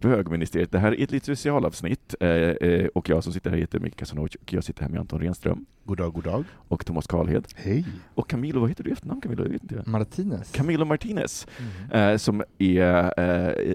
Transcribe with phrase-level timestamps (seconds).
[0.00, 0.72] Bögministeriet.
[0.72, 3.96] Det här är ett litet specialavsnitt eh, eh, och jag som sitter här heter Micke
[3.96, 6.44] Kasanovic och jag sitter här med Anton Renström God dag, god dag.
[6.68, 7.46] och Thomas Karlhed.
[7.54, 7.86] Hej.
[8.14, 9.42] Och Camilo, vad heter du i efternamn Camilo?
[9.42, 9.82] Jag vet inte.
[9.86, 10.52] Martinez.
[10.52, 11.46] Camilo Martinez,
[11.92, 13.20] eh, som är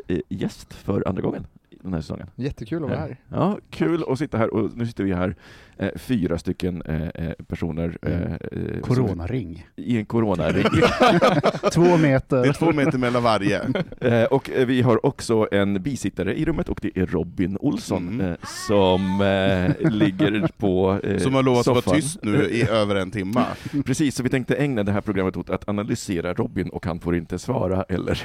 [0.08, 1.48] eh, gäst för andra gången
[1.86, 2.28] den här säsongen.
[2.36, 3.18] Jättekul att vara här.
[3.30, 5.36] Ja, kul att sitta här och nu sitter vi här,
[5.78, 7.98] eh, fyra stycken eh, eh, personer.
[8.02, 8.32] Eh, Mm.
[8.32, 9.68] eh, Coronaring.
[9.76, 10.64] I en coronaring.
[11.72, 12.42] Två meter.
[12.42, 13.62] Det är två meter mellan varje.
[14.02, 18.08] Eh, och eh, vi har också en bisittare i rummet och det är Robin Olsson
[18.08, 18.22] Mm.
[18.32, 18.36] eh,
[18.68, 21.84] som eh, ligger på eh, Som har lovat att soffan.
[21.86, 23.46] vara tyst nu i över en timme.
[23.86, 27.16] Precis, så vi tänkte ägna det här programmet åt att analysera Robin och han får
[27.16, 28.16] inte svara eller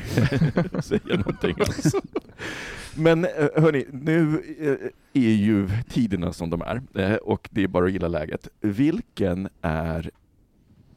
[0.82, 1.54] säga någonting.
[2.96, 7.68] Men eh, hörni, nu eh, är ju tiderna som de är eh, och det är
[7.68, 8.48] bara att gilla läget.
[8.60, 10.10] Vilken är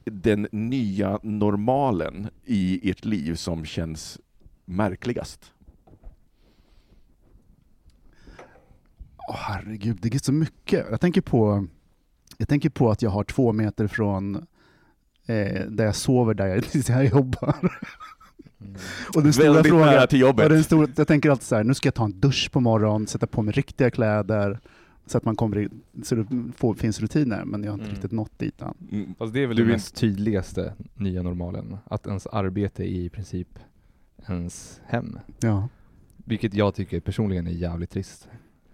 [0.06, 4.20] den nya normalen i ert liv som känns
[4.66, 5.54] märkligast?
[9.28, 10.86] Oh, herregud, det är så mycket.
[10.90, 11.68] Jag tänker på,
[12.38, 14.36] jag tänker på att jag har två meter från
[15.26, 17.80] eh, där jag sover, där jag, där jag jobbar.
[19.16, 20.44] Och den stora Väldigt frågan, nära till jobbet.
[20.46, 22.60] och den stora, jag tänker alltid så här, nu ska jag ta en dusch på
[22.60, 24.60] morgonen, sätta på mig riktiga kläder,
[25.06, 25.70] så att man kommer i,
[26.04, 26.26] så det
[26.56, 27.96] får, finns rutiner, men jag har inte Mm.
[27.96, 28.74] riktigt nått dit än.
[28.92, 29.14] Mm.
[29.18, 31.78] Fast det är väl Du det mest tydligaste nya normalen.
[31.86, 33.60] Att ens arbete är i princip
[34.28, 35.20] ens hem.
[35.40, 35.68] Ja.
[36.26, 38.28] Vilket jag tycker personligen är jävligt trist.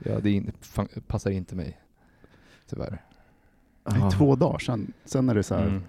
[0.04, 1.80] Ja, det in, fan- passar inte mig.
[2.70, 3.02] Tyvärr.
[3.84, 5.82] Det är två dagar sedan, sen är det så här, Mm.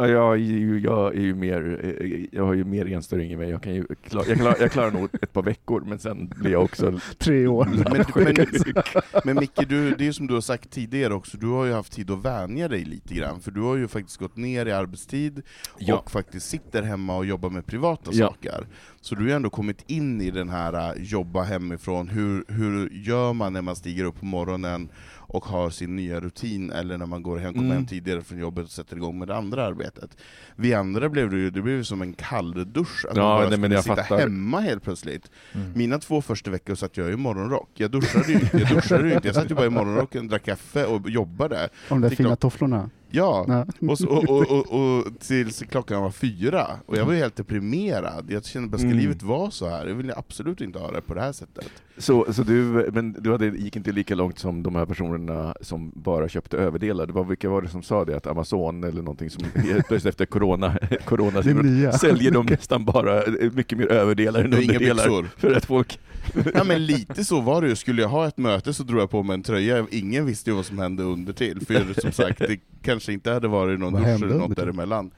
[0.00, 3.50] Ja, jag, är ju, jag är ju mer, jag har ju mer enstöring i mig.
[3.50, 6.50] Jag, kan ju klara, jag, klarar, jag klarar nog ett par veckor, men sen blir
[6.52, 7.00] jag också...
[7.18, 7.64] tre år.
[8.14, 8.82] Men, men,
[9.24, 11.92] men Micke, du, det är som du har sagt tidigare också, du har ju haft
[11.92, 15.42] tid att vänja dig lite grann, för du har ju faktiskt gått ner i arbetstid
[15.78, 15.96] Ja.
[15.98, 18.26] och faktiskt sitter hemma och jobbar med privata Ja.
[18.26, 18.66] saker.
[19.00, 22.90] Så du har ju ändå kommit in i den här äh, jobba hemifrån, hur, hur
[22.90, 24.88] gör man när man stiger upp på morgonen
[25.32, 27.76] och har sin nya rutin, eller när man går hem, kommer Mm.
[27.76, 30.16] hem tidigare från jobbet och sätter igång med det andra arbetet.
[30.56, 33.58] Vi andra blev det ju, det blev som en kalldusch, att Ja, man bara nej,
[33.58, 34.18] men skulle jag sitta fattar.
[34.18, 35.30] hemma helt plötsligt.
[35.52, 35.72] Mm.
[35.74, 37.70] Mina två första veckor satt jag i morgonrock.
[37.74, 39.28] Jag duschade ju inte, jag duschade ju inte.
[39.28, 41.68] Jag satt ju bara i morgonrocken, drack kaffe och jobbade.
[41.88, 42.90] De där fina tofflorna.
[43.12, 46.66] Ja, och, så, och, och, och, och tills klockan var fyra.
[46.86, 48.26] Och jag var ju helt deprimerad.
[48.30, 48.98] Jag kände bara, ska Mm.
[48.98, 49.86] livet vara så här?
[49.86, 51.70] Jag vill absolut inte ha det på det här sättet.
[52.00, 55.92] Så, så du, men du hade, gick inte lika långt som de här personerna som
[55.94, 57.06] bara köpte överdelar.
[57.06, 58.16] Det var, vilka var det som sa det?
[58.16, 59.44] Att Amazon eller någonting som
[59.90, 61.92] just efter corona, corona Det nya.
[61.92, 65.24] säljer de nästan bara eh, mycket mer överdelar än underdelar.
[65.36, 65.98] För att folk...
[66.54, 67.76] Ja men lite så var det ju.
[67.76, 69.86] Skulle jag ha ett möte så drog jag på mig en tröja.
[69.90, 71.66] Ingen visste ju vad som hände under till.
[71.66, 75.10] För som sagt, det kanske inte hade varit någon Vad dusch eller något däremellan.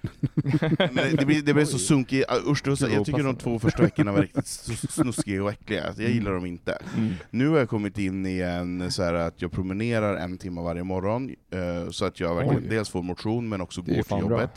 [0.93, 2.31] Men det, blir, det blir så sunkigt.
[2.47, 4.47] Usch, jag tycker de två första veckorna var riktigt
[4.91, 5.95] snuskiga och äckliga.
[5.97, 6.72] Jag gillar dem inte.
[6.97, 7.13] Mm.
[7.31, 10.85] Nu har jag kommit in i en så här att jag promenerar en timme varje
[10.85, 12.69] morgon, eh, så att jag verkligen Oj.
[12.69, 14.49] dels får motion men också Det går till fan bra.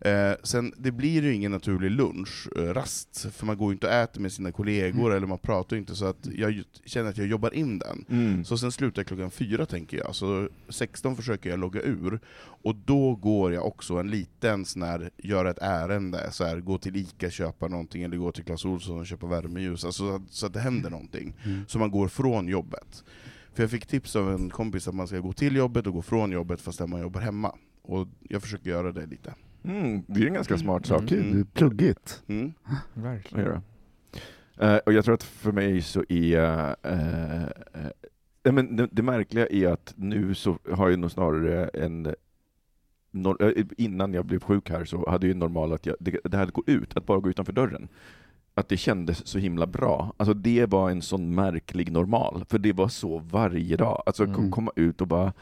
[0.00, 4.20] Eh, sen, det blir ju ingen naturlig lunchrast, för man går ju inte och äter
[4.20, 7.54] med sina kollegor, eller man pratar ju inte, så att jag känner att jag jobbar
[7.54, 8.04] in den.
[8.08, 8.44] Mm.
[8.44, 12.20] Så sen slutar jag klockan fyra tänker jag, så 16 försöker jag logga ur,
[12.62, 16.78] och då går jag också en liten sån här, göra ett ärende, så här, gå
[16.78, 20.22] till Ica köpa någonting, eller gå till Clas Ohlson och köpa värmeljus, alltså, så, att,
[20.30, 21.34] så att det händer någonting.
[21.44, 21.64] Mm.
[21.68, 23.04] Så man går från jobbet.
[23.54, 26.02] För jag fick tips av en kompis att man ska gå till jobbet och gå
[26.02, 27.54] från jobbet fast man jobbar hemma.
[27.82, 29.34] Och jag försöker göra det lite.
[29.64, 31.02] Mm, det är en ganska smart sak.
[31.02, 32.22] Gud, det är pluggigt.
[32.26, 32.52] Mm.
[32.94, 33.60] Verkligen.
[34.60, 37.42] Eh, och jag tror att för mig så är eh,
[38.44, 42.14] eh, men det, det märkliga är att nu så har jag nog snarare en
[43.12, 46.44] nor- Innan jag blev sjuk här så hade jag normal att jag, det, det här
[46.46, 47.88] att gå ut, att bara gå utanför dörren,
[48.54, 50.14] att det kändes så himla bra.
[50.16, 54.02] Alltså det var en sån märklig normal, för det var så varje dag.
[54.06, 54.34] Alltså Mm.
[54.36, 55.32] kom, komma ut och bara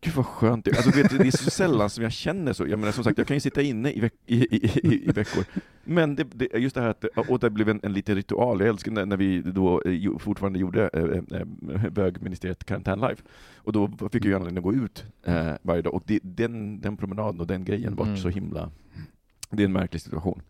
[0.00, 0.76] Gud vad skönt det är.
[0.76, 2.66] Alltså, vet, det är så sällan som jag känner så.
[2.66, 5.12] Jag menar som sagt, jag kan ju sitta inne i, veck i, i, i, i
[5.12, 5.44] veckor.
[5.84, 8.60] Men det, det, just det här att, och det blev en, en liten ritual.
[8.60, 13.16] Jag älskar när, när vi då eh, fortfarande gjorde eh, eh, bögministeriet Karantän Live.
[13.56, 15.94] Och då fick jag ju anledning att gå ut eh, varje dag.
[15.94, 18.16] Och det, den, den promenaden och den grejen var Mm.
[18.16, 18.70] så himla
[19.52, 20.42] det är en märklig situation.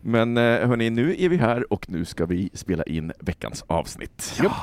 [0.00, 4.40] Men eh, hörni, nu är vi här och nu ska vi spela in veckans avsnitt.
[4.42, 4.56] Ja.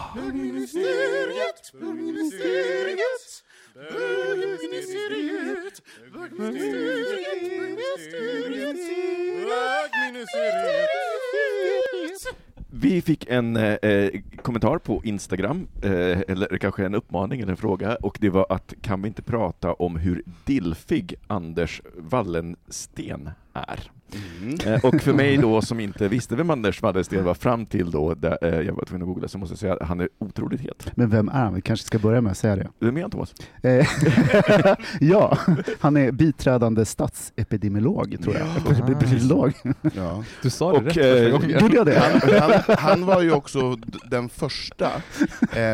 [12.71, 17.57] Vi fick en eh, eh, kommentar på Instagram, eh, eller kanske en uppmaning eller en
[17.57, 23.91] fråga, och det var att kan vi inte prata om hur dilfig Anders Wallensten är?
[24.41, 24.73] Mm.
[24.73, 28.13] Eh, och för mig då som inte visste vem Anders Wallensten var fram till då,
[28.13, 30.61] där, eh, jag var tvungen att googla, så måste jag säga att han är otroligt
[30.61, 30.91] het.
[30.95, 31.53] Men vem är han?
[31.53, 32.69] Vi kanske ska börja med att säga det.
[32.79, 33.33] Vem är han Thomas?
[33.63, 33.87] Eh,
[34.99, 35.37] ja,
[35.79, 38.47] han är biträdande statsepidemiolog, tror jag.
[38.65, 38.71] Ja.
[38.71, 39.53] Epidemiolog.
[39.95, 40.23] Ja.
[40.41, 41.59] Du sa det Och, rätt första gången.
[41.59, 41.99] Gjorde jag det?
[41.99, 43.75] Han, han, han var ju också
[44.09, 44.89] den första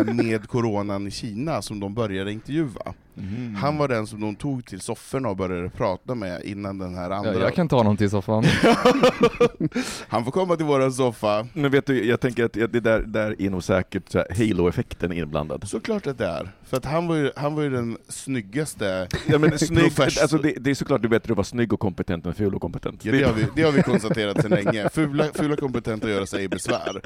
[0.06, 2.94] med coronan i Kina som de började intervjua.
[3.18, 3.56] Mm.
[3.56, 7.10] Han var den som de tog till sofforna och började prata med innan den här
[7.10, 7.34] andra.
[7.34, 8.44] Ja, jag kan ta honom till soffan.
[10.08, 11.48] Han får komma till våran soffa.
[11.54, 15.68] Men vet du, jag tänker att det där, där är nog säkert halo-effekten inblandad.
[15.68, 16.52] Såklart att det är.
[16.64, 19.08] För att han var ju, han var ju den snyggaste.
[19.28, 21.80] Ja, men snygg, alltså det, det är såklart det är bättre att vara snygg och
[21.80, 23.06] kompetent än ful och kompetent.
[23.06, 24.90] Ja, det, har vi, det har vi konstaterat sedan länge.
[24.90, 27.02] Fula, fula kompetenta göra sig besvär.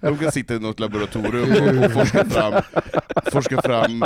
[0.00, 2.62] De kan sitta i något laboratorium och, och forska, fram,
[3.32, 4.04] forska fram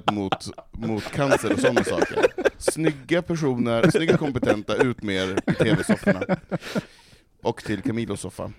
[0.00, 2.26] botemedlet mot, mot cancer och sådana saker.
[2.58, 6.36] Snygga personer, snygga kompetenta, ut med er i tv-sofforna.
[7.42, 8.52] Och till Camilos soffa.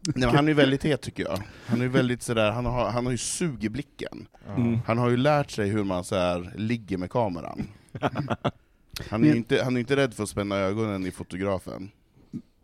[0.00, 1.42] Nej, han är ju väldigt het tycker jag.
[1.66, 4.26] Han är väldigt sådär, han har, han har ju sug i blicken.
[4.56, 4.78] Mm.
[4.86, 7.68] Han har ju lärt sig hur man så här ligger med kameran.
[9.10, 11.90] Han är ju inte, han är inte rädd för att spänna ögonen i fotografen.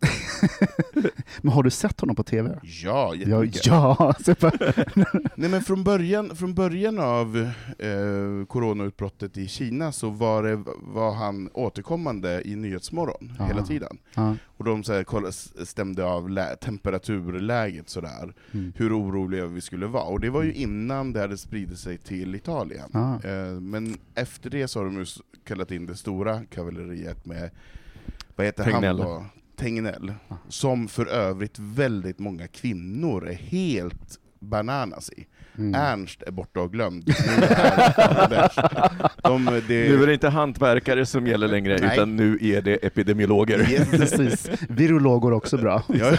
[1.41, 2.49] Men har du sett honom på TV?
[2.61, 3.65] Ja, Ja, jättemycket.
[3.65, 4.13] ja.
[4.39, 4.73] bara-
[5.35, 7.37] Nej, men från början, från början av
[7.79, 13.45] eh, coronautbrottet i Kina så var, det, var han återkommande i Nyhetsmorgon Ah.
[13.45, 13.97] hela tiden.
[14.15, 14.35] ja.
[14.57, 18.73] Och de så här, kolla- stämde av lä- temperaturläget sådär, Mm.
[18.75, 20.03] hur oroliga vi skulle vara.
[20.03, 22.89] Och det var ju innan det hade spridit sig till Italien.
[22.93, 23.27] Ah.
[23.27, 25.05] Eh, men efter det så har de ju
[25.45, 27.49] kallat in det stora kavalleriet med,
[28.35, 28.99] vad heter Tegnell.
[28.99, 29.25] han då?
[29.59, 30.13] Tegnell.
[30.27, 30.35] Ah.
[30.47, 35.25] Som för övrigt väldigt många kvinnor är helt bananas i.
[35.57, 35.75] Mm.
[35.81, 37.07] Ernst är borta och glömd.
[37.07, 37.13] Nu
[37.45, 38.51] är.
[39.29, 41.89] De, det, Nu är det inte hantverkare som gäller längre, Nej.
[41.93, 43.71] utan nu är det epidemiologer.
[43.71, 43.89] Yes.
[43.91, 44.49] Precis.
[44.69, 45.83] Virolog går också bra.
[45.93, 46.11] Ja.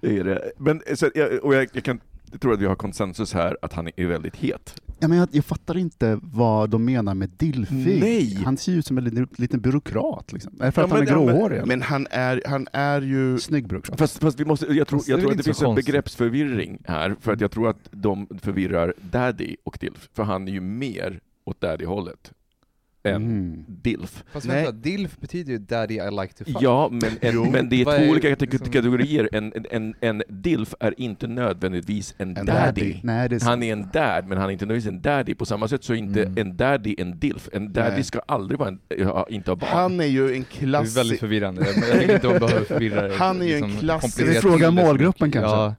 [0.00, 0.52] Det är det.
[0.56, 3.72] Men, så, jag, och jag, jag, kan, jag tror att vi har konsensus här att
[3.72, 4.74] han är väldigt het.
[5.00, 8.00] Ja, men jag, jag fattar inte vad de menar med dillfig.
[8.00, 8.34] Nej.
[8.44, 10.32] Han ser ju ut som en liten, liten byråkrat.
[10.32, 10.52] Liksom.
[10.58, 11.66] För Ja, att han är men- ja, men- gråhårig?
[11.66, 13.38] Men han är, han är ju...
[13.38, 13.98] Snygg byråkrat.
[13.98, 15.86] Fast, fast vi måste, jag tror, jag tror att det finns en konstigt.
[15.86, 20.52] begreppsförvirring här, för att jag tror att de förvirrar daddy och dilf, för han är
[20.52, 22.32] ju mer åt daddy-hållet
[23.02, 23.64] än Mm.
[23.68, 24.24] dilf.
[24.32, 24.56] Fast Nej.
[24.56, 26.56] vänta, DILF betyder ju Daddy I like to fuck.
[26.60, 29.28] Ja, men, en, men det är två är olika liksom- kategorier.
[29.32, 32.96] En, en, en, en dilf är inte nödvändigtvis en, En daddy.
[33.02, 35.34] Nej, det är Han är en dad, men han är inte nödvändigtvis en daddy.
[35.34, 36.38] På samma sätt så är inte Mm.
[36.38, 37.48] en daddy en dilf.
[37.52, 38.04] En daddy Nej.
[38.04, 39.70] ska aldrig vara en, ha, inte ha barn.
[39.72, 40.96] Han är ju en Det är klassisk...
[40.98, 43.14] väldigt förvirrande, jag tycker inte de behöver förvirra det.
[43.18, 45.50] Han är ju en liksom, klassisk- komplicera Ska vi fråga målgruppen kanske?
[45.50, 45.74] Ja.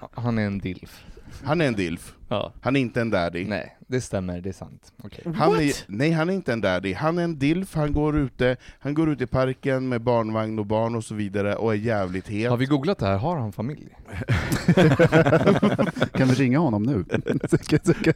[0.12, 1.04] Han är en DILF.
[1.42, 2.14] Han är en DILF.
[2.28, 2.52] Ja.
[2.60, 3.44] Han är inte en daddy.
[3.44, 4.92] Nej, det stämmer, det är sant.
[5.02, 5.24] Okej.
[5.36, 6.94] Han är, nej, han är inte en daddy.
[6.94, 10.66] Han är en DILF, han går, ute, han går ut i parken med barnvagn och
[10.66, 12.50] barn och så vidare och är jävligt het.
[12.50, 13.16] Har vi googlat det här?
[13.16, 13.88] Har han familj?
[16.12, 17.04] Kan vi ringa honom nu?
[17.08, 17.22] Kan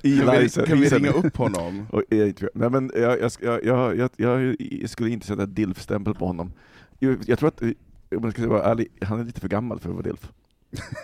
[0.02, 0.18] vi,
[0.66, 1.86] kan vi ringa upp honom?
[2.10, 2.32] Eh.
[2.54, 3.32] Nej, men jag, jag,
[3.64, 6.52] jag, jag, jag, jag skulle inte sätta DILF-stämpel på honom.
[6.98, 7.68] Jag, jag tror att, eh,
[8.16, 10.30] om jag ska vara ärlig, han är lite för gammal för att vara DILF.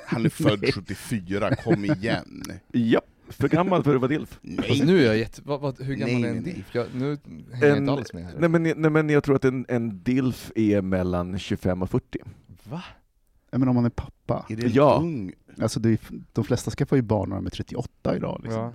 [0.07, 2.43] Han är född 74, kom igen.
[2.73, 4.39] Ja, för gammal för att vara DILF.
[4.43, 4.83] Nej.
[4.85, 5.41] nu är jag jätte...
[5.45, 6.55] Vad, vad, hur gammal Nej, är en nej, nej.
[6.55, 6.75] DILF?
[6.75, 7.19] Jag, nu
[7.53, 8.35] hänger jag inte alls med här.
[8.39, 12.19] Nej men, nej, men jag tror att en, en DILF är mellan 25 och 40.
[12.65, 12.83] Va?
[13.51, 14.47] Ja, men om man är pappa.
[14.49, 14.99] Är det Ja.
[15.03, 15.33] ung?
[15.61, 15.99] Alltså det är,
[16.33, 18.41] de flesta skaffar ju barn när de är 38 idag.
[18.43, 18.61] Liksom.
[18.63, 18.73] Ja.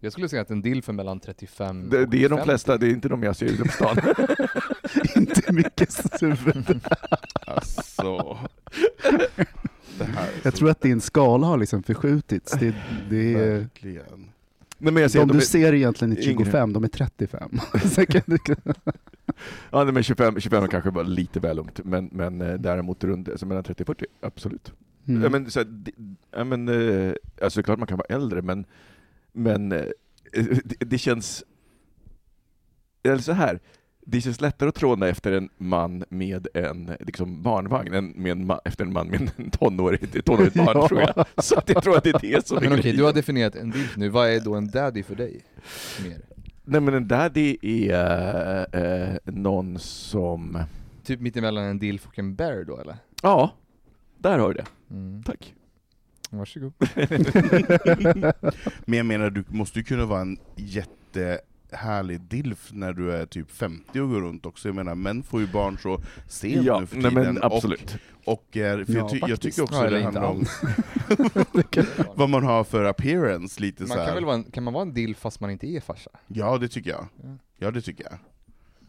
[0.00, 2.44] Jag skulle säga att en DILF är mellan 35 Det, och det är de 50.
[2.44, 3.96] flesta, det är inte de jag ser ute på stan.
[5.16, 6.86] inte mycket stuvigt.
[7.46, 8.38] Alltså...
[9.98, 12.52] Det är Jag tror att din skala har liksom förskjutits.
[12.52, 12.74] Det,
[13.10, 14.30] det är, verkligen...
[14.78, 16.44] nej, men jag ser de de du är, ser egentligen är yngre.
[16.44, 17.50] 25, de är 35.
[17.94, 18.38] Så kan du-
[19.70, 23.04] ja, nej, men 25, 25 är kanske bara lite väl ungt, men, men eh, däremot
[23.04, 24.72] runt, alltså mellan 30 och 40, absolut.
[25.08, 25.22] Mm.
[25.22, 25.92] Ja, men, så, det-
[26.30, 27.12] ja, men, eh,
[27.42, 28.64] alltså klart man kan vara äldre, men,
[29.32, 29.84] men eh,
[30.64, 31.44] det, det känns...
[33.02, 33.60] Eller så här,
[34.06, 38.50] det känns lättare att tråna efter en man med en liksom, barnvagn än med en
[38.50, 40.88] ma- efter en man med en tonårig, tonårigt barn, Ja.
[40.88, 41.26] tror jag.
[41.44, 42.96] Så att jag tror att det är det som är Men okej, grejen.
[42.96, 44.08] du har definierat en DILF nu.
[44.08, 45.44] Vad är då en daddy för dig?
[46.04, 46.20] Mer?
[46.64, 50.58] Nej men en daddy är eh, någon som...
[51.04, 52.96] Typ mittemellan en DILF och en bear då eller?
[53.22, 53.50] Ja,
[54.18, 54.66] där har du det.
[54.94, 55.22] Mm.
[55.22, 55.54] Tack.
[56.30, 56.72] Varsågod.
[58.84, 60.36] Men jag menar, du måste ju kunna vara en
[61.72, 64.68] jättehärlig DILF när du är typ 50 och går runt också.
[64.68, 67.34] Jag menar, män får ju barn så sent Ja, nu för nej, tiden.
[67.34, 67.96] men absolut.
[68.24, 70.44] Och, och är, för Ja, jag, ty- jag tycker också det handlar om
[72.16, 74.14] vad man har för appearance, lite så Man kan, här.
[74.14, 76.10] väl vara en, kan man vara en DILF fast man inte är farsa?
[76.26, 77.06] Ja, det tycker jag.
[77.22, 77.36] Ja.
[77.58, 78.14] Ja, det tycker jag.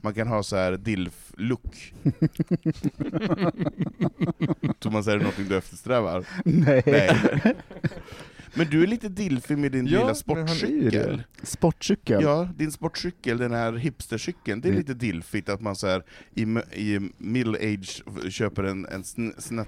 [0.01, 1.93] Man kan ha så här DILF-look.
[4.79, 6.25] Thomas, är det någonting du eftersträvar?
[6.45, 6.83] Nej.
[6.85, 7.55] Nej.
[8.55, 11.23] Men du är lite dilfig med din Ja, lilla sportcykel.
[11.43, 12.23] Sportcykel.
[12.23, 16.03] Ja, din sportcykel, den här hipstercykeln, det är Det- lite dilfigt att man så här,
[16.35, 16.41] i,
[16.73, 19.03] i middle age köper en, en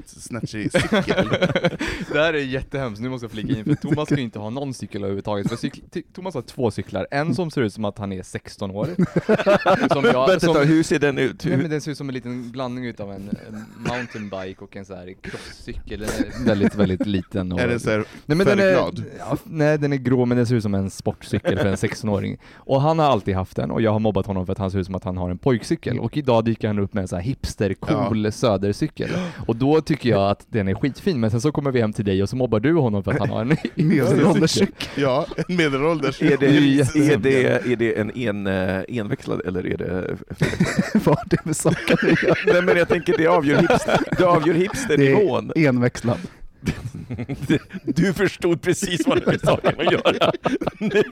[0.07, 1.27] snatchig cykel.
[2.13, 4.49] det här är jättehemskt, nu måste jag flika in, för Thomas ska ju inte ha
[4.49, 5.49] någon cykel överhuvudtaget.
[5.49, 8.71] För ty- Thomas har två cyklar, en som ser ut som att han är 16
[8.71, 8.85] år.
[9.93, 11.45] som jag, Vänta, som, hur ser den ut?
[11.45, 14.85] Nej men den ser ut som en liten blandning utav en, en mountainbike och en
[14.85, 17.59] så här crosscykel, den är väldigt, väldigt liten och...
[17.59, 19.03] är den så här Nej men den är, färgglad?
[19.19, 22.37] ja, nej den är grå men den ser ut som en sportcykel för en 16-åring.
[22.55, 24.79] Och han har alltid haft den och jag har mobbat honom för att han ser
[24.79, 25.99] ut som att han har en pojkcykel.
[25.99, 29.09] Och idag dyker han upp med en så här hipster cool södercykel.
[29.47, 32.05] Och då tycker jag att den är skitfin, men sen så kommer vi hem till
[32.05, 34.67] dig och så mobbar du honom för att han har en Medelålders cykel.
[34.79, 35.03] cykel.
[35.03, 36.21] Ja, en medelålders.
[36.21, 40.17] Är det, är det, är det en en, eh, enväxlad eller är det
[41.05, 42.19] Vad är det för saker?
[42.53, 45.51] Nej men jag tänker det avgör, hipster, det avgör hipsternivån.
[45.55, 46.17] Det är enväxlad.
[47.83, 50.31] Du förstod precis vad det var saken att göra.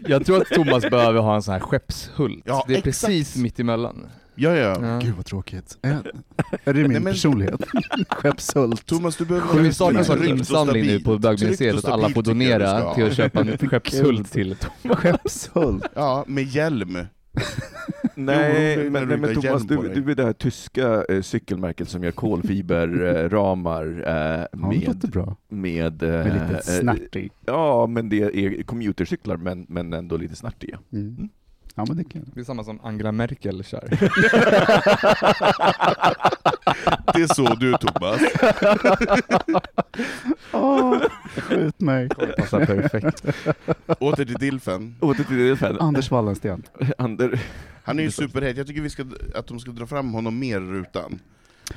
[0.07, 2.43] Jag tror att Thomas behöver ha en sån här skeppshult.
[2.45, 2.86] Ja, det är exakt.
[3.05, 4.07] precis mitt emellan.
[4.36, 4.77] Ja, ja.
[4.81, 5.00] Ja.
[5.00, 5.77] Gud vad tråkigt.
[5.81, 7.62] Är, är det min Nej, men- personlighet?
[8.10, 8.86] Skeppshult.
[8.86, 12.24] Thomas, du behöver Ska vi starta en sån insamling nu på bögmuseet att alla får
[12.24, 15.86] du donera till att köpa en skeppshult till Skeppshult.
[15.95, 16.98] Ja, med hjälm.
[18.15, 22.03] Nej, Jo, men, nej, men Thomas, du, du är det här tyska eh, cykelmärket som
[22.03, 27.32] gör kolfiberramar eh, Ja, det med, med, eh, Med lite eh, snärtig.
[27.46, 30.79] Ja, men det är commutercyklar men, men ändå lite snärtiga.
[30.91, 31.29] Mm.
[31.75, 33.88] Ja men det kan Det är samma som Angela Merkel kör.
[37.13, 38.22] Det är så du Thomas.
[40.51, 41.01] Åh,
[41.38, 42.10] skjut mig.
[42.10, 43.25] Passar perfekt.
[44.00, 44.96] Åter till Dilfen.
[45.00, 45.77] Åter till här.
[45.82, 46.63] Anders Wallensten.
[46.98, 47.42] Ander,
[47.84, 50.58] Han är ju superhet, jag tycker vi ska, att de ska dra fram honom mer
[50.58, 51.20] i rutan.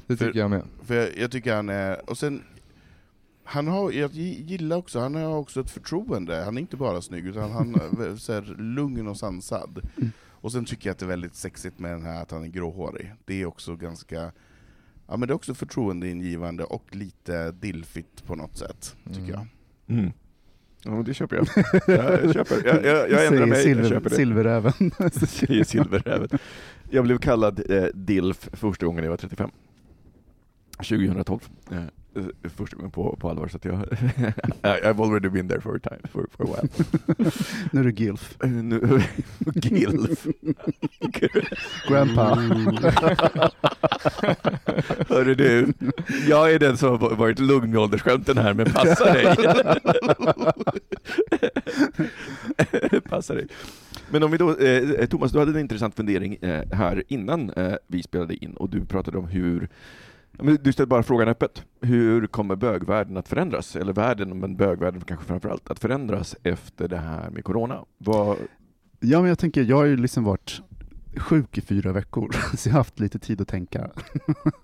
[0.06, 0.62] Det tycker jag med.
[0.86, 2.42] För jag, jag tycker han är, och sen,
[3.46, 7.26] han har, jag gillar också, han har också ett förtroende, han är inte bara snygg,
[7.26, 9.88] utan han är så här, lugn och sansad.
[9.96, 10.10] Mm.
[10.30, 12.48] Och sen tycker jag att det är väldigt sexigt med den här att han är
[12.48, 13.14] gråhårig.
[13.24, 14.32] Det är också ganska,
[15.06, 19.30] ja men det är också förtroendeingivande och lite dilfigt på något sätt, tycker Mm.
[19.86, 19.98] jag.
[19.98, 20.12] mm.
[20.84, 21.46] Ja, men det köper jag.
[21.86, 22.66] Jag, köper.
[22.66, 24.16] jag, jag, jag ändrar Säger mig, jag silver, köper det.
[24.16, 24.72] Silverräven.
[25.26, 26.28] Säger silverräven.
[26.90, 29.50] Jag blev kallad eh, DILF första gången jag var 35.
[30.76, 31.40] 2012.
[32.16, 33.74] Eh, första gången på, på allvar, så att jag...
[34.62, 36.68] I've already been there for a time, for, for a while.
[37.72, 38.36] nu är du Gilf.
[38.42, 38.80] Eh, nu,
[39.54, 40.26] GILF.
[41.88, 42.34] Grandpa.
[45.08, 45.72] Hörru du,
[46.28, 49.36] jag är den som har varit lugn med åldersskämten här, men passa dig.
[53.08, 53.46] passa dig.
[54.10, 57.74] Men om vi då, eh, Thomas, du hade en intressant fundering eh, här innan eh,
[57.86, 59.68] vi spelade in, och du pratade om hur
[60.38, 61.64] men Du ställde bara frågan öppet.
[61.80, 63.76] Hur kommer bögvärlden att förändras?
[63.76, 67.84] Eller världen, men bögvärlden kanske framför allt, att förändras efter det här med corona?
[67.98, 68.36] Vad,
[69.00, 70.60] Ja, men jag tänker, jag har ju liksom varit
[71.16, 73.90] sjuk i fyra veckor, så jag har haft lite tid att tänka.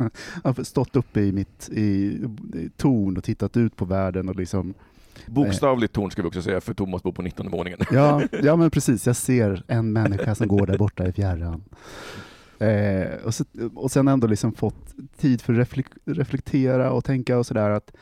[0.02, 0.10] jag
[0.56, 1.82] har stått uppe i mitt i,
[2.54, 4.74] i torn och tittat ut på världen och liksom,
[5.26, 7.78] bokstavligt torn ska vi också säga, för Thomas bor på 19 våningen.
[7.90, 11.64] ja, ja men precis, jag ser en människa som går där borta i fjärran.
[12.62, 17.38] Eh, och, så, och sen ändå liksom fått tid för att reflek- reflektera och tänka
[17.38, 17.92] och sådär att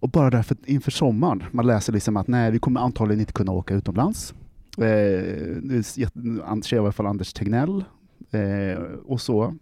[0.00, 3.52] och bara därför inför sommaren, man läser liksom att nej, vi kommer antagligen inte kunna
[3.52, 4.34] åka utomlands.
[4.78, 4.82] Eh,
[5.62, 7.84] det i alla fall Anders Tegnell
[8.30, 9.54] eh, och så.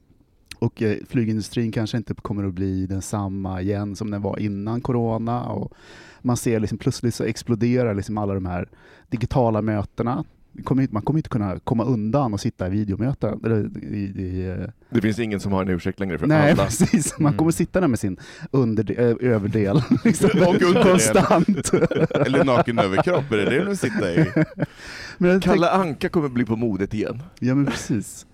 [0.59, 5.45] Och eh, flygindustrin kanske inte kommer att bli densamma igen som den var innan corona.
[5.45, 5.73] Och
[6.21, 8.69] man ser liksom plötsligt så exploderar liksom alla de här
[9.09, 10.25] digitala mötena.
[10.53, 13.41] Det kommer, inte- man kommer inte kunna komma undan och sitta i videomöten.
[13.45, 16.65] Eller i, i, eh, Det finns ingen som har en ursäkt längre för Nej, alla.
[16.65, 17.19] precis.
[17.19, 17.39] Man Mm.
[17.39, 18.17] kommer sitta där med sin
[18.53, 20.83] ö- överdel liksom, Och underdel.
[20.83, 21.73] konstant.
[22.27, 24.17] Eller naken överkropp, är det det du sitta i?
[25.19, 27.23] Men jag tänk, Kalle Anka kommer bli på modet igen.
[27.39, 28.27] ja, men precis.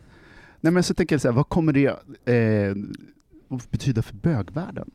[0.61, 1.87] Nej, men så tänker jag så här, vad kommer det
[2.35, 2.75] eh,
[3.57, 4.91] att betyda för bögvärlden?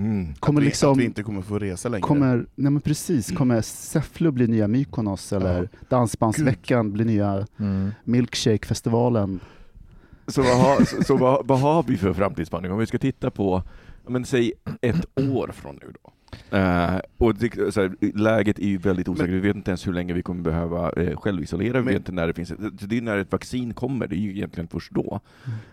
[0.00, 0.34] Mm.
[0.34, 2.02] Kommer att, vi, liksom, att vi inte kommer få resa längre.
[2.02, 7.90] kommer, nej men precis, kommer Säffle bli nya Mykonos eller Dansbandsveckan bli nya Mm.
[8.04, 9.40] Milkshake-festivalen?
[10.26, 12.72] Så, vad har, så, så vad, vad har vi för framtidsspanning?
[12.72, 13.62] Om vi ska titta på,
[14.04, 16.12] ja, men säg ett år från nu då.
[16.50, 19.92] Eh, och det, så här, läget är ju väldigt osäkert, vi vet inte ens hur
[19.92, 22.58] länge vi kommer behöva eh, självisolera, vi Men- vet inte när det finns, ett,
[22.90, 25.20] det är när ett vaccin kommer, det är ju egentligen först då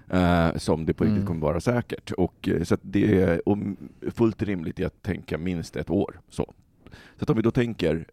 [0.10, 1.28] eh, som det på riktigt Mm.
[1.28, 2.12] kommer vara säkert.
[2.12, 3.42] Och, eh, så att det är
[4.12, 6.20] fullt rimligt i att tänka minst ett år.
[6.30, 6.54] Så,
[7.18, 8.06] så att om vi då tänker,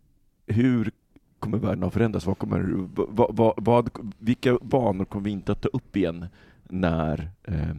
[0.47, 0.91] hur
[1.39, 2.27] kommer världen att förändras?
[2.27, 2.65] Vad kommer,
[3.09, 6.27] vad, vad, vad, vilka banor kommer vi inte att ta upp igen
[6.69, 7.77] när eh,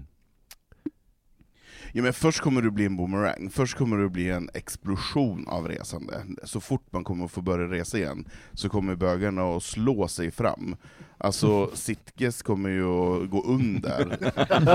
[1.97, 5.67] Ja, men först kommer det bli en boomerang, först kommer det bli en explosion av
[5.67, 6.25] resande.
[6.43, 10.31] Så fort man kommer att få börja resa igen, så kommer bögarna att slå sig
[10.31, 10.75] fram.
[11.17, 14.17] Alltså Sitges kommer ju att gå under.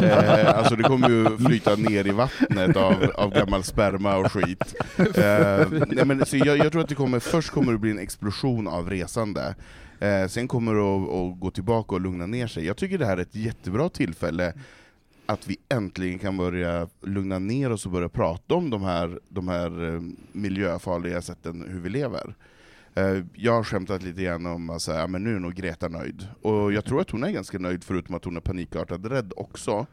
[0.05, 4.75] Eh, alltså det kommer ju flyta ner i vattnet av, av gammal sperma och skit.
[4.99, 7.99] Eh, nej, men, så jag, jag tror att det kommer, först kommer det bli en
[7.99, 9.55] explosion av resande.
[10.01, 12.67] Eh, sen kommer det att, att gå tillbaka och lugna ner sig.
[12.67, 14.55] Jag tycker det här är ett jättebra tillfälle
[15.31, 19.49] att vi äntligen kan börja lugna ner oss och börja prata om de här, de
[19.49, 20.01] här eh,
[20.33, 22.35] miljöfarliga sätten hur vi lever.
[22.95, 26.27] Eh, Jag har skämtat lite grann om att säga, men nu är nog Greta nöjd.
[26.43, 29.87] Och jag tror att hon är ganska nöjd, förutom att hon är panikartad rädd också.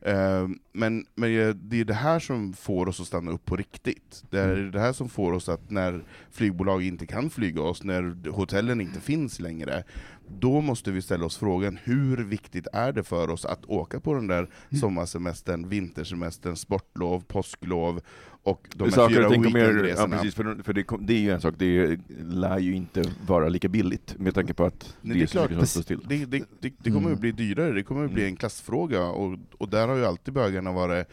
[0.00, 1.30] Eh, Men, men
[1.68, 4.24] det är det här som får oss att stanna upp på riktigt.
[4.30, 8.30] Det är det här som får oss att när flygbolag inte kan flyga oss, när
[8.30, 9.84] hotellen inte finns längre,
[10.30, 14.14] då måste vi ställa oss frågan, hur viktigt är det för oss att åka på
[14.14, 14.48] den där
[14.80, 18.00] sommarsemestern, vintersemestern, sportlov, påsklov
[18.42, 20.16] och de här saker fyra och ting kommer, ja, weekendresorna?
[20.16, 23.68] precis, för, för det, det är ju en sak, det lär ju inte vara lika
[23.68, 26.00] billigt med tanke på att Nej, det är klart, mycket som still.
[26.08, 27.20] det, det, det, det kommer att Mm.
[27.20, 28.32] bli dyrare, det kommer att bli Mm.
[28.32, 31.06] en klassfråga, och, och där har ju alltid bögarna varit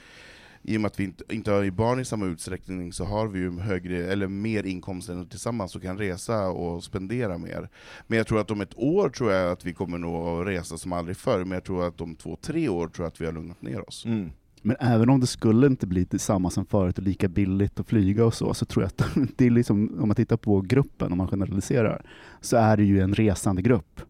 [0.67, 3.39] i och med att vi inte, inte har barn i samma utsträckning så har vi
[3.39, 7.69] ju högre, eller mer inkomster tillsammans och kan resa och spendera mer.
[8.07, 10.77] Men jag tror att om ett år tror jag att vi kommer nog att resa
[10.77, 13.25] som aldrig förr, men jag tror att om två, tre år tror jag att vi
[13.25, 14.05] har lugnat ner oss.
[14.05, 14.31] Mm.
[14.61, 18.25] Men även om det skulle inte bli detsamma som förut och lika billigt att flyga
[18.25, 21.17] och så, så tror jag att det är liksom, om man tittar på gruppen, om
[21.17, 22.05] man generaliserar,
[22.41, 24.01] så är det ju en resande grupp.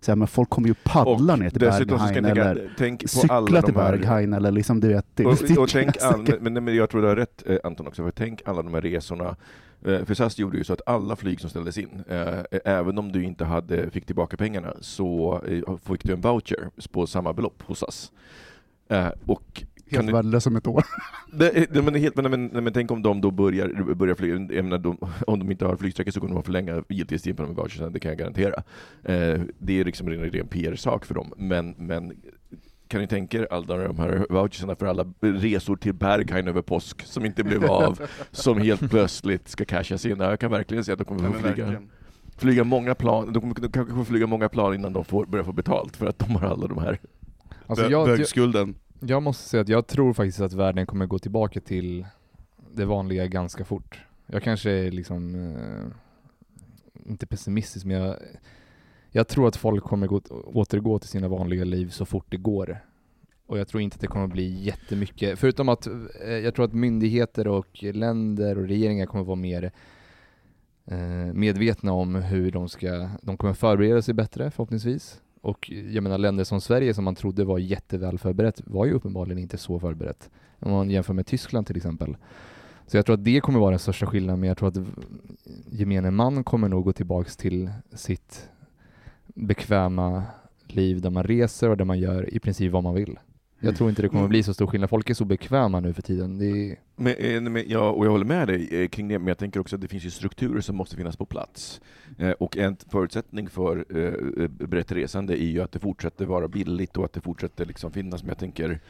[0.00, 3.46] Så här, men folk kommer ju paddla ner till Berghain tänka, eller tänk på alla
[3.46, 3.74] cykla till.
[3.74, 5.06] Berghain eller liksom du vet.
[5.14, 7.16] Det, Och, det och tänk kan jag all, säkert- men, men, jag tror du har
[7.16, 9.36] rätt eh, Anton också, för tänk alla de här resorna.
[9.84, 13.12] Eh, För SAS gjorde ju så att alla flyg som ställdes in, eh, även om
[13.12, 17.62] du inte hade, fick tillbaka pengarna, så eh, fick du en voucher på samma belopp
[17.66, 18.12] hos SAS.
[18.88, 20.84] Eh, Och Helt du, värdelös om ett år.
[21.32, 24.64] det, det, men, helt, men, men, men tänk om de då börjar, börjar flyga, jag
[24.64, 27.48] menar, de, om de inte har flygsträckor så kommer de att förlänga giltighetstiden på de
[27.48, 28.62] här vouchersen, det kan jag garantera.
[29.02, 32.12] Eh, det är liksom en ren PR-sak för dem, men, men
[32.90, 37.02] kan ni tänka er alla de här voucherserna för alla resor till Berghain över påsk
[37.06, 38.00] som inte blev av,
[38.30, 40.20] som helt plötsligt ska cashas in?
[40.20, 41.90] Jag kan verkligen se att de kommer att flyga, verkligen.
[42.36, 45.52] flyga många plan, de, kommer, de kanske flyga många plan innan de får börja få
[45.52, 46.98] betalt för att de har alla de här.
[47.66, 51.60] Alltså jag, Bögskulden jag måste säga att jag tror faktiskt att världen kommer gå tillbaka
[51.60, 52.06] till
[52.74, 54.00] det vanliga ganska fort.
[54.26, 58.16] Jag kanske är liksom, eh, inte pessimistisk men jag,
[59.10, 62.80] jag tror att folk kommer gå, återgå till sina vanliga liv så fort det går.
[63.46, 66.72] Och jag tror inte att det kommer bli jättemycket, förutom att eh, jag tror att
[66.72, 69.72] myndigheter och länder och regeringar kommer vara mer
[70.86, 75.20] eh, medvetna om hur de ska, de kommer förbereda sig bättre förhoppningsvis.
[75.40, 79.38] Och jag menar länder som Sverige som man trodde var jätteväl förberett var ju uppenbarligen
[79.38, 80.30] inte så förberett.
[80.58, 82.16] Om man jämför med Tyskland till exempel.
[82.86, 84.78] Så jag tror att det kommer vara den största skillnaden, men jag tror att
[85.70, 88.48] gemene man kommer nog gå tillbaks till sitt
[89.26, 90.22] bekväma
[90.66, 93.18] liv där man reser och där man gör i princip vad man vill.
[93.60, 94.90] Jag tror inte det kommer bli så stor skillnad.
[94.90, 96.38] Folk är så bekväma nu för tiden.
[96.38, 96.76] Det är...
[96.96, 99.60] Men, eh, men, ja, och jag håller med dig eh, kring det, men jag tänker
[99.60, 101.80] också att det finns ju strukturer som måste finnas på plats.
[102.18, 103.84] Eh, och en förutsättning för
[104.48, 108.22] brett resande är ju att det fortsätter vara billigt och att det fortsätter liksom finnas,
[108.22, 108.80] men jag tänker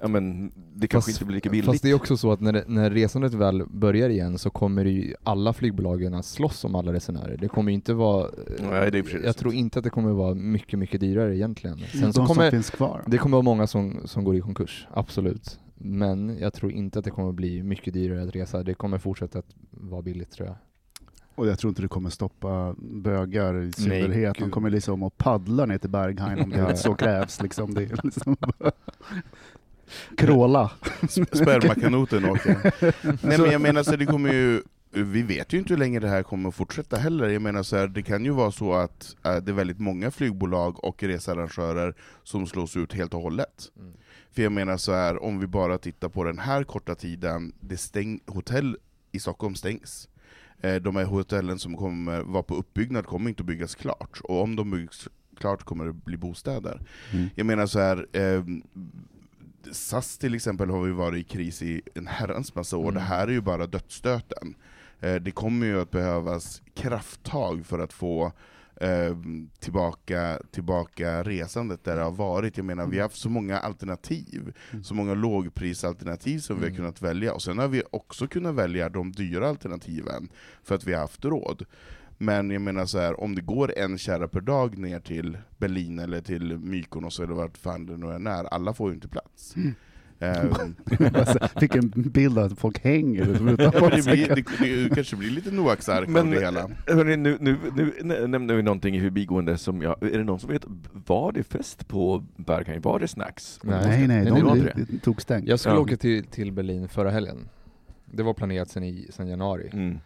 [0.00, 1.66] Ja men det kanske Fast- inte blir lika billigt.
[1.66, 4.84] Fast det är också så att när, det- när resandet väl börjar igen så kommer
[4.84, 7.36] ju alla flygbolagen att slåss om alla resenärer.
[7.36, 8.30] Det kommer ju inte vara...
[8.70, 9.36] Nej, det är sig jag sant.
[9.36, 11.78] tror inte att det kommer vara mycket, mycket dyrare egentligen.
[11.78, 13.02] Sen De så som kommer, finns kvar.
[13.06, 15.60] det kommer vara många som, som går i konkurs, absolut.
[15.74, 18.62] Men jag tror inte att det kommer bli mycket dyrare att resa.
[18.62, 20.56] Det kommer fortsätta att vara billigt tror jag.
[21.34, 24.36] Och jag tror inte det kommer stoppa bögar i synnerhet.
[24.38, 27.42] De kommer liksom att paddla ner till Berghain om det så krävs.
[27.42, 27.74] Liksom.
[27.74, 28.36] Det är liksom
[30.16, 30.70] Kråla.
[31.32, 32.72] Spermakanoten åker.
[33.26, 36.08] Nej men jag menar så det kommer ju, vi vet ju inte hur länge det
[36.08, 37.28] här kommer att fortsätta heller.
[37.28, 40.10] Jag menar så här, det kan ju vara så att äh, det är väldigt många
[40.10, 43.72] flygbolag och researrangörer som slås ut helt och hållet.
[43.78, 43.92] Mm.
[44.30, 47.76] För jag menar så här, om vi bara tittar på den här korta tiden, det
[47.76, 48.76] stäng, hotell
[49.12, 50.08] i Stockholm stängs.
[50.60, 54.42] Eh, De här hotellen som kommer vara på uppbyggnad kommer inte att byggas klart, och
[54.42, 56.80] om de byggs klart kommer det bli bostäder.
[57.12, 57.26] Mm.
[57.34, 58.06] Jag menar så här.
[59.72, 62.94] SAS till exempel har ju varit i kris i en herrans massa år, Mm.
[62.94, 64.54] det här är ju bara dödsstöten.
[65.00, 68.32] Eh, det kommer ju att behövas krafttag för att få
[68.80, 69.16] eh,
[69.60, 72.56] tillbaka, tillbaka resandet där det har varit.
[72.56, 74.52] Jag menar, vi har haft så många alternativ,
[74.82, 76.76] så många lågprisalternativ som vi har Mm.
[76.76, 80.28] kunnat välja, och sen har vi också kunnat välja de dyra alternativen,
[80.62, 81.64] för att vi har haft råd.
[82.18, 85.98] Men jag menar så här, om det går en kärra per dag ner till Berlin
[85.98, 89.54] eller till Mykonos eller vart fan det nu än är, alla får ju inte plats.
[90.20, 90.48] Ehm,
[91.14, 93.90] Alltså, Fick en bild av att folk hänger utanför.
[93.96, 94.28] det, blir,
[94.68, 96.70] det, det kanske blir lite Noaks ark av det hela.
[96.86, 100.40] hörni, nu, nu, nu nä- nämnde vi någonting i förbigående som jag, är det någon
[100.40, 100.64] som vet,
[101.06, 102.80] var det fest på Berghain?
[102.80, 103.60] Var det snacks?
[103.62, 103.80] Nej.
[103.88, 105.48] Nej, nej, Nej, de, det var de, inte de tog stängt.
[105.48, 105.80] Jag skulle Ja.
[105.80, 107.48] åka till, till Berlin förra helgen.
[108.04, 109.70] Det var planerat sedan, i, sedan januari.
[109.72, 109.98] Mm.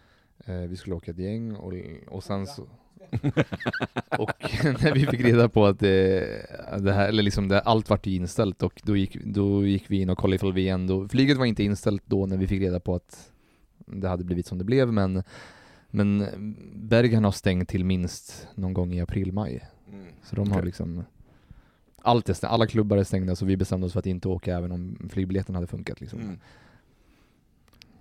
[0.50, 1.72] Eh, vi skulle åka ett gäng och,
[2.08, 2.62] och sen så...
[4.18, 4.32] och
[4.64, 6.26] när vi fick reda på att det,
[6.78, 10.10] det här, eller liksom det, allt vart inställt och då gick, då gick vi in
[10.10, 11.08] och kollade ifall vi ändå...
[11.08, 13.32] Flyget var inte inställt då när vi fick reda på att
[13.86, 15.22] det hade blivit som det blev men
[15.90, 16.26] men
[16.74, 19.68] Bergen har stängt till minst någon gång i april-maj.
[19.92, 20.06] Mm.
[20.22, 20.66] Så de har Okej.
[20.66, 21.04] liksom...
[22.02, 24.56] Allt är stängt, alla klubbar är stängda så vi bestämde oss för att inte åka
[24.56, 26.20] även om flygbiljetten hade funkat liksom.
[26.20, 26.38] Mm.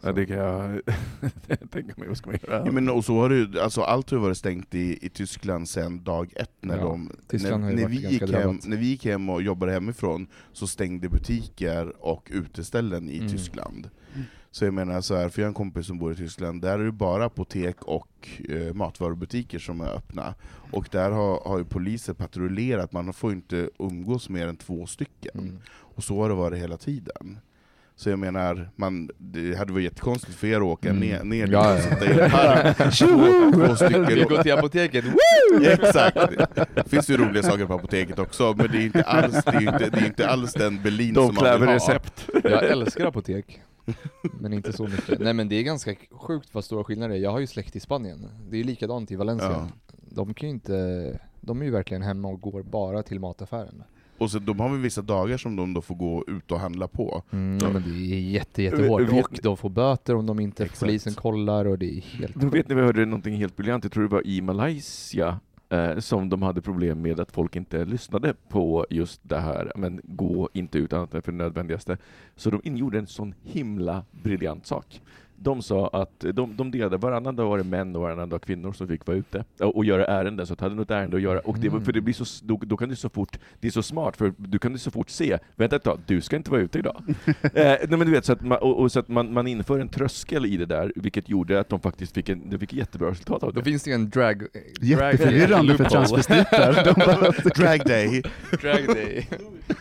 [0.02, 0.82] Ja, det kan jag
[1.72, 2.08] tänka mig.
[2.08, 2.66] Vad ska man göra?
[2.66, 6.04] Ja, men, och så har det, alltså, allt har varit stängt i, i Tyskland sedan
[6.04, 6.52] dag ett.
[6.62, 8.68] När, Ja, de, Tyskland när, när, vi gick hem, drabbat.
[8.68, 13.30] när vi gick hem och jobbade hemifrån så stängde butiker och uteställen i Mm.
[13.32, 13.90] Tyskland.
[14.52, 16.80] Så jag menar så här, för jag har en kompis som bor i Tyskland, där
[16.80, 20.36] är det bara apotek och eh, matvarubutiker som är öppna.
[20.72, 25.40] Och där har, har ju poliser patrullerat, man får inte umgås mer än två stycken.
[25.40, 25.60] Mm.
[25.70, 27.40] Och så har det varit hela tiden.
[28.00, 31.00] Så jag menar, man, det hade varit jättekonstigt för er att åka Mm.
[31.02, 31.96] ner, ner Ja, dit och ja.
[32.00, 34.06] sitta i en park, två, två stycken.
[34.06, 35.06] Vi går till apoteket,
[35.62, 36.18] Exakt!
[36.76, 39.62] Det finns ju roliga saker på apoteket också, men det är inte alls, det är
[39.62, 41.76] inte, det är inte alls den Berlin De som man vill ha.
[41.76, 42.30] recept.
[42.44, 43.62] Jag älskar apotek.
[44.40, 45.20] Men inte så mycket.
[45.20, 47.24] Nej men det är ganska sjukt vad stora skillnader det är.
[47.24, 48.26] Jag har ju släkt i Spanien.
[48.50, 49.50] Det är likadant i Valencia.
[49.50, 49.68] Ja.
[50.12, 51.20] De kan ju inte...
[51.42, 53.84] De är ju verkligen hemma och går bara till mataffären.
[54.20, 56.88] Och så, de har väl vissa dagar som de då får gå ut och handla
[56.88, 57.24] på.
[57.32, 59.02] Mm, ja, men det är jätte, jättehårt.
[59.02, 60.80] Vet- Och de får böter om de inte Exakt.
[60.80, 63.92] polisen kollar och det är helt Då vet ni, vi hörde någonting helt briljant, jag
[63.94, 68.34] tror det var i Malaysia, eh, som de hade problem med att folk inte lyssnade
[68.50, 71.98] på just det här, men gå inte ut annat än för det nödvändigaste.
[72.36, 75.02] Så de gjorde en sån himla briljant sak.
[75.41, 78.73] De sa att de, de delade, varannan dag var det män och varannan dag kvinnor
[78.73, 81.39] som fick vara ute och, och göra ärenden, så att hade något ärende att göra.
[81.39, 83.71] Och det, var- för det blir så, då, då kan du så fort, det är
[83.71, 86.52] så smart, för du kan du så fort se, vänta ett tag, du ska inte
[86.52, 87.02] vara ute idag.
[87.28, 89.80] eh, nej men du vet, så att, man, och, och så att man, man inför
[89.80, 93.10] en tröskel i det där, vilket gjorde att de faktiskt fick, en, de fick jättebra
[93.12, 93.65] resultat av Då det.
[93.65, 94.43] finns det ju en drag...
[94.82, 96.73] Jätteförvirrande för transvestiter.
[97.56, 98.23] Drag day!
[98.62, 99.28] drag day.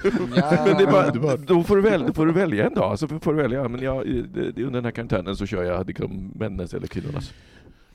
[0.03, 3.09] Men det är bara, då, får du väl, då får du välja en dag, så
[3.09, 6.33] får du välja, men jag, det, det, under den här karantänen så kör jag liksom
[6.35, 7.33] männens eller kvinnornas.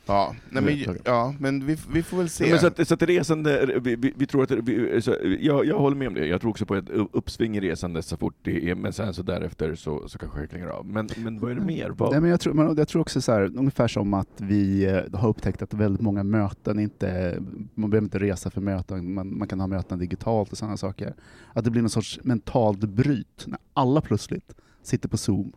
[0.05, 2.45] Ja, nej, men, ja, men vi, vi får väl se.
[2.45, 5.65] Ja, men så att, så att resande, vi, vi, vi tror att, vi, så, jag,
[5.65, 8.35] jag håller med om det, jag tror också på ett uppsving i resandet så fort
[8.41, 10.85] det är, men sen så därefter så, så kanske det klingar av.
[10.85, 11.89] Men, men vad är det mer?
[11.89, 14.85] Vad, Nej, men jag, tror, men jag tror också så här, ungefär som att vi
[14.85, 17.37] eh, har upptäckt att väldigt många möten inte,
[17.73, 21.13] man behöver inte resa för möten, man, man kan ha möten digitalt och sådana saker.
[21.53, 25.53] Att det blir någon sorts mentalt bryt när alla plötsligt sitter på Zoom.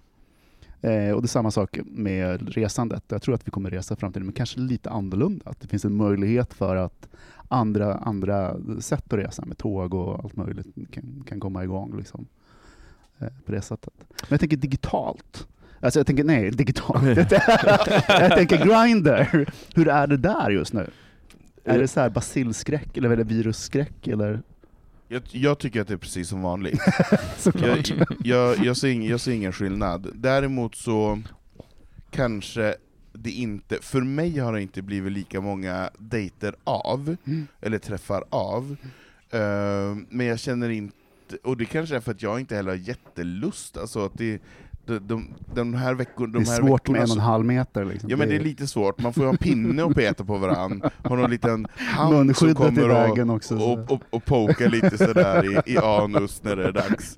[0.80, 3.04] Eh, och det är samma sak med resandet.
[3.08, 5.50] Jag tror att vi kommer resa i framtiden, men kanske lite annorlunda.
[5.50, 7.08] Att det finns en möjlighet för att
[7.48, 12.26] andra, andra sätt att resa med tåg och allt möjligt kan, kan komma igång liksom,
[13.18, 13.94] eh, på det sättet.
[13.98, 15.48] Men jag tänker digitalt.
[15.80, 17.02] Alltså jag tänker, nej, digitalt.
[18.08, 19.46] jag tänker Grindr.
[19.74, 20.90] Hur är det där just nu?
[21.64, 24.08] Är det så här basilskräck eller virusskräck?
[24.08, 24.42] Eller?
[25.08, 26.80] Jag, jag tycker att det är precis som vanligt.
[27.54, 30.10] Jag, jag, jag, ser jag ser ingen skillnad.
[30.14, 31.22] Däremot så
[32.10, 32.74] kanske
[33.12, 37.46] det inte, för mig har det inte blivit lika många dejter av, Mm.
[37.60, 38.76] eller träffar av,
[39.30, 40.96] Eh, men jag känner inte,
[41.42, 44.42] och det kanske är för att jag inte heller har jättelust, alltså att det,
[44.86, 46.26] de, de, de här veckorna...
[46.32, 47.84] Det De är här svårt med en och så- en halv meter.
[47.84, 48.10] Liksom.
[48.10, 50.36] Ja men det är lite svårt, man får ju ha en pinne och peta på
[50.38, 53.58] varandra, ha någon liten hand som kommer och, vägen också.
[53.58, 53.64] så.
[53.72, 57.16] och, och, och poka lite sådär i, i anus när det är dags.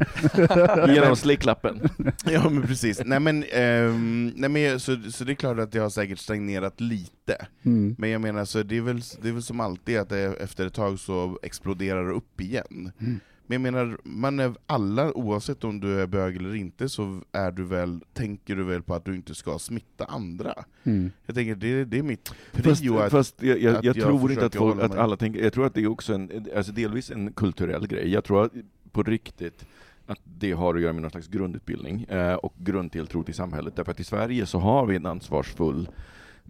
[0.95, 1.81] Genom slicklappen.
[2.25, 5.79] Ja men precis, nej men, ehm, nej, men så, så det är klart att det
[5.79, 7.95] har säkert stagnerat lite, Mm.
[7.99, 10.67] men jag menar så det är väl, det är väl som alltid att det efter
[10.67, 12.93] ett tag så exploderar det upp igen.
[13.01, 13.21] Mm.
[13.51, 17.53] Men jag menar, man är alla, oavsett om du är bög eller inte, så är
[17.53, 20.55] du väl, tänker du väl på att du inte ska smitta andra.
[20.85, 21.11] Mm.
[21.27, 24.05] Jag tänker, det, det är mitt Fast, prio att fast jag, jag, att jag jag
[24.05, 26.73] tror inte att, folk, att alla tänker, jag tror att det är också en, alltså
[26.73, 28.09] delvis en kulturell grej.
[28.09, 28.53] Jag tror att
[28.93, 29.67] på riktigt
[30.07, 33.77] att det har att göra med någon slags grundutbildning eh, och grundtilltro till samhället.
[33.77, 35.89] Därför att i Sverige så har vi en ansvarsfull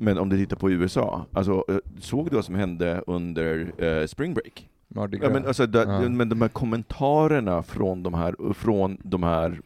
[0.01, 4.07] men om du tittar på USA, alltså, eh, såg du vad som hände under eh,
[4.07, 4.69] spring break?
[4.89, 5.33] Mardi Ja, Gras.
[5.33, 6.09] men, alltså, da, Ja.
[6.09, 9.61] men de här kommentarerna från de här, från de här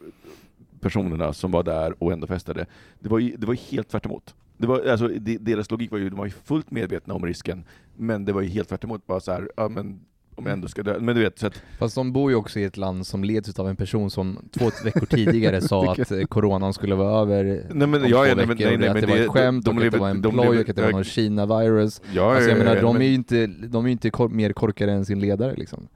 [0.79, 2.65] personerna som var där och ändå festade,
[2.99, 4.35] det var ju, det var helt tvärt emot.
[4.57, 7.63] Det var, alltså, de, deras logik var ju, de var ju fullt medvetna om risken,
[7.97, 9.07] men det var ju helt tvärt emot.
[9.07, 9.99] Bara så här, ja, men
[10.35, 10.99] om jag ändå ska dö.
[10.99, 13.59] Men du vet, så att, Fast de bor ju också i ett land som leds
[13.59, 17.43] av en person som två veckor tidigare sa att eh, coronan skulle vara över
[17.73, 19.67] nej, men, om ja, två ja, nej, veckor, nej, nej, att det var ett skämt,
[19.67, 22.01] och att det var en ploj, och att det var någon Kina-virus.
[22.13, 24.91] Ja, Alltså jag ja, menar, de är ju inte, de är inte kor- mer korkade
[24.91, 25.87] än sin ledare liksom.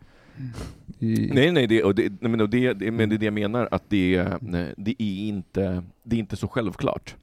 [1.00, 3.26] I, Nej, nej, det, och det, nej, men, och det, det, men det är det
[3.26, 7.15] jag menar, att det, nej, det, är, inte, det är inte så självklart.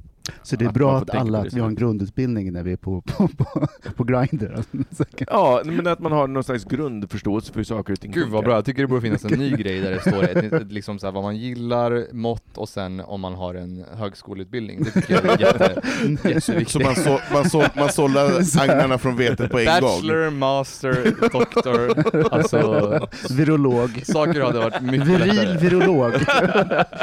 [0.42, 3.00] Så det är bra att alla, att vi har en grundutbildning när vi är på,
[3.06, 4.62] på, på, på Grindr.
[5.26, 8.44] Ja, men att man har någon slags grundförståelse för hur saker och ting Gud vad
[8.44, 10.98] bra, jag tycker det borde finnas en ny grej där det står ett, ett, liksom
[10.98, 14.82] så här, vad man gillar, mått och sen om man har en högskoleutbildning.
[14.84, 15.82] Det tycker jag är jätte,
[16.28, 16.68] jätteviktigt.
[16.68, 19.80] Så man, så, man, så, man sållar agnarna från vetet på en gång.
[19.80, 24.02] Bachelor, master, doktor, alltså Virolog.
[24.06, 25.58] saker hade varit mycket Viril lättare.
[25.58, 26.12] virolog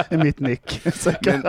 [0.10, 0.81] är mitt nick.
[1.25, 1.43] Men,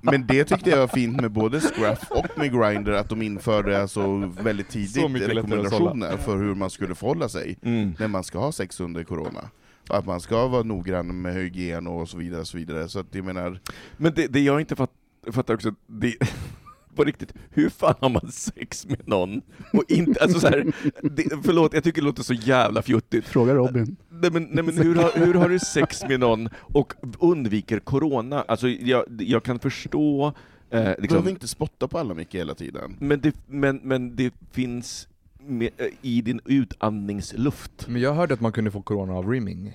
[0.00, 3.82] men det tyckte jag var fint med både Scruff och med Grindr, att de införde
[3.82, 7.94] alltså väldigt tidigt rekommendationer för hur man skulle förhålla sig Mm.
[7.98, 9.50] när man ska ha sex under corona.
[9.88, 12.44] Att man ska vara noggrann med hygien och så vidare.
[12.44, 12.88] Så, vidare.
[12.88, 13.60] så att jag menar,
[13.96, 14.90] Men det, det jag inte fatt,
[15.32, 16.14] fattar också, det,
[16.94, 19.42] på riktigt, hur fan har man sex med någon?
[19.72, 23.28] Och inte, alltså så här, det, förlåt, jag tycker det låter så jävla fjuttigt.
[23.28, 23.96] Fråga Robin.
[24.08, 28.44] Nej men, nej, men hur, har, hur har du sex med någon och undviker corona?
[28.48, 30.32] Alltså jag, jag kan förstå,
[30.70, 32.96] eh, du behöver liksom, inte spotta på alla mycket hela tiden.
[32.98, 35.08] men, det, men, men det finns
[35.46, 37.88] med, eh, i din utandningsluft.
[37.88, 39.72] Men jag hörde att man kunde få corona av rimming.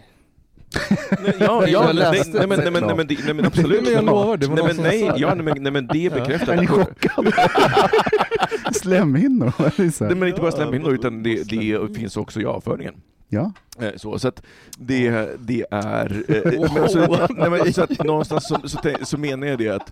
[1.24, 3.46] Nej, ja, ja, Jag nej, läste nej, men, nej, men, nej, men, det- nej, men
[3.46, 3.72] absolut.
[3.72, 6.06] Nej, men jag lovar, det var nej, men, nej, ja, nej, men, nej, men det
[6.06, 6.50] är bekräftat.
[6.50, 7.32] Är ni chockade?
[8.74, 9.90] Slemhinnor?
[9.92, 10.06] så?
[10.06, 12.96] Nej, men inte bara slemhinnor, utan det, det finns också i avföringen.
[13.30, 13.52] Ja.
[13.80, 14.42] Eh, Så, så att
[14.78, 16.24] det, det är...
[16.28, 19.92] eh, men alltså, nej, men, så att någonstans så, så, så menar jag det att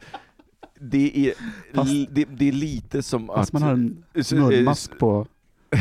[0.79, 1.33] det är,
[1.73, 3.35] Fast- det, det är lite som att...
[3.35, 5.27] Fast man har en munmask på.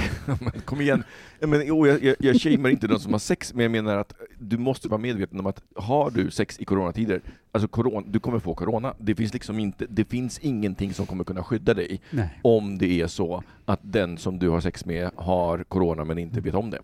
[0.65, 1.05] Kom igen.
[1.41, 4.59] Men, jag, jag, jag shamear inte de som har sex, men jag menar att du
[4.59, 7.21] måste vara medveten om att har du sex i coronatider,
[7.53, 8.95] alltså corona, du kommer få corona.
[8.99, 12.39] Det finns liksom inte, det finns ingenting som kommer kunna skydda dig Nej.
[12.43, 16.41] om det är så att den som du har sex med har corona men inte
[16.41, 16.81] vet om det.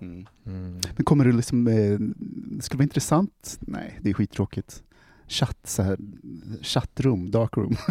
[0.00, 0.26] Mm.
[0.46, 0.80] Mm.
[0.96, 1.98] Men kommer du liksom, eh,
[2.56, 4.82] det skulle vara intressant, nej det är skittråkigt.
[5.28, 5.98] Chatt, så här,
[6.62, 7.76] chattrum, darkroom.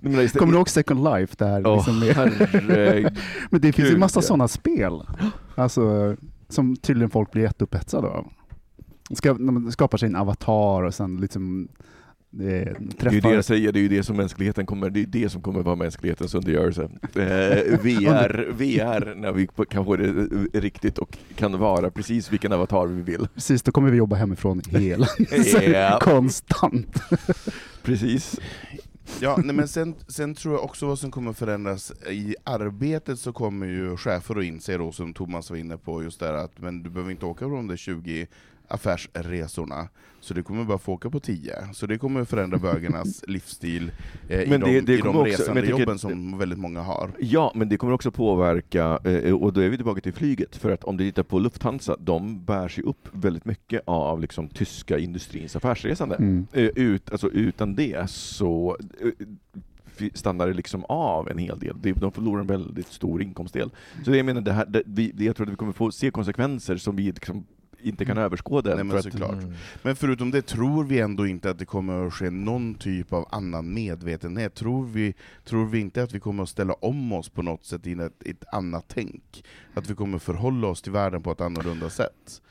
[0.00, 1.34] Kommer du ihåg Second Life?
[1.38, 3.18] Där, Åh, liksom med,
[3.50, 5.02] men det finns ju en massa sådana spel.
[5.54, 6.16] Alltså,
[6.48, 8.26] som tydligen folk blir jätteupphetsade av.
[9.14, 11.68] Ska, man skapar sig en avatar och sen liksom
[12.38, 13.28] det Det är ju träffar...
[13.28, 15.62] det jag säger, det är ju det som mänskligheten kommer, det är det som kommer
[15.62, 16.82] vara mänsklighetens undergörelse.
[17.02, 20.08] Eh, VR, VR, när vi kan få det
[20.52, 23.28] riktigt och kan vara precis vilken avatar vi vill.
[23.34, 25.06] Precis, då kommer vi jobba hemifrån hela...
[25.72, 25.98] Ja.
[26.02, 27.02] Konstant.
[27.82, 28.40] Precis.
[29.20, 33.32] Ja, nej, men sen, sen tror jag också vad som kommer förändras, i arbetet så
[33.32, 36.82] kommer ju chefer att inse då, som Thomas var inne på, just där att men
[36.82, 38.26] du behöver inte åka på de där 20
[38.68, 39.88] affärsresorna,
[40.20, 41.52] så du kommer bara få åka på 10.
[41.74, 43.90] Så det kommer förändra bögarnas livsstil
[44.28, 46.80] eh, i Men de, det- det i de också- resande tycker- jobben som väldigt många
[46.82, 47.10] har.
[47.18, 50.70] Ja, men det kommer också påverka, eh, och då är vi tillbaka till flyget, för
[50.70, 54.98] att om du tittar på Lufthansa, de bär sig upp väldigt mycket av liksom, tyska
[54.98, 56.14] industrins affärsresande.
[56.16, 56.46] Mm.
[56.52, 61.76] Eh, Ut, alltså, utan det så eh, stannar det liksom av en hel del.
[61.80, 63.70] Det- De förlorar en väldigt stor inkomstdel.
[64.04, 65.90] Så det jag menar, det här, det, vi, det, jag tror att vi kommer få
[65.90, 67.44] se konsekvenser som vi liksom
[67.86, 68.74] inte kan överskåda.
[68.74, 69.42] Nej, men för att, såklart.
[69.42, 69.54] Mm.
[69.82, 73.28] Men förutom det tror vi ändå inte att det kommer att ske någon typ av
[73.30, 74.54] annan medvetenhet.
[74.54, 77.86] Tror vi, tror vi inte att vi kommer att ställa om oss på något sätt
[77.86, 79.44] i ett, ett annat tänk?
[79.74, 82.42] Att vi kommer förhålla oss till världen på ett annorlunda sätt?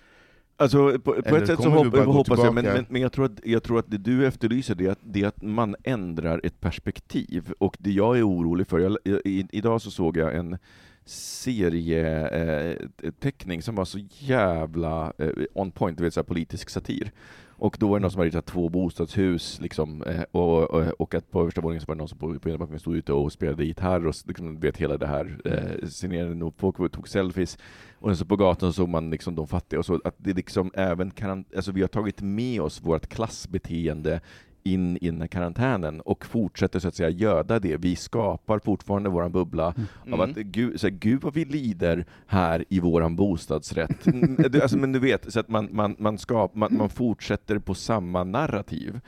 [0.58, 3.40] Alltså, på, på ett sätt så hopp, hoppas jag, men, men, men jag, tror att,
[3.44, 6.60] jag tror att det du efterlyser det är, att, det är att man ändrar ett
[6.60, 7.54] perspektiv.
[7.58, 10.58] Och det jag är orolig för, jag, jag, i, idag så såg jag en
[11.06, 17.12] serieteckning eh, som var så jävla eh, on point, du vet, så här politisk satir.
[17.58, 21.16] Och då var det någon som hade ritat två bostadshus, liksom, eh, och, och, och
[21.16, 23.14] att på översta våningen så var det någon som på, på ena backen stod ute
[23.14, 27.58] och spelade gitarr, och liksom, vet hela det här, eh, signerade, nog folk tog selfies.
[28.00, 31.12] Och så på gatan såg man liksom de fattiga och så, att det liksom även
[31.12, 34.22] kan, alltså vi har tagit med oss vårt klassbeteende
[34.66, 37.78] in i den här karantänen och fortsätter så att säga göda det.
[37.78, 39.74] Vi skapar fortfarande våran bubbla
[40.12, 44.08] av att gud, så här, gud vad vi lider här i våran bostadsrätt.
[44.16, 47.74] Mm, alltså, men du vet, så att man, man, man, skap, man, man fortsätter på
[47.74, 49.00] samma narrativ.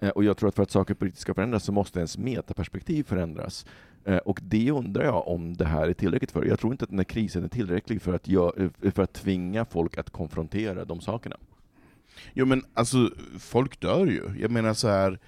[0.00, 3.04] Eh, och jag tror att för att saker riktigt ska förändras så måste ens metaperspektiv
[3.04, 3.66] förändras.
[4.04, 6.44] Eh, Och det undrar jag om det här är tillräckligt för.
[6.44, 9.12] Jag tror inte att den här krisen är tillräcklig för att, gö- eh, för att
[9.12, 11.36] tvinga folk att konfrontera de sakerna.
[12.34, 14.22] Jo men alltså, folk dör ju.
[14.40, 15.18] Jag menar så här,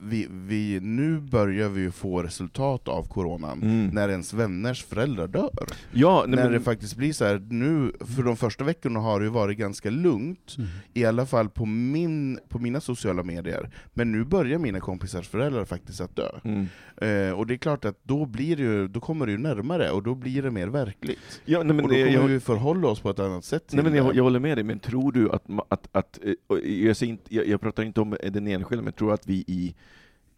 [0.00, 3.86] vi, vi, nu börjar vi ju få resultat av coronan, Mm.
[3.86, 5.50] när ens vänners föräldrar dör.
[5.92, 9.20] Ja, nej, när men, det faktiskt blir så här, nu, för de första veckorna har
[9.20, 10.56] det ju varit ganska lugnt,
[10.94, 13.70] i alla fall på, min, på mina sociala medier.
[13.94, 16.28] Men nu börjar mina kompisars föräldrar faktiskt att dö.
[16.44, 16.66] mm.
[16.96, 19.90] Eh, och det är klart att då, blir det ju, då kommer det ju närmare,
[19.90, 21.40] och då blir det mer verkligt.
[21.44, 23.64] ja, nej, men och då det- kommer jag, vi förhålla oss på ett annat sätt
[23.72, 26.34] Nej, men jag, jag håller med dig, men tror du att, att, att eh,
[26.70, 26.96] jag,
[27.28, 29.74] jag, jag pratar inte om den enskilda, men tror att vi i,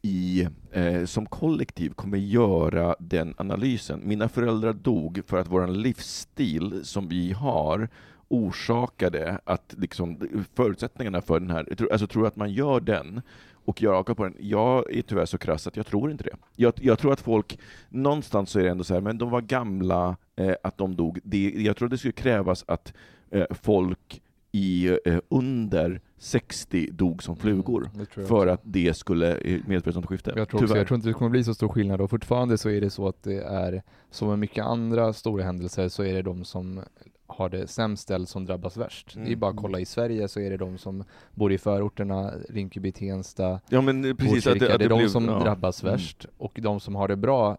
[0.02, 4.00] i, eh, som kollektiv kommer göra den analysen.
[4.04, 7.88] Mina föräldrar dog för att vår livsstil som vi har
[8.28, 10.18] orsakade att liksom,
[10.54, 13.20] förutsättningarna för den här, tror- alltså tror du att man gör den
[13.64, 14.36] och gör avkall på den.
[14.40, 16.36] Jag är tyvärr så krass att jag tror inte det.
[16.56, 19.40] Jag, jag tror att folk, någonstans så är det ändå så här, men de var
[19.40, 21.18] gamla, eh, att de dog.
[21.24, 22.92] Det, jag tror det skulle krävas att
[23.30, 28.60] eh, folk i eh, under 60 dog som flugor Mm, det tror jag för att
[28.64, 30.32] det skulle eh, medföra ett sånt skifte.
[30.36, 32.68] Jag tror, också, jag tror inte det kommer bli så stor skillnad och fortfarande så
[32.70, 36.22] är det så att det är, som med mycket andra stora händelser, så är det
[36.22, 36.80] de som
[37.26, 39.14] har det sämst ställt som drabbas värst.
[39.14, 39.38] Det är Mm.
[39.38, 43.60] bara att kolla i Sverige så är det de som bor i förorterna, Rinkeby, Tensta,
[43.68, 45.38] Ja men eh, precis, att Botkyrka, det, att det är de blev- som ja.
[45.38, 45.92] drabbas Mm.
[45.94, 46.26] värst.
[46.38, 47.58] Och de som har det bra,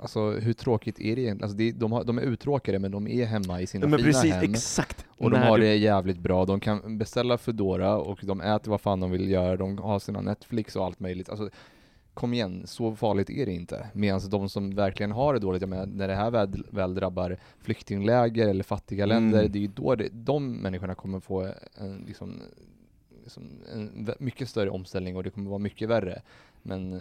[0.00, 1.42] alltså hur tråkigt är det egentligen?
[1.42, 3.98] Alltså det, de, har, de är uttråkade men de är hemma i sina Ja, men
[3.98, 4.44] fina precis, hem.
[4.52, 5.06] exakt.
[5.18, 8.80] Och de har du- det jävligt bra, de kan beställa Foodora och de äter vad
[8.80, 11.28] fan de vill göra, de har sina Netflix och allt möjligt.
[11.28, 11.50] Alltså,
[12.14, 13.86] kom igen, så farligt är det inte.
[13.92, 17.36] Medan de som verkligen har det dåligt, jag menar, när det här väl, väl drabbar
[17.60, 19.52] flyktingläger eller fattiga länder, Mm.
[19.52, 21.40] det är ju då det, de människorna kommer få
[21.74, 22.40] en, liksom,
[23.24, 23.42] liksom
[23.74, 26.22] en mycket större omställning och det kommer vara mycket värre.
[26.68, 27.00] Men eh,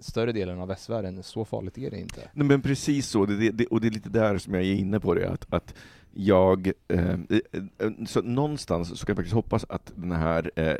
[0.00, 2.20] större delen av västvärlden, så farligt är det inte.
[2.32, 5.00] Nej, men precis så, det, det, och det är lite där som jag är inne
[5.00, 5.74] på det, att, att
[6.12, 10.74] jag, eh, eh, så någonstans så kan jag faktiskt hoppas att den här eh,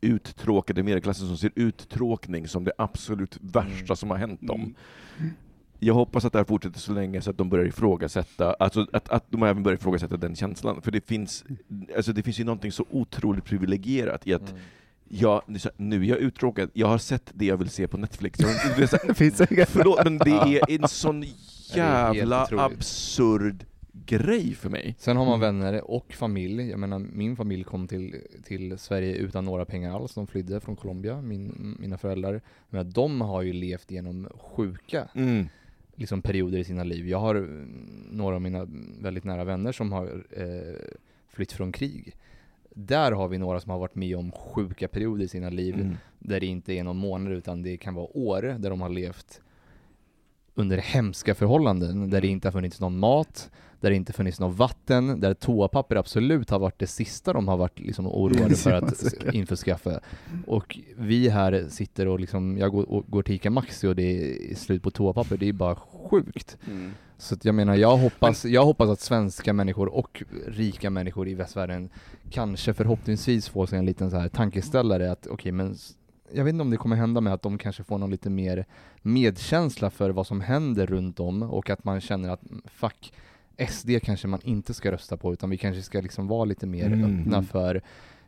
[0.00, 3.96] uttråkade medelklassen som ser uttråkning som det absolut värsta Mm.
[3.96, 4.74] som har hänt dem.
[5.78, 9.08] Jag hoppas att det här fortsätter så länge så att de börjar ifrågasätta, alltså att,
[9.08, 10.82] att de även börjar ifrågasätta den känslan.
[10.82, 11.44] För det finns,
[11.96, 14.62] alltså det finns ju någonting så otroligt privilegierat i att Mm.
[15.08, 15.42] Jag,
[15.76, 18.38] nu är jag uttråkad, jag har sett det jag vill se på Netflix.
[18.38, 21.24] Det är så Förlåt, men det är en sån
[21.74, 23.64] jävla absurd
[24.06, 24.94] grej för mig.
[24.98, 26.70] Sen har man vänner och familj.
[26.70, 28.14] Jag menar, min familj kom till,
[28.44, 30.14] till Sverige utan några pengar alls.
[30.14, 32.40] De flydde från Colombia, min, mina föräldrar.
[32.70, 35.48] Men de har ju levt genom sjuka Mm.
[35.94, 37.08] liksom, perioder i sina liv.
[37.08, 37.68] Jag har mm,
[38.10, 38.66] några av mina
[39.00, 40.96] väldigt nära vänner som har eh,
[41.28, 42.16] flytt från krig.
[42.78, 45.74] Där har vi några som har varit med om sjuka perioder i sina liv.
[45.74, 45.96] Mm.
[46.18, 49.40] där det inte är någon månad utan det kan vara år där de har levt
[50.54, 53.50] under hemska förhållanden, där det inte har funnits någon mat,
[53.80, 57.56] där det inte funnits något vatten, där toapapper absolut har varit det sista de har
[57.56, 60.00] varit liksom oroade för att införskaffa.
[60.46, 64.34] Och vi här sitter och liksom, jag går, och går till ICA Maxi och det
[64.50, 66.58] är slut på toapapper, det är bara sjukt.
[66.66, 66.92] Mm.
[67.18, 71.34] Så att jag menar, jag hoppas, jag hoppas att svenska människor och rika människor i
[71.34, 71.90] västvärlden
[72.30, 75.92] kanske förhoppningsvis får sig en liten så här tankeställare att okej, men s-
[76.32, 78.66] jag vet inte om det kommer hända med att de kanske får någon lite mer
[79.02, 83.12] medkänsla för vad som händer runt om och att man känner att mm, fuck,
[83.68, 86.86] SD kanske man inte ska rösta på utan vi kanske ska liksom vara lite mer
[86.86, 87.20] Mm.
[87.20, 87.82] öppna för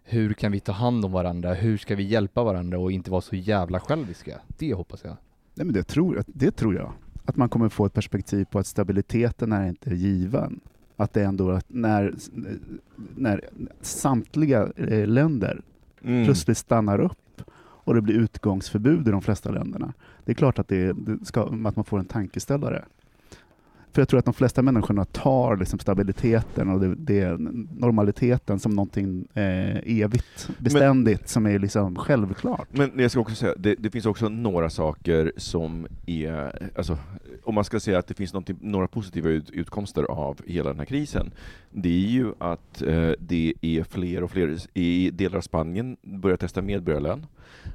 [0.05, 3.21] hur kan vi ta hand om varandra, hur ska vi hjälpa varandra och inte vara
[3.21, 4.41] så jävla själviska.
[4.59, 5.17] Det hoppas jag.
[5.55, 6.93] Nej, men det, tror, det tror jag.
[7.29, 10.61] Att man kommer få ett perspektiv på att stabiliteten är inte given.
[10.97, 12.15] Att det är ändå att när,
[13.17, 13.45] när
[13.81, 15.61] samtliga eh, länder
[16.03, 16.25] Mm.
[16.25, 19.93] plötsligt stannar upp och det blir utgångsförbud i de flesta länderna.
[20.25, 22.85] Det är klart att, det, det ska, att man får en tankeställare.
[23.99, 27.37] För jag tror att de flesta människorna tar liksom stabiliteten och det, det,
[27.79, 32.69] normaliteten som någonting eh, evigt, beständigt, som är liksom självklart.
[32.71, 36.99] Men jag ska också säga, det, det finns också några saker som är, alltså,
[37.45, 40.87] om man ska säga att det finns några positiva ut, utkomster av hela den här
[40.87, 41.31] krisen,
[41.71, 46.37] det är ju att eh, det är fler och fler i delar av Spanien börjar
[46.37, 47.27] testa medborgarlön.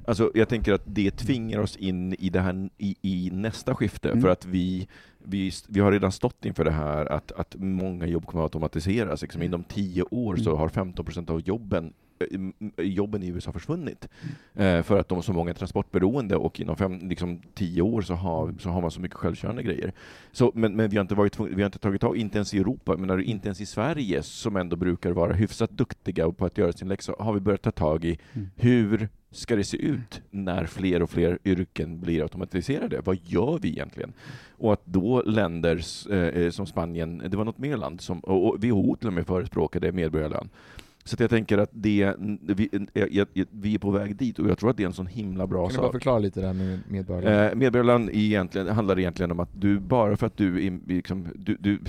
[0.07, 4.09] Alltså, jag tänker att det tvingar oss in i, det här, i, i nästa skifte,
[4.09, 4.21] Mm.
[4.21, 4.87] för att vi
[5.25, 9.21] vi, vi har redan stått inför det här att, att många jobb kommer att automatiseras.
[9.21, 10.59] Liksom inom tio år så Mm.
[10.59, 11.93] har 15 procent av jobben
[12.77, 14.07] jobben i USA försvunnit.
[14.53, 18.13] Eh, för att de är så många transportberoende och inom fem, liksom, tio år så
[18.13, 19.93] har, så har man så mycket självkörande grejer.
[20.31, 22.57] Så, men, men vi, har inte varit, vi har inte tagit tag, inte ens i
[22.59, 26.71] Europa, men inte ens i Sverige, som ändå brukar vara hyfsat duktiga på att göra
[26.73, 28.49] sin läxa, har vi börjat ta tag i Mm.
[28.55, 33.01] hur ska det se ut när fler och fler yrken blir automatiserade?
[33.05, 34.13] Vad gör vi egentligen?
[34.51, 38.47] Och att då länder s- eh, som Spanien, det var något mer land, som, och
[38.47, 40.49] och WHO till och med förespråkade medborgarlön.
[41.05, 42.69] Så jag tänker att det, vi,
[43.51, 45.67] vi är på väg dit och jag tror att det är en sån himla bra
[45.67, 45.91] Kan du bara sak.
[45.93, 47.49] förklara lite det här med medborgarlön?
[47.49, 51.57] Eh, medborgarlön egentligen, handlar egentligen om att du, bara för att du, är, liksom, du,
[51.59, 51.79] du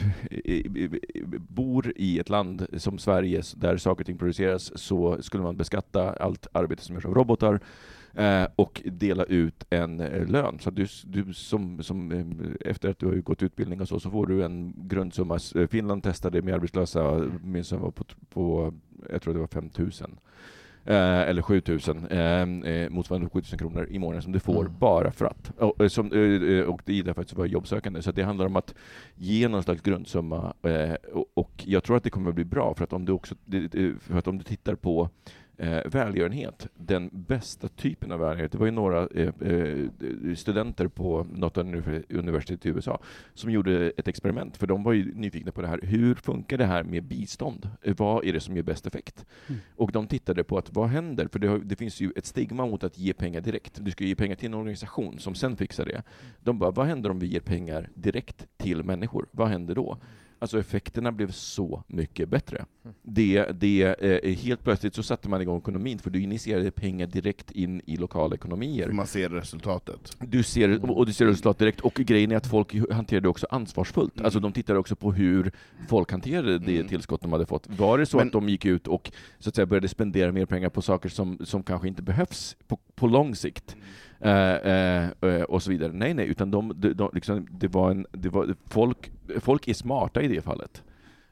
[1.49, 6.13] bor i ett land som Sverige där saker och ting produceras så skulle man beskatta
[6.13, 7.61] allt arbete som görs av robotar
[8.17, 10.59] eh, och dela ut en eh, lön.
[10.61, 14.11] Så du, du som, som, eh, efter att du har gått utbildning och så, så
[14.11, 15.39] får du en grundsumma.
[15.71, 18.75] Finland testade med arbetslösa, min summa på, på,
[19.11, 19.91] jag tror det var 5 000.
[20.87, 24.79] Eh, eller 7000, eh, motsvarande 7000 kronor i månaden som du får Mm.
[24.79, 25.53] bara för att.
[25.59, 28.03] Och, som, och det är därför att du var jobbsökande.
[28.03, 28.75] Så det handlar om att
[29.15, 30.55] ge någon slags grundsumma.
[30.63, 33.13] Eh, och, och jag tror att det kommer att bli bra, för att om du,
[33.13, 33.35] också,
[34.01, 35.09] för att om du tittar på
[35.59, 41.27] eh, välgörenhet, den bästa typen av välgörenhet, det var ju några eh, eh, studenter på
[41.33, 43.01] något univer- universitet i USA
[43.35, 45.81] som gjorde ett experiment, för de var ju nyfikna på det här.
[45.83, 47.69] Hur funkar det här med bistånd?
[47.83, 49.25] Eh, Vad är det som ger bäst effekt?
[49.49, 49.61] Mm.
[49.77, 51.29] Och de tittade på att vad händer?
[51.33, 53.79] För det, det finns ju ett stigma mot att ge pengar direkt.
[53.85, 56.03] Du ska ge pengar till en organisation som sen fixar det.
[56.41, 59.27] De bara, vad händer om vi ger pengar direkt till människor?
[59.31, 59.99] Vad händer då?
[60.39, 62.65] Alltså effekterna blev så mycket bättre.
[63.03, 67.51] Det, det, eh, helt plötsligt så satte man igång ekonomin, för du initierade pengar direkt
[67.51, 68.89] in i lokala ekonomier.
[68.89, 70.17] Man ser resultatet.
[70.21, 73.47] Du ser, och du ser resultat direkt, och grejen är att folk hanterade det också
[73.51, 74.15] ansvarsfullt.
[74.17, 74.25] Mm.
[74.25, 75.53] Alltså de tittade också på hur
[75.89, 76.89] folk hanterade det Mm.
[76.89, 77.67] tillskott de hade fått.
[77.79, 80.47] Var det så Men- att de gick ut och så att säga, började spendera mer
[80.47, 83.77] pengar på saker som, som kanske inte behövs på, på lång sikt?
[83.77, 85.93] Eh, eh, eh, och så vidare.
[85.93, 89.11] Nej, nej, utan de, de, de, liksom, det var en, det var, folk,
[89.41, 90.83] folk är smarta i det fallet.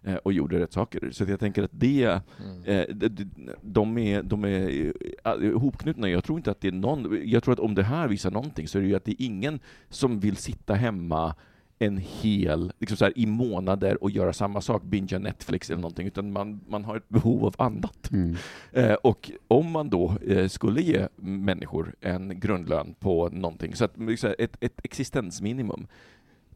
[0.03, 1.09] eh, Och gjorde rätt saker.
[1.12, 2.05] Så jag tänker att det,
[2.45, 2.64] Mm.
[2.64, 3.30] Eh, de, de-
[3.62, 4.93] de är, de är
[5.24, 6.09] eh, ihopknutna.
[6.09, 7.20] Jag tror inte att det är någon...
[7.24, 9.26] Jag tror att om det här visar någonting så är det ju att det är
[9.26, 11.34] ingen som vill sitta hemma
[11.83, 16.07] en hel, liksom så här, i månader och göra samma sak, bingea Netflix eller någonting,
[16.07, 18.11] utan man, man har ett behov av annat.
[18.11, 18.37] Mm.
[18.72, 23.95] Eh, och om man då eh, skulle ge människor en grundlön på någonting, så att,
[24.16, 25.87] så här, ett, ett existensminimum,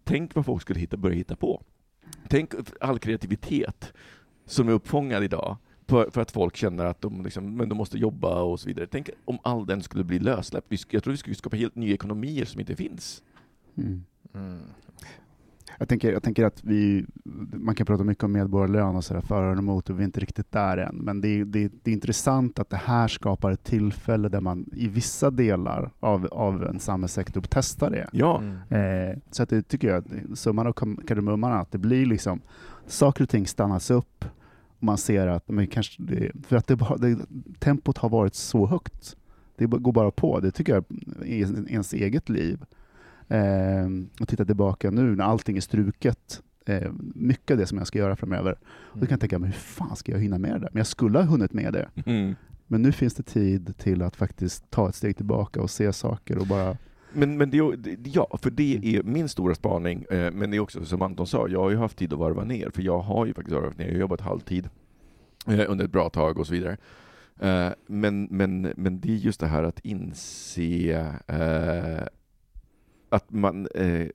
[0.05, 1.63] tänk vad folk skulle hitta, börja hitta på.
[2.29, 3.93] Tänk all kreativitet
[4.45, 5.57] som är uppfångad idag,
[5.89, 8.87] för, att folk känner att de, liksom, men de måste jobba och så vidare.
[8.91, 10.93] Tänk om all den skulle bli lössläppt.
[10.93, 13.23] Jag tror vi skulle skapa helt nya ekonomier som inte finns.
[13.77, 14.05] Mm.
[14.37, 14.59] Mm.
[15.79, 17.07] Jag tänker, jag tänker att vi,
[17.53, 20.21] man kan prata mycket om medborgarlön och sådär, för och emot, och vi är inte
[20.21, 20.97] riktigt där än.
[20.97, 24.71] Men det är, det, det är intressant att det här skapar ett tillfälle där man
[24.73, 28.09] i vissa delar av, av en samhällssektor testar det.
[28.13, 29.11] Ja, Mm.
[29.11, 30.73] Eh, så att det tycker jag, summan av
[31.07, 32.41] kardemumman att det blir liksom,
[32.87, 34.25] saker och ting stannas upp
[34.79, 37.19] och man ser att, men kanske det, för att det, det,
[37.59, 39.17] tempot har varit så högt
[39.57, 40.41] Det går bara på.
[40.41, 40.85] Det tycker jag
[41.27, 42.65] är ens eget liv.
[43.29, 43.87] Eh,
[44.21, 47.99] och titta tillbaka nu när allting är struket, eh, mycket av det som jag ska
[47.99, 48.59] göra framöver.
[48.65, 50.69] Och då kan jag tänka, men hur fan ska jag hinna med det där?
[50.73, 51.89] Men jag skulle ha hunnit med det.
[52.07, 52.35] Mm.
[52.67, 56.39] Men nu finns det tid till att faktiskt ta ett steg tillbaka och se saker
[56.39, 56.77] och bara...
[57.13, 57.59] Men, men det,
[58.05, 61.49] ja, för det är min stora spaning, eh, men det är också som Anton sa,
[61.49, 63.87] jag har ju haft tid att varva ner, för jag har ju faktiskt varvat ner,
[63.87, 64.69] jag har jobbat halvtid
[65.47, 66.77] eh, under ett bra tag och så vidare.
[67.41, 71.15] Eh, Men, men, men det är just det här att inse
[73.09, 74.07] att man, eh,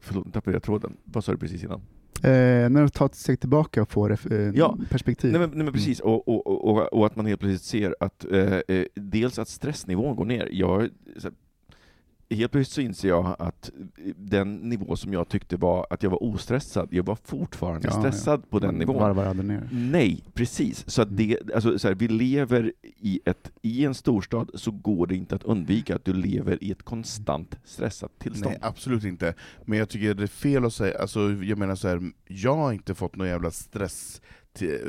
[0.00, 1.80] förlåt, nu tappade jag tråden, vad sa du precis innan?
[2.22, 4.76] Eh, när du tar ett steg tillbaka och får eh, Ja.
[4.90, 5.32] perspektiv.
[5.32, 7.94] Nej men, nej men precis, och, och, och, och, och att man helt plötsligt ser
[8.00, 10.48] att eh, eh, dels att stressnivån går ner.
[10.52, 10.88] Jag,
[12.30, 13.70] helt plötsligt så inser jag att
[14.16, 18.50] den nivå som jag tyckte var att jag var ostressad, jag var fortfarande Ja, stressad
[18.50, 18.96] på den nivån.
[18.96, 19.68] Varvar aldrig ner.
[19.72, 20.90] Nej, precis.
[20.90, 25.06] Så att det, alltså, så här, vi lever i, ett, i en storstad, så går
[25.06, 28.54] det inte att undvika att du lever i ett konstant stressat tillstånd.
[28.60, 29.34] Nej, absolut inte.
[29.64, 32.72] Men jag tycker det är fel att säga, alltså, jag menar så här, jag har
[32.72, 34.22] inte fått någon jävla stress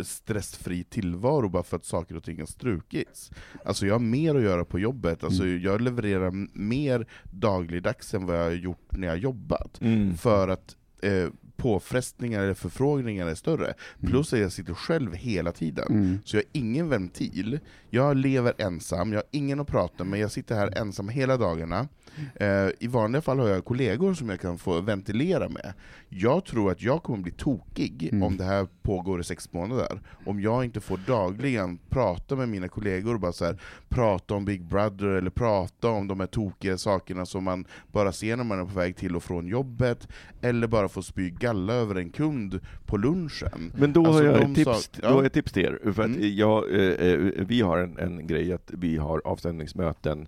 [0.03, 3.31] stressfri tillvaro bara för att saker och ting har strukits.
[3.65, 5.61] Alltså jag har mer att göra på jobbet, alltså Mm.
[5.61, 9.81] jag levererar mer dagligdags än vad jag har gjort när jag har jobbat.
[9.81, 10.17] Mm.
[10.17, 13.65] För att eh, påfrestningar eller förfrågningar är större.
[13.99, 14.11] Mm.
[14.11, 15.87] Plus att jag sitter själv hela tiden.
[15.89, 16.19] Mm.
[16.25, 17.59] Så jag har ingen ventil,
[17.89, 21.87] jag lever ensam, jag har ingen att prata med, jag sitter här ensam hela dagarna.
[22.35, 25.73] Eh, I vanliga fall har jag kollegor som jag kan få ventilera med.
[26.09, 28.23] Jag tror att jag kommer bli tokig Mm.
[28.23, 30.01] om det här pågår i sex månader.
[30.25, 34.45] Om jag inte får dagligen prata med mina kollegor, och bara så här, prata om
[34.45, 38.59] Big Brother, eller prata om de här tokiga sakerna som man bara ser när man
[38.59, 40.07] är på väg till och från jobbet,
[40.41, 43.71] eller bara få spy galla över en kund på lunchen.
[43.77, 45.09] Men då, Alltså, har jag ett tips, då ja.
[45.09, 45.79] jag ett tips till er.
[45.93, 46.35] För att Mm.
[46.35, 50.27] jag, eh, eh, vi har en, en grej att vi har avstämningsmöten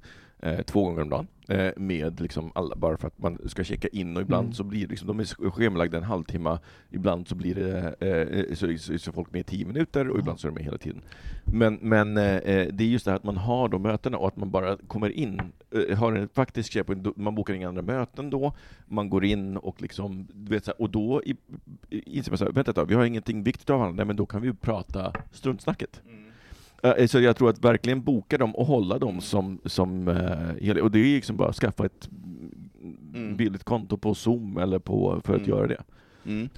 [0.66, 4.16] två gånger om dagen eh, med liksom alla, bara för att man ska checka in
[4.16, 4.54] och ibland Mm.
[4.54, 6.60] så blir det liksom, de är schemalagda en halvtimme,
[6.92, 10.40] ibland så blir det eh, så, så, så folk med i tio minuter och ibland
[10.40, 11.02] så är de med hela tiden.
[11.46, 14.28] Men, men eh, eh, det är just det här att man har de mötena och
[14.28, 15.42] att man bara kommer in,
[15.90, 18.54] eh, har en faktisk check man bokar inga andra möten då,
[18.86, 21.22] man går in och liksom, du vet, så här, och då
[21.90, 24.16] inser man så här, vänta ett tag, vi har ingenting viktigt av varandra, nej men
[24.16, 26.02] då kan vi ju prata struntsnacket.
[26.06, 26.23] Eh,
[27.08, 31.00] Så jag tror att verkligen boka dem och hålla dem som, som eh, och det
[31.00, 32.10] är ju liksom bara att skaffa ett
[33.16, 33.38] Mm.
[33.38, 35.50] billigt konto på Zoom eller på, för att Mm.
[35.50, 35.84] göra det.
[36.26, 36.50] Mm.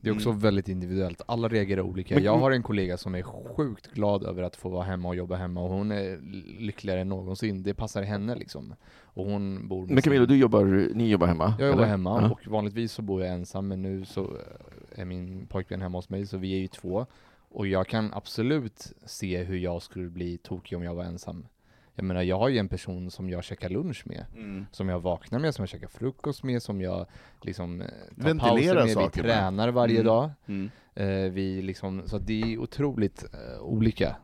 [0.00, 0.40] Det är också Mm.
[0.40, 2.20] väldigt individuellt, alla reagerar olika.
[2.20, 5.36] Jag har en kollega som är sjukt glad över att få vara hemma och jobba
[5.36, 6.18] hemma och hon är
[6.60, 7.62] lyckligare än någonsin.
[7.62, 8.74] Det passar henne liksom.
[9.04, 11.54] Och hon bor Men Camilla, du jobbar, ni jobbar hemma?
[11.58, 11.90] Jag jobbar eller?
[11.90, 12.30] hemma Ja.
[12.30, 16.08] och vanligtvis så bor jag ensam men nu så eh, är min pojkvän hemma hos
[16.08, 17.06] mig så vi är ju två.
[17.54, 21.46] Och jag kan absolut se hur jag skulle bli tokig om jag var ensam.
[21.94, 24.66] Jag menar jag har ju en person som jag käkar lunch med, Mm.
[24.72, 27.06] som jag vaknar med, som jag käkar frukost med, som jag
[27.40, 29.12] liksom eh, tar Ventilerar pauser med, vi med.
[29.12, 30.06] tränar varje Mm.
[30.06, 30.30] dag.
[30.46, 30.70] Mm.
[30.94, 34.16] Eh, vi liksom, så det är otroligt eh, olika.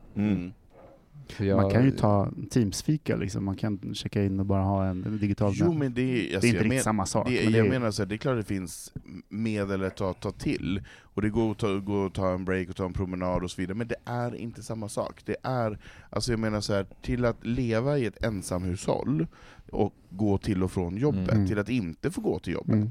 [1.38, 3.44] Jag, Man kan ju ta Teams-fika, liksom.
[3.44, 6.34] man kan checka in och bara ha en, digital Jo men det är, Det alltså,
[6.34, 7.28] är inte jag riktigt men, samma sak.
[7.28, 8.92] det, men det jag är, menar så här, det är klart det finns
[9.28, 12.68] medel att ta, ta till, och det går att ta, gå och ta en break
[12.68, 15.22] och ta en promenad och så vidare, men det är inte samma sak.
[15.24, 15.78] Det är,
[16.10, 19.26] alltså jag menar så här, till att leva i ett ensamhushåll
[19.72, 21.46] och gå till och från jobbet, Mm.
[21.46, 22.74] till att inte få gå till jobbet.
[22.74, 22.90] Mm.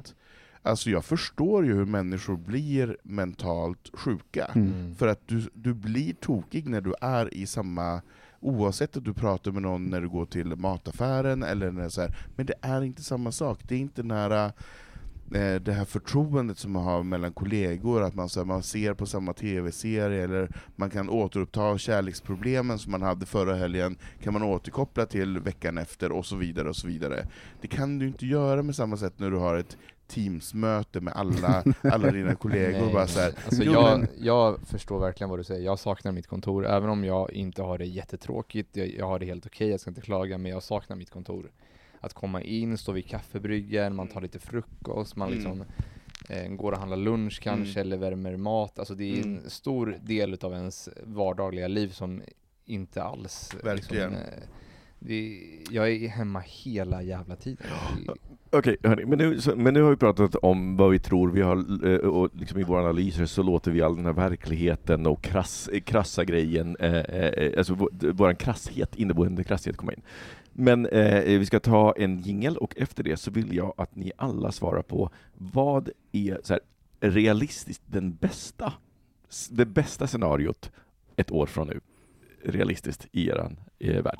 [0.62, 4.46] Alltså jag förstår ju hur människor blir mentalt sjuka.
[4.56, 4.68] Mm.
[4.74, 4.96] Mm.
[4.96, 8.02] För att du, du blir tokig när du är i samma,
[8.40, 12.16] oavsett att du pratar med någon när du går till mataffären, eller när så här,
[12.36, 13.60] men det är inte samma sak.
[13.68, 14.46] Det är inte nära
[15.34, 18.94] eh, det här förtroendet som man har mellan kollegor, att man, så här, man ser
[18.94, 24.44] på samma tv-serie, eller man kan återuppta kärleksproblemen som man hade förra helgen, kan man
[24.44, 26.70] återkoppla till veckan efter, och så vidare.
[26.70, 27.28] och så vidare.
[27.62, 29.78] Det kan du inte göra med samma sätt när du har ett
[30.08, 32.82] Teams-möte med alla, alla dina kollegor.
[32.82, 33.34] Nej, bara så här.
[33.46, 35.66] Alltså "Jo, jag, jag förstår verkligen vad du säger.
[35.66, 38.78] Jag saknar mitt kontor, även om jag inte har det jättetråkigt.
[38.78, 41.52] Jag, jag har det helt okej, jag ska inte klaga, men jag saknar mitt kontor.
[42.00, 45.38] Att komma in, stå vid kaffebryggen, man tar lite frukost, man Mm.
[45.38, 45.64] liksom
[46.30, 48.80] eh, går och handlar lunch kanske, eller värmer mat.
[48.80, 49.50] Alltså det är en Mm.
[49.50, 52.22] stor del av ens vardagliga liv som
[52.66, 53.50] inte alls...
[53.54, 54.10] eh, Verkligen.
[54.12, 54.44] Liksom, eh,
[55.00, 55.42] det,
[55.72, 57.68] jag är hemma hela jävla tiden.
[58.50, 61.42] Okej, okay, men, nu, så, men nu har vi pratat om vad vi tror vi
[61.42, 65.22] har, eh, och liksom i våra analyser så låter vi all den här verkligheten och
[65.22, 70.02] krass, eh, krassa grejen, eh, eh alltså vår, vår krasshet, inneboende krasshet komma in.
[70.54, 74.12] Men eh, vi ska ta en jingel och efter det så vill jag att ni
[74.18, 76.62] alla svarar på vad är så här,
[77.00, 78.74] realistiskt den bästa,
[79.50, 80.72] det bästa scenariot
[81.16, 81.80] ett år från nu,
[82.44, 84.20] realistiskt i eran eh, värld.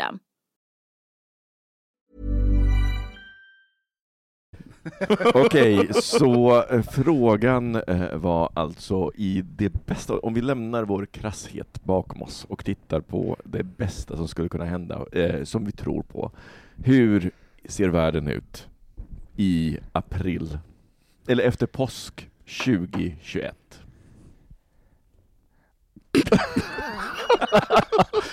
[5.33, 11.83] Okej, så eh, frågan eh, var alltså i det bästa, om vi lämnar vår krasshet
[11.83, 16.03] bakom oss och tittar på det bästa som skulle kunna hända, eh, som vi tror
[16.03, 16.31] på.
[16.75, 17.31] Hur
[17.65, 18.67] ser världen ut
[19.37, 20.57] i april,
[21.27, 22.29] eller efter påsk
[22.65, 23.55] 2021?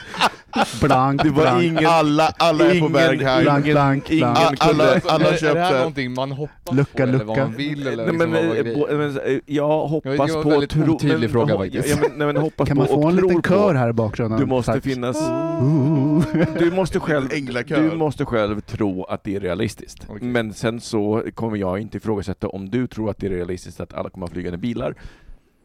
[0.81, 1.63] Blank, Det var blank.
[1.65, 3.43] ingen, Alla, alla är på ingen- väg här.
[3.43, 4.57] Blank, blank, ingen blank.
[4.61, 5.61] Alla, kunde- alla är, är det köpte.
[5.61, 7.41] här någonting man hoppas Lucka, på eller vad lucka.
[7.45, 7.87] man vill?
[7.87, 10.49] Eller Nej, liksom men, vad eh, men, eh, jag hoppas det var en på...
[10.51, 11.89] väldigt tro- otydlig men- fråga faktiskt.
[11.89, 13.79] Ja, men, nej, men hoppas Kan på man få en liten kör på.
[13.79, 14.41] här i bakgrunden?
[14.41, 14.83] Du måste Tack.
[14.85, 15.19] finnas...
[16.59, 17.29] Du måste själv,
[17.69, 20.07] du måste själv tro att det är realistiskt.
[20.09, 20.29] Okej.
[20.29, 23.95] Men sen så kommer jag inte ifrågasätta om du tror att det är realistiskt att
[23.95, 24.95] alla kommer att flyga i bilar.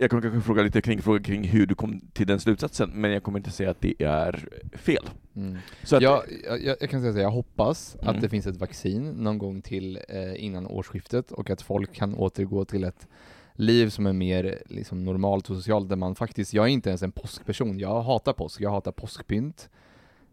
[0.04, 3.12] Jag kommer kanske fråga lite kring, fråga kring hur du kom till den slutsatsen, men
[3.12, 5.10] jag kommer inte säga att det är fel.
[5.36, 5.58] Mm.
[5.84, 6.24] Så att, jag,
[6.64, 8.16] jag, jag kan säga här, jag hoppas Mm.
[8.16, 12.16] att det finns ett vaccin någon gång till eh, innan årsskiftet och att folk kan
[12.16, 13.08] återgå till ett
[13.54, 17.04] liv som är mer liksom, normalt och socialt där man faktiskt, jag är inte ens
[17.04, 19.70] en påskperson, jag hatar påsk, jag hatar påskpynt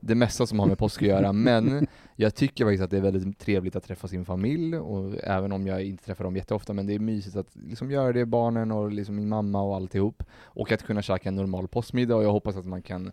[0.00, 1.86] det mesta som har med påsk att göra, men
[2.16, 5.66] jag tycker faktiskt att det är väldigt trevligt att träffa sin familj, och även om
[5.66, 8.92] jag inte träffar dem jätteofta, men det är mysigt att liksom göra det, barnen och
[8.92, 12.56] liksom min mamma och alltihop, och att kunna käka en normal påskmiddag, och jag hoppas
[12.56, 13.12] att man kan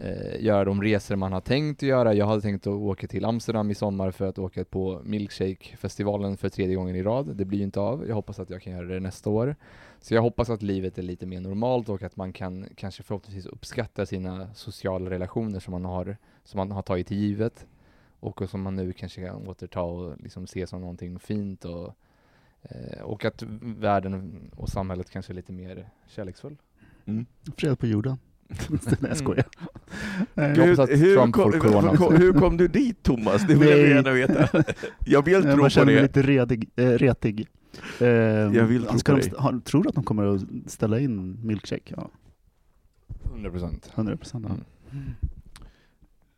[0.00, 2.14] eh, göra de resor man har tänkt att göra.
[2.14, 6.48] Jag hade tänkt att åka till Amsterdam i sommar för att åka på Milkshake-festivalen för
[6.48, 7.36] tredje gången i rad.
[7.36, 8.08] Det blir ju inte av.
[8.08, 9.56] Jag hoppas att jag kan göra det nästa år.
[10.00, 13.46] Så jag hoppas att livet är lite mer normalt och att man kan kanske förhoppningsvis
[13.46, 17.66] uppskatta sina sociala relationer som man har, som man har tagit till givet
[18.20, 21.94] och som man nu kanske kan återta och liksom se som någonting fint och,
[22.62, 26.56] eh, och att världen och samhället kanske är lite mer kärleksfull.
[27.04, 27.26] Mm.
[27.56, 28.18] Fred på jorden.
[28.68, 29.44] Nej, jag skojar.
[30.34, 33.42] Jag Eh, hoppas att Trump kom, får corona hur, kom, hur kom du dit Thomas?
[33.48, 33.88] Det vill jag Nej.
[33.90, 34.64] gärna veta.
[35.06, 36.02] Jag vill tro Man på känner mig det.
[36.02, 37.48] lite redig, eh, retig.
[38.00, 39.32] Eh, Jag vill tro på de, dig.
[39.38, 41.94] har, tror du att de kommer att ställa in milkshake?
[41.96, 42.10] Ja,
[43.32, 43.90] 100 procent.
[43.94, 44.46] 100 procent.
[44.46, 44.60] Mm.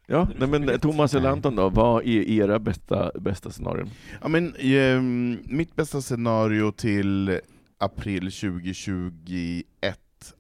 [0.07, 3.91] Ja, nej, men Thomas eller Anton då, vad är era bästa, bästa scenarion?
[4.23, 7.41] Ja, men, ehm, mitt bästa scenario till
[7.79, 9.65] april 2021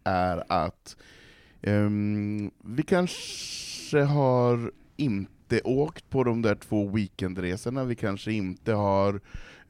[0.05, 0.97] är att
[1.63, 9.21] Um, vi kanske har inte åkt på de där två weekendresorna, vi kanske inte har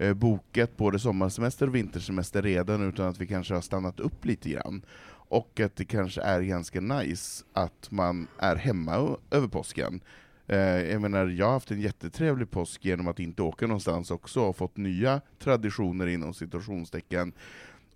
[0.02, 4.50] uh, bokat både sommarsemester och vintersemester redan, utan att vi kanske har stannat upp lite
[4.50, 4.82] grann.
[5.30, 10.00] Och att det kanske är ganska nice att man är hemma över påsken.
[10.48, 14.40] Eh, jag menar, jag har haft en jättetrevlig påsk genom att inte åka någonstans också,
[14.40, 17.32] och fått nya traditioner inom situationstecken.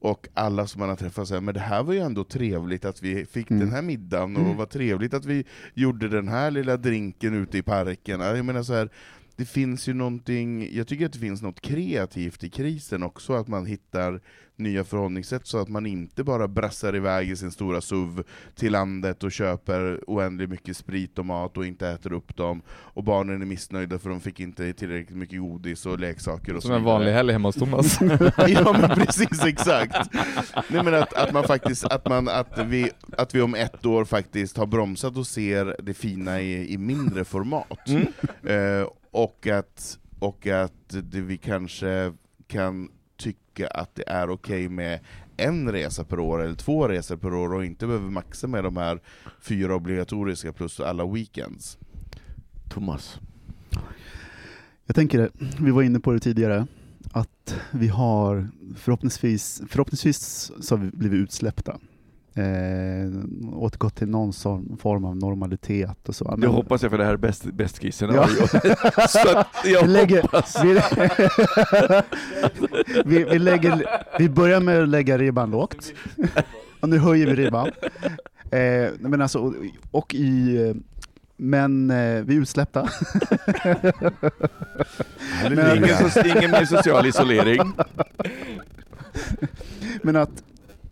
[0.05, 3.03] Och alla som man har träffat säger men det här var ju ändå trevligt att
[3.03, 3.61] vi fick Mm.
[3.61, 5.45] den här middagen, och vad trevligt att vi
[5.75, 8.21] gjorde den här lilla drinken ute i parken.
[8.21, 8.89] Jag menar så här,
[9.43, 13.49] det finns ju någonting, jag tycker att det finns något kreativt i krisen också, att
[13.49, 14.21] man hittar
[14.57, 18.23] nya förhållningssätt så att man inte bara brassar iväg i sin stora SUV
[18.55, 23.05] till landet och köper oändligt mycket sprit och mat och inte äter upp dem, och
[23.05, 26.75] barnen är missnöjda för de fick inte tillräckligt mycket godis och leksaker och Som så
[26.75, 27.99] en vanlig helg hemma hos Thomas.
[28.49, 30.15] ja men precis, exakt.
[30.69, 34.05] Nej men att, att man faktiskt, att, man, att, vi, att vi om ett år
[34.05, 37.89] faktiskt har bromsat och ser det fina i, i mindre format.
[38.43, 42.13] Eh, och att, och att det, vi kanske
[42.47, 45.01] kan tycka att det är okej med
[45.37, 48.77] en resa per år eller två resor per år och inte behöver maxa med de
[48.77, 49.01] här
[49.41, 51.79] fyra obligatoriska plus alla weekends.
[52.71, 53.21] Thomas.
[54.87, 56.67] Jag tänker, vi var inne på det tidigare,
[57.13, 61.79] att vi har förhoppningsvis, förhoppningsvis så har vi blivit utsläppta.
[62.35, 62.45] Eh,
[63.53, 66.37] återgått till någon sån form av normalitet och så.
[66.37, 68.29] Det hoppas jag för det här är bäst, bäst case Ja.
[69.65, 70.57] jag vi, lägger, hoppas.
[70.65, 70.81] vi,
[73.19, 73.87] vi, vi, lägger,
[74.19, 75.93] vi börjar med att lägga ribban lågt,
[76.81, 77.71] och nu höjer vi ribban.
[78.51, 79.55] Eh, men alltså, och,
[79.91, 80.75] och i,
[81.37, 82.89] men eh, vi är utsläppta.
[85.51, 85.99] Men- Ingen,
[86.37, 87.73] ingen mer social isolering.
[90.03, 90.43] Men att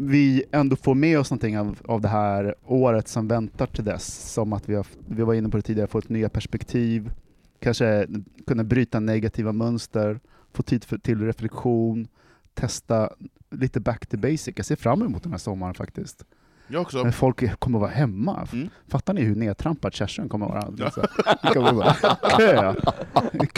[0.02, 4.32] vi ändå får med oss någonting av, av det här året som väntar till dess,
[4.32, 7.10] som att vi, har, vi var inne på det tidigare, fått nya perspektiv,
[7.58, 8.06] kanske
[8.46, 10.20] kunna bryta negativa mönster,
[10.52, 12.08] få tid för, till reflektion,
[12.54, 13.10] testa
[13.50, 14.52] lite back to basic.
[14.56, 16.24] Jag ser fram emot den här sommaren faktiskt.
[16.72, 17.02] Jag också.
[17.02, 18.48] Men folk kommer att vara hemma.
[18.52, 18.68] Mm.
[18.88, 20.90] Fattar ni hur nedtrampad Kerstin kommer att vara?
[20.96, 21.02] Ja.
[21.42, 21.94] Det kommer bara
[22.38, 22.74] köa.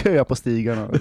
[0.03, 0.89] köa på stigarna.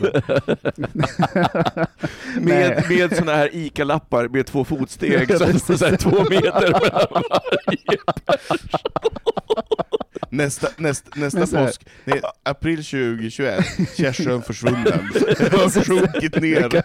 [2.40, 7.08] Med, med såna här ICA-lappar med två fotsteg, så, så, så här, två meter mellan
[7.20, 7.98] varje.
[10.30, 13.66] Nästa, nästa, nästa så här- påsk, nej, april 2021,
[13.98, 15.10] Kärsön försvunnen.
[15.52, 16.84] har sjunkit ner.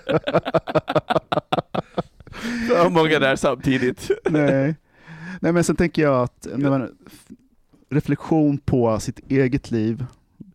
[2.69, 4.11] Så många där samtidigt.
[4.31, 4.75] Nej.
[5.41, 6.97] Nej, men sen tänker jag att man,
[7.89, 10.05] reflektion på sitt eget liv,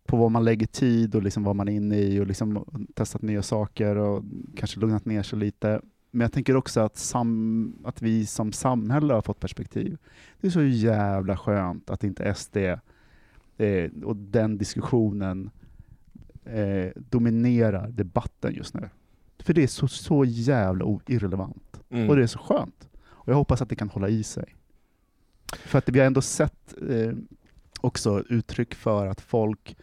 [0.06, 2.64] på vad man lägger tid och liksom vad man är inne i och liksom
[2.94, 4.24] testat nya saker och
[4.56, 5.80] kanske lugnat ner sig lite.
[6.10, 9.98] Men jag tänker också att, sam, att vi som samhälle har fått perspektiv.
[10.40, 15.50] Det är så jävla skönt att inte SD eh, och den diskussionen
[16.44, 18.88] eh, dominerar debatten just nu.
[19.38, 21.80] För det är så, så jävla irrelevant.
[21.90, 22.10] Mm.
[22.10, 22.88] Och det är så skönt.
[23.02, 24.56] Och jag hoppas att det kan hålla i sig.
[25.56, 27.12] För att vi har ändå sett eh,
[27.80, 29.76] också uttryck för att folk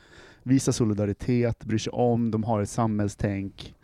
[0.43, 3.75] visar solidaritet, bryr sig om, de har ett samhällstänk.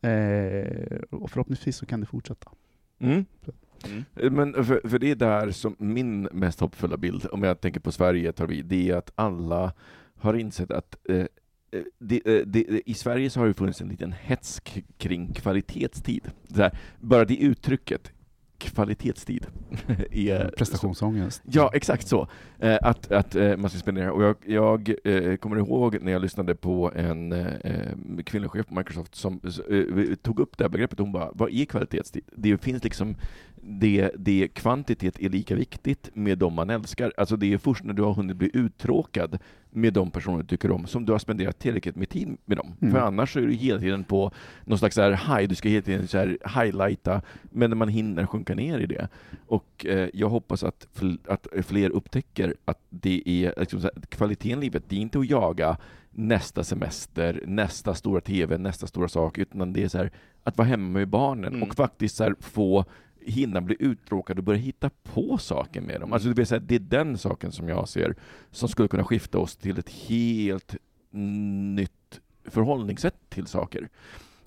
[0.00, 2.50] Eh, och förhoppningsvis så kan det fortsätta.
[2.98, 3.24] Mm.
[4.16, 4.34] Mm.
[4.34, 7.92] Men för, för det är där som min mest hoppfulla bild, om jag tänker på
[7.92, 9.72] Sverige, tar vi, det är att alla
[10.16, 11.26] har insett att eh, eh,
[11.98, 14.62] det, eh, det, I Sverige så har det funnits en liten hets
[14.98, 16.30] kring kvalitetstid.
[16.48, 18.12] Så här, bara det uttrycket,
[18.64, 19.46] kvalitetstid,
[20.10, 21.42] är Prestationsångest.
[21.44, 22.28] Ja, exakt så.
[22.58, 24.12] Eh, att att eh, man ska spendera.
[24.12, 27.34] Och jag, jag eh, kommer ihåg när jag lyssnade på en
[28.24, 29.40] kvinnlig chef på Microsoft som
[30.22, 30.98] tog upp det här begreppet.
[30.98, 32.24] Hon bara, vad är kvalitetstid?
[32.36, 33.16] Det finns liksom,
[33.66, 37.12] det, det kvantitet är lika viktigt med de man älskar.
[37.16, 39.38] Alltså det är först när du har hunnit bli uttråkad
[39.70, 42.72] med de personer du tycker om som du har spenderat tillräckligt med tid med dem.
[42.80, 42.94] Mm.
[42.94, 44.30] För annars är du hela tiden på
[44.64, 48.26] någon slags så här high, du ska hela tiden så här highlighta, men man hinner
[48.26, 49.08] sjunka ner i det.
[49.46, 54.58] Och eh, jag hoppas att, fl- att fler upptäcker att det är liksom här, kvaliteten
[54.58, 55.76] i livet, det är inte att jaga
[56.10, 60.10] nästa semester, nästa stora TV, nästa stora sak, utan det är så här,
[60.42, 61.62] att vara hemma med barnen Mm.
[61.62, 62.84] och faktiskt så här, få
[63.26, 66.12] hinna bli uttråkad och börja hitta på saker med dem.
[66.12, 68.14] Alltså det, vill säga, det är den saken som jag ser
[68.50, 70.76] som skulle kunna skifta oss till ett helt
[71.10, 73.88] nytt förhållningssätt till saker.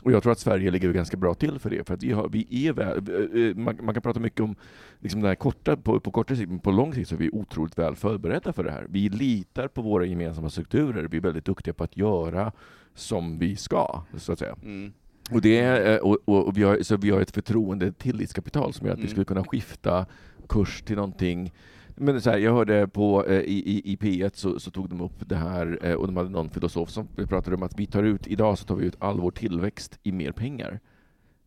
[0.03, 2.29] Och jag tror att Sverige ligger ganska bra till för det, för att vi, har,
[2.29, 4.55] vi är väl, eh, eh, man, man kan prata mycket om
[4.99, 7.29] liksom det här korta, på, på kortare sikt, men på lång sikt så är vi
[7.29, 8.85] otroligt väl förberedda för det här.
[8.89, 12.51] Vi litar på våra gemensamma strukturer, vi är väldigt duktiga på att göra
[12.95, 14.55] som vi ska, så att säga.
[14.63, 14.93] Mm.
[15.31, 18.85] Och, det eh, och, och, och vi har, så vi har ett förtroende tillitskapital som
[18.87, 19.11] gör att vi Mm.
[19.11, 20.05] skulle kunna skifta
[20.49, 21.53] kurs till någonting
[21.99, 25.01] men så här, jag hörde på eh, i, i, i P1 så, så tog de
[25.01, 28.03] upp det här eh, och de hade någon filosof som pratade om att vi tar
[28.03, 30.79] ut, idag så tar vi ut all vår tillväxt i mer pengar.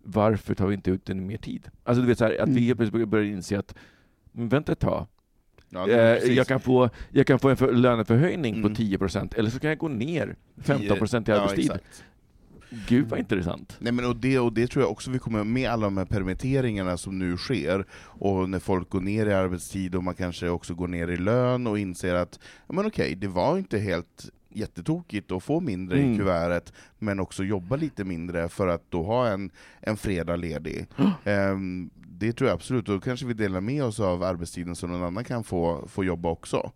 [0.03, 1.69] Varför tar vi inte ut den i mer tid?
[1.85, 2.65] Alltså du vet så här, att vi Mm.
[2.65, 3.75] helt plötsligt börjar inse att
[4.33, 5.07] vänta ett tag.
[5.69, 8.63] Ja, Eh, jag, kan få, jag kan få en för, löneförhöjning Mm.
[8.75, 11.65] på 10% eller så kan jag gå ner 15% i Ja, arbetstid.
[11.65, 12.05] exakt.
[12.89, 13.77] Gud vad intressant.
[13.79, 16.05] Nej, men och, det, och det tror jag också vi kommer med alla de här
[16.05, 20.75] permitteringarna som nu sker, och när folk går ner i arbetstid och man kanske också
[20.75, 25.33] går ner i lön och inser att ja, men okej, det var inte helt jättetokigt
[25.33, 26.19] att få mindre i Mm.
[26.19, 29.51] kuvertet, men också jobba lite mindre för att då ha en,
[29.81, 30.87] en fredag ledig.
[31.25, 35.03] Ehm, det tror jag absolut, då kanske vi delar med oss av arbetstiden så någon
[35.03, 36.73] annan kan få, få jobba också.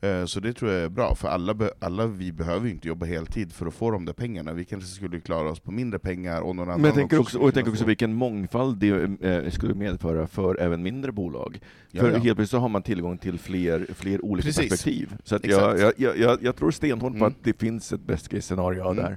[0.00, 3.06] Eh, Så det tror jag är bra, för alla, alla vi behöver ju inte jobba
[3.06, 4.52] heltid för att få de där pengarna.
[4.52, 7.38] Vi kanske skulle klara oss på mindre pengar och någon annan Men jag tänker också,
[7.38, 8.88] och jag tänker också få- vilken mångfald det
[9.28, 11.60] eh, skulle medföra för även mindre bolag.
[11.90, 12.12] Ja, för ja.
[12.12, 14.68] helt plötsligt så har man tillgång till fler, fler olika Precis.
[14.70, 15.16] perspektiv.
[15.24, 17.28] Så jag, jag, jag, jag, jag tror stenhårt på Mm.
[17.28, 18.96] att det finns ett best case scenario Mm.
[18.96, 19.16] där.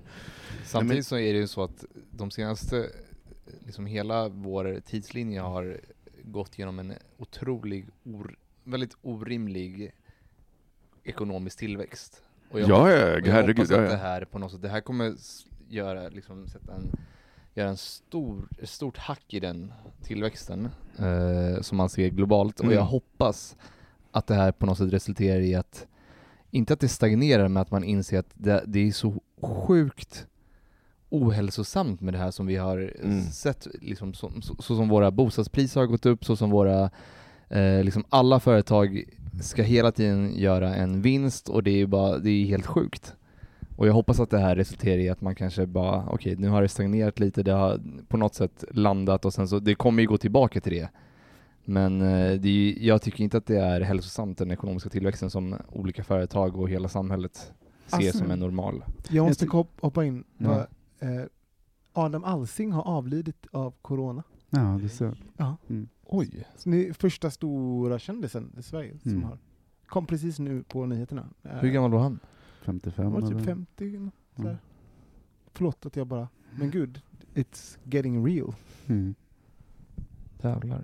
[0.66, 2.90] Samtidigt så är det ju så att de senaste,
[3.66, 5.80] liksom hela vår tidslinje har
[6.24, 9.92] gått genom en otrolig, or, väldigt orimlig
[11.04, 12.24] ekonomisk tillväxt.
[12.52, 13.90] Och Ja, ja, och jag herregud, hoppas ja, att ja.
[13.92, 15.14] det här på något sätt, det här kommer
[15.70, 16.92] göra, liksom sätta en,
[17.54, 19.74] göra en stor, ett stort hack i den
[20.04, 22.60] tillväxten eh, som man ser globalt.
[22.60, 22.78] Och Mm.
[22.78, 23.56] jag hoppas
[24.12, 25.88] att det här på något sätt resulterar i att,
[26.52, 30.28] inte att det stagnerar, men att man inser att det, det är så sjukt
[31.10, 33.22] ohälsosamt med det här som vi har Mm.
[33.22, 36.90] sett, liksom, så, så, så som våra bostadspriser har gått upp, så som våra,
[37.50, 39.04] eh, liksom alla företag
[39.40, 43.16] ska hela tiden göra en vinst och det är ju bara, det är helt sjukt.
[43.76, 46.62] Och jag hoppas att det här resulterar i att man kanske bara, okej nu har
[46.62, 50.08] det stagnerat lite, det har på något sätt landat och sen så, det kommer ju
[50.08, 50.90] gå tillbaka till det.
[51.66, 55.56] Men eh, det är, jag tycker inte att det är hälsosamt den ekonomiska tillväxten som
[55.70, 57.54] olika företag och hela samhället
[57.88, 58.84] ser Alltså, som är normal.
[59.10, 59.48] Jag måste
[59.82, 60.24] hoppa in.
[60.38, 60.68] Ja.
[61.00, 61.24] Eh,
[61.94, 64.24] Adam Alsing har avlidit av corona.
[64.50, 65.58] Ja, det ser Ja.
[65.70, 65.88] Mm.
[66.14, 66.48] Oj.
[66.56, 69.24] Så ni är första stora kändisen i Sverige som Mm.
[69.24, 69.38] har.
[69.88, 71.28] Kom precis nu på nyheterna.
[71.44, 72.20] Eh, Hur gammal var han?
[72.62, 73.38] 55 Han var eller?
[73.40, 73.86] typ 50.
[73.88, 74.48] eller något Mm.
[74.48, 74.58] sådär.
[75.54, 76.28] Förlåt att jag bara,
[76.60, 77.02] men gud,
[77.34, 78.54] it's getting real.
[78.88, 79.16] Mm.
[80.42, 80.84] Jävlar.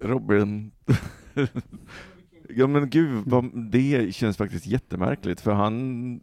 [0.00, 0.70] Robin.
[2.48, 6.20] ja men gud, vad, det känns faktiskt jättemärkligt för han...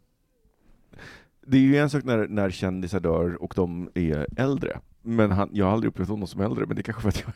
[1.46, 4.80] Det är ju en sak när, när kändisar dör och de är äldre.
[5.02, 7.20] Men han, jag har aldrig upplevt honom som äldre, men det är kanske för att
[7.20, 7.28] jag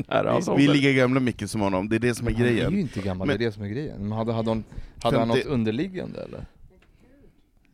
[0.00, 0.62] är nära hans Vi, ålder.
[0.66, 2.72] vi ligger gamla mycket som honom, det är det som är Han är grejen.
[2.72, 4.00] ju inte gammal, Men- det är det som är grejen.
[4.08, 4.64] Men hade, hade, hon,
[5.02, 6.46] hade han 50 något underliggande eller?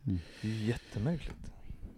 [0.07, 0.19] Mm.
[0.41, 1.37] Det är ju jättemärkligt.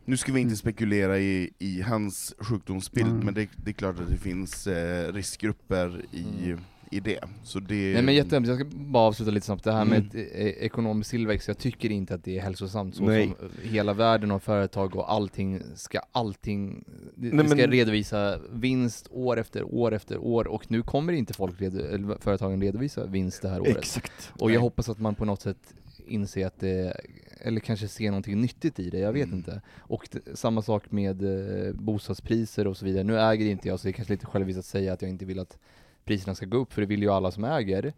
[0.06, 0.58] Nu ska vi inte Mm.
[0.58, 3.26] spekulera i, i hans sjukdomsbild, Mm.
[3.26, 6.60] men det, det är klart att det finns eh, riskgrupper i, Mm.
[6.92, 7.20] I det.
[7.44, 9.64] Så det Nej men jättehemskt, jag ska bara avsluta lite snabbt.
[9.64, 10.28] Det här med Mm.
[10.34, 13.34] eh, ekonomisk tillväxt, jag tycker inte att det är hälsosamt så Nej.
[13.40, 16.84] som eh, hela världen och företag och allting ska allting,
[17.16, 21.34] Nej, det ska men- redovisa vinst år efter år efter år och nu kommer inte
[21.34, 23.78] folk, redo, företagen redovisa vinst det här året.
[23.78, 24.32] Exakt.
[24.34, 24.62] Och jag Nej.
[24.62, 25.74] hoppas att man på något sätt
[26.08, 27.02] inser att det,
[27.42, 29.38] eller kanske ser någonting nyttigt i det, jag vet Mm.
[29.38, 29.62] inte.
[29.80, 31.24] Och samma sak med
[31.68, 33.04] eh, bostadspriser och så vidare.
[33.04, 35.26] Nu äger inte jag, så det är kanske lite själviskt att säga att jag inte
[35.26, 35.58] vill att
[36.06, 37.94] priserna ska gå upp, för det vill ju alla som äger.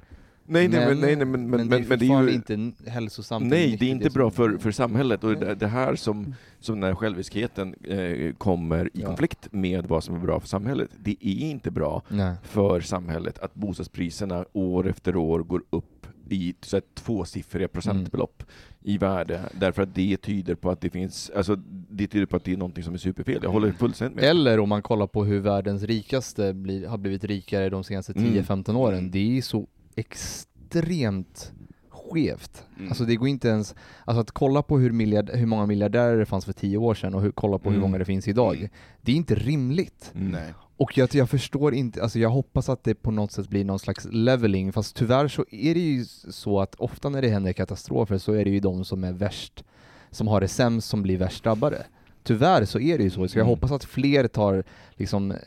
[0.45, 2.35] Nej, nej, men, nej, nej, men, men, men, men det är fortfarande ju...
[2.35, 3.45] inte hälsosamt.
[3.45, 5.23] Nej, det är inte bra för, för samhället.
[5.23, 9.07] Och det, det här som, som när själviskheten eh, kommer i Ja.
[9.07, 10.89] konflikt med vad som är bra för samhället.
[10.99, 12.35] Det är inte bra Nej.
[12.43, 18.43] för samhället att bostadspriserna år efter år går upp i så här, tvåsiffriga procentbelopp
[18.83, 21.55] i värde, därför att det tyder på att det finns, alltså
[21.89, 23.39] det tyder på att det är någonting som är superfel.
[23.43, 24.23] Jag håller fullständigt med.
[24.23, 28.33] Eller om man kollar på hur världens rikaste blir, har blivit rikare de senaste Mm.
[28.33, 29.11] 10-15 åren.
[29.11, 31.51] Det är så extremt
[31.89, 32.63] skevt.
[32.77, 32.89] Mm.
[32.89, 33.75] Alltså det går inte ens,
[34.05, 37.13] alltså att kolla på hur, miljard, hur många miljardärer det fanns för 10 år sedan
[37.15, 37.81] och hur, kolla på hur Mm.
[37.81, 38.55] många det finns idag.
[38.57, 38.69] Mm.
[39.01, 40.11] Det är inte rimligt.
[40.15, 40.27] Mm.
[40.31, 40.53] Nej.
[40.81, 43.79] Och jag, jag förstår inte, alltså jag hoppas att det på något sätt blir någon
[43.79, 48.17] slags leveling, fast tyvärr så är det ju så att ofta när det händer katastrofer
[48.17, 49.63] så är det ju de som är värst,
[50.11, 51.85] som har det sämst som blir värst drabbade.
[52.23, 53.47] Tyvärr så är det ju så, så jag Mm.
[53.49, 54.63] hoppas att fler tar,
[54.95, 55.37] liksom, eh,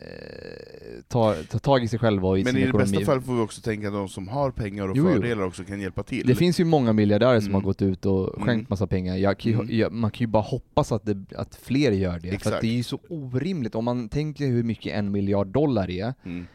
[1.08, 2.90] tar, tar tag i sig själva och i Men sin i det ekonomi.
[2.90, 5.14] bästa fall får vi också tänka att de som har pengar och Jo, jo.
[5.14, 6.26] fördelar också kan hjälpa till.
[6.26, 7.54] Det finns ju många miljardärer som Mm.
[7.54, 8.66] har gått ut och skänkt Mm.
[8.68, 9.16] massa pengar.
[9.16, 9.78] Jag kan ju, Mm.
[9.78, 12.54] jag, man kan ju bara hoppas att, det, att fler gör det, för Exakt.
[12.56, 13.74] att det är ju så orimligt.
[13.74, 16.46] Om man tänker hur mycket en miljard dollar är, Mm.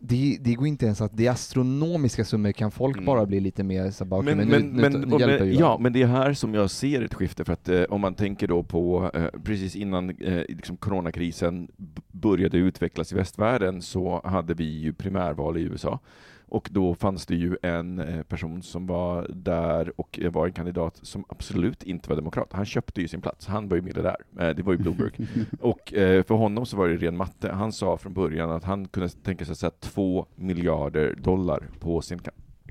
[0.00, 3.06] Det, det går inte ens att, det är astronomiska summor, kan folk Mm.
[3.06, 5.54] bara bli lite mer så bara, Men, men, men, nu, men, nu, nu hjälper vi
[5.56, 8.14] ja, men det är här som jag ser ett skifte, för att eh, om man
[8.14, 11.68] tänker då på eh, precis innan eh, liksom coronakrisen
[12.12, 16.00] började utvecklas i västvärlden så hade vi ju primärval i USA.
[16.48, 20.52] Och då fanns det ju en eh, person som var där och eh, var en
[20.52, 22.52] kandidat som absolut inte var demokrat.
[22.52, 24.16] Han köpte ju sin plats, han var ju miljardär.
[24.40, 25.12] Eh, det var ju Bloomberg.
[25.60, 27.52] Och för honom så var det ren matte.
[27.52, 32.00] Han sa från början att han kunde tänka sig att sätta två miljarder dollar på
[32.00, 32.18] sin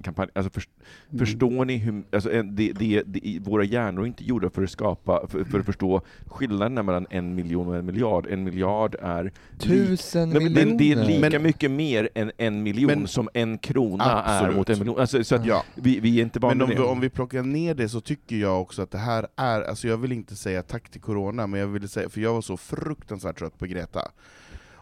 [0.04, 0.30] kampanj.
[0.36, 0.70] Alltså först,
[1.12, 1.20] Mm.
[1.26, 4.70] Förstår ni hur, alltså, en- det, det, det, våra hjärnor är inte gjorda för att
[4.70, 8.28] skapa, för, för att förstå skillnaden mellan en miljon och en miljard.
[8.30, 11.30] En miljard är Tusen Nej, men det, det är miljoner.
[11.30, 14.56] lika mycket mer än en miljon Men- som en krona är Absolut.
[14.58, 15.00] mot en miljon.
[15.00, 15.64] Alltså, så att Ja.
[15.76, 18.36] vi, vi är inte vana Men om vi, om vi plockar ner det så tycker
[18.36, 21.60] jag också att det här är, alltså jag vill inte säga tack till corona, men
[21.60, 24.02] jag vill säga, för jag var så fruktansvärt trött på Greta.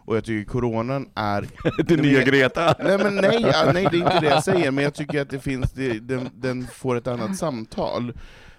[0.06, 1.48] Och jag tycker coronan är...
[1.84, 2.74] Det nya Greta!
[2.78, 3.42] Nej men nej,
[3.74, 6.28] nej det är inte det jag säger, men jag tycker att det finns, det, den,
[6.34, 8.08] den får ett annat samtal.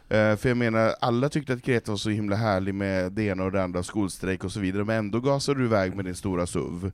[0.09, 3.43] Eh, för jag menar, alla tyckte att Greta var så himla härlig med det ena
[3.43, 6.47] och det andra, skolstrejk och så vidare, men ändå gasar du iväg med din stora
[6.47, 6.91] SUV.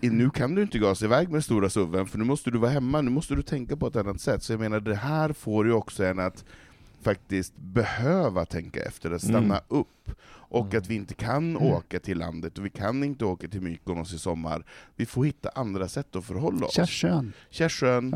[0.00, 2.58] I- Nu kan du inte gasa iväg med den stora SUVen, för nu måste du
[2.58, 4.42] vara hemma, nu måste du tänka på ett annat sätt.
[4.42, 6.44] Så jag menar, det här får ju också en att
[7.04, 9.62] faktiskt behöva tänka efter, att stanna Mm.
[9.68, 10.10] upp.
[10.56, 14.12] Och att vi inte kan åka till landet, och vi kan inte åka till Mykonos
[14.12, 14.64] i sommar.
[14.96, 16.74] Vi får hitta andra sätt att förhålla oss.
[16.74, 17.32] Kärsön.
[17.50, 18.10] Kärsön.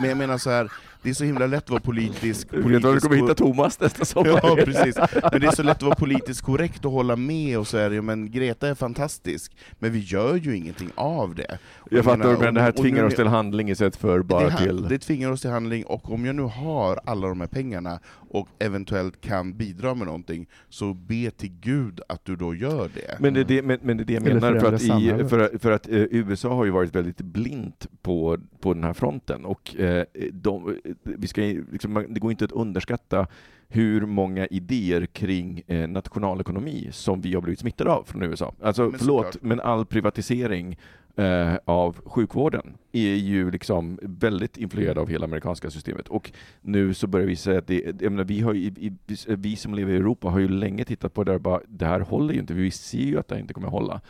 [0.00, 0.72] Men jag menar så här,
[1.04, 2.50] det är så himla lätt att vara politisk...
[2.50, 4.40] Du vet var du kommer ko- hitta Thomas nästa sommar.
[4.42, 4.96] Ja, precis.
[5.32, 7.90] Men det är så lätt att vara politiskt korrekt och hålla med och så är
[7.90, 11.58] det, men Greta är fantastisk, men vi gör ju ingenting av det.
[11.76, 14.44] Och Jag fattar, menar, men det här tvingar nu- oss till handling istället för bara
[14.44, 14.82] det, här, till...
[14.88, 17.98] det tvingar oss till handling, och om jag nu har alla de här pengarna
[18.30, 23.16] och eventuellt kan bidra med någonting, så be till Gud att du då gör det.
[23.20, 25.58] Men det, är det, men, men det är det jag menar, för att, i, för,
[25.58, 29.76] för att eh, USA har ju varit väldigt blint på, på den här fronten, och
[29.76, 31.40] eh, de, vi ska,
[31.72, 33.26] liksom, det går inte att underskatta
[33.68, 38.54] hur många idéer kring eh, nationalekonomi som vi har blivit smittade av från USA.
[38.62, 39.42] Alltså, Men förlåt, såklart.
[39.42, 40.78] men all privatisering
[41.16, 46.08] eh, av sjukvården är ju liksom väldigt influerad av hela amerikanska systemet.
[46.08, 48.66] Och nu så börjar vi säga att det, menar, vi, har i-
[49.06, 51.60] i- vi som lever i Europa har ju länge tittat på det där och bara,
[51.68, 54.00] det här håller ju inte, vi ser ju att det inte kommer att hålla.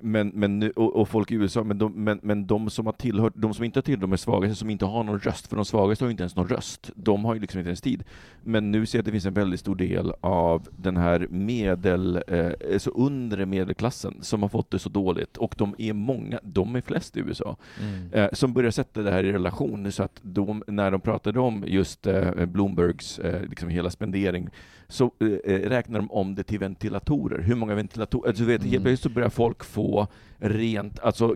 [0.00, 2.92] Men, men, nu- och, och folk i USA, men de, men, men de som har
[2.92, 5.56] tillhört, de som inte har tillhört de är svagaste, som inte har någon röst, för
[5.56, 8.04] de svagaste har ju inte ens någon röst, de har ju liksom inte ens tid.
[8.44, 12.22] Men nu ser jag att det finns en väldigt stor del av den här medel,
[12.28, 16.76] eh, så undre medelklassen som har fått det så dåligt, och de är många, de
[16.76, 18.12] är flest i USA, Mm.
[18.12, 21.64] eh, som börjar sätta det här i relation, så att de, när de pratade om
[21.66, 24.48] just eh, Bloombergs eh, liksom hela spendering,
[24.88, 27.38] så eh, eh, räknar de om det till ventilatorer.
[27.42, 28.28] Hur många ventilatorer?
[28.28, 28.70] Alltså, du vet, Mm.
[28.72, 30.06] Helt plötsligt så börjar folk få
[30.38, 31.34] rent, alltså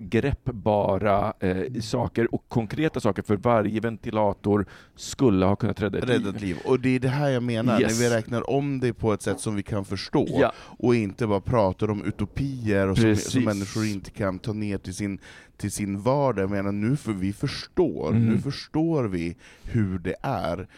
[0.55, 6.31] greppbara eh, saker och konkreta saker för varje ventilator skulle ha kunnat rädda ett Rädda
[6.31, 6.41] liv.
[6.41, 6.57] liv.
[6.65, 8.01] Och det är det här jag menar, Yes.
[8.01, 10.53] när vi räknar om det på ett sätt som vi kan förstå, Ja.
[10.57, 14.95] och inte bara pratar om utopier och som, som människor inte kan ta ner till
[14.95, 15.19] sin,
[15.57, 16.43] till sin vardag.
[16.43, 18.25] Jag menar, nu för vi förstår, Mm.
[18.27, 20.69] nu förstår vi hur det är.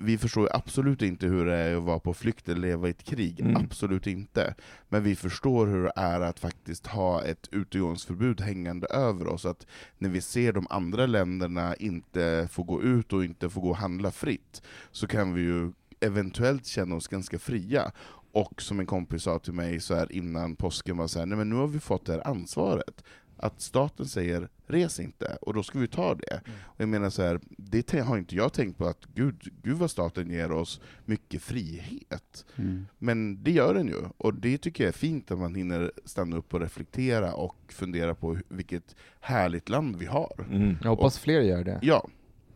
[0.00, 3.04] Vi förstår absolut inte hur det är att vara på flykt eller leva i ett
[3.04, 3.56] krig, Mm.
[3.56, 4.54] absolut inte.
[4.88, 9.66] Men vi förstår hur det är att faktiskt ha ett utegångsförbud hängande över oss, att
[9.98, 13.76] när vi ser de andra länderna inte få gå ut och inte få gå och
[13.76, 14.62] handla fritt,
[14.92, 17.92] så kan vi ju eventuellt känna oss ganska fria.
[18.32, 21.38] Och som en kompis sa till mig så här innan påsken, var så här, nej
[21.38, 23.04] men nu har vi fått det här ansvaret.
[23.36, 26.40] Att staten säger res inte, och då ska vi ta det.
[26.64, 29.90] Och jag menar så här, det har inte jag tänkt på, att gud, gud vad
[29.90, 32.46] staten ger oss mycket frihet.
[32.56, 32.86] Mm.
[32.98, 36.36] Men det gör den ju, och det tycker jag är fint att man hinner stanna
[36.36, 40.46] upp och reflektera och fundera på vilket härligt land vi har.
[40.50, 40.76] Mm.
[40.82, 41.78] Jag hoppas fler gör det.
[41.82, 42.08] Ja,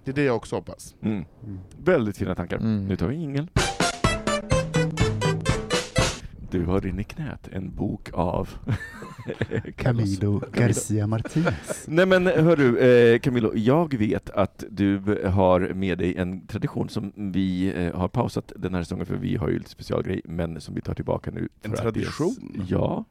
[0.05, 0.95] det är det jag också hoppas.
[1.03, 1.25] Mm.
[1.85, 2.57] Väldigt fina tankar.
[2.57, 2.87] Mm.
[2.89, 3.49] Nu tar vi ingel.
[6.51, 8.49] Du har in i knät en bok av
[9.77, 11.85] Camilo Garcia Martinez.
[11.89, 17.13] Nej men hörru, eh, Camilo, jag vet att du har med dig en tradition som
[17.17, 20.75] vi eh, har pausat den här säsongen för vi har ju lite specialgrej, men som
[20.75, 21.49] vi tar tillbaka nu.
[21.63, 22.65] En för att tradition?
[22.69, 23.05] Ja.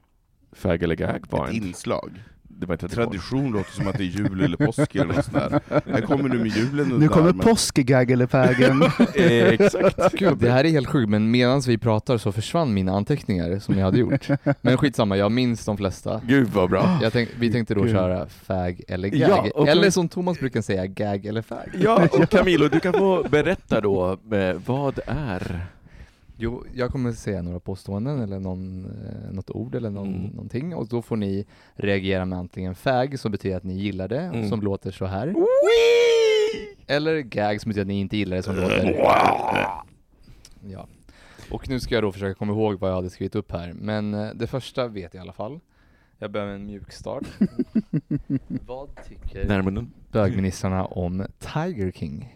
[0.52, 2.24] Fag eller gag var Ett inslag.
[2.48, 3.04] Det var tradition.
[3.06, 5.62] Tradition låter som att det är jul eller påsk eller något sånt där.
[5.92, 7.40] Här kommer du med julen Nu kommer armen.
[7.46, 8.82] påskgaggelepägen.
[9.16, 10.12] Eh, exakt.
[10.14, 13.78] Gud, det här är helt sjukt, men medan vi pratar så försvann mina anteckningar som
[13.78, 14.28] jag hade gjort.
[14.62, 16.22] Men skitsamma, jag minns de flesta.
[16.26, 17.00] Gud vad bra.
[17.02, 17.92] Jag tänk, vi tänkte då Gud.
[17.92, 19.30] köra fag eller gag.
[19.30, 21.70] Ja, och- eller som Thomas brukar säga, gag eller fag.
[21.80, 25.62] Ja, och Camilo, du kan få berätta då, eh, vad är
[26.40, 30.28] Jo, jag kommer säga några påståenden eller någon, eh, något ord eller någon, Mm.
[30.32, 34.20] någonting och då får ni reagera med antingen fag som betyder att ni gillar det,
[34.22, 34.50] Mm.
[34.50, 35.34] som låter så här.
[36.88, 38.96] Eller gag som betyder att ni inte gillar det som låter
[40.72, 40.88] Ja.
[41.52, 44.14] Och nu ska jag då försöka komma ihåg vad jag hade skrivit upp här, men
[44.14, 45.60] eh, det första vet jag i alla fall.
[46.20, 47.24] Jag behöver en mjuk start.
[48.48, 49.86] vad tycker närmare?
[50.12, 52.34] bögministrarna om Tiger King?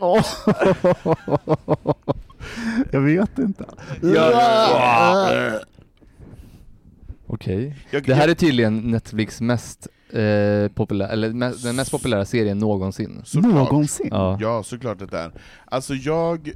[2.92, 3.64] Jag vet inte.
[7.26, 7.76] Okej.
[7.90, 12.58] Jag- Det här är tydligen Netflix mest eh, populär, eller me- den mest populära serien
[12.58, 13.20] någonsin.
[13.24, 13.52] Såklart.
[13.54, 14.08] Någonsin?
[14.10, 14.38] Ja.
[14.40, 15.32] Ja, såklart det är.
[15.64, 16.50] Alltså jag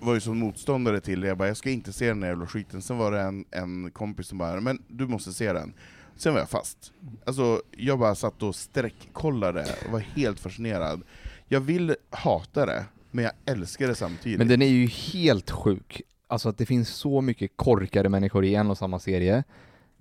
[0.00, 2.46] var ju som motståndare till det, jag bara jag ska inte se den här jävla
[2.46, 5.72] skiten, sen var det en, en kompis som bara men du måste se den.
[6.16, 6.92] Sen var jag fast.
[7.26, 11.02] Alltså jag bara satt och sträckkollade och var helt fascinerad.
[11.48, 14.38] Jag vill hata det, men jag älskar det samtidigt.
[14.38, 16.02] Men den är ju helt sjuk.
[16.26, 19.44] Alltså att det finns så mycket korkade människor i en och samma serie.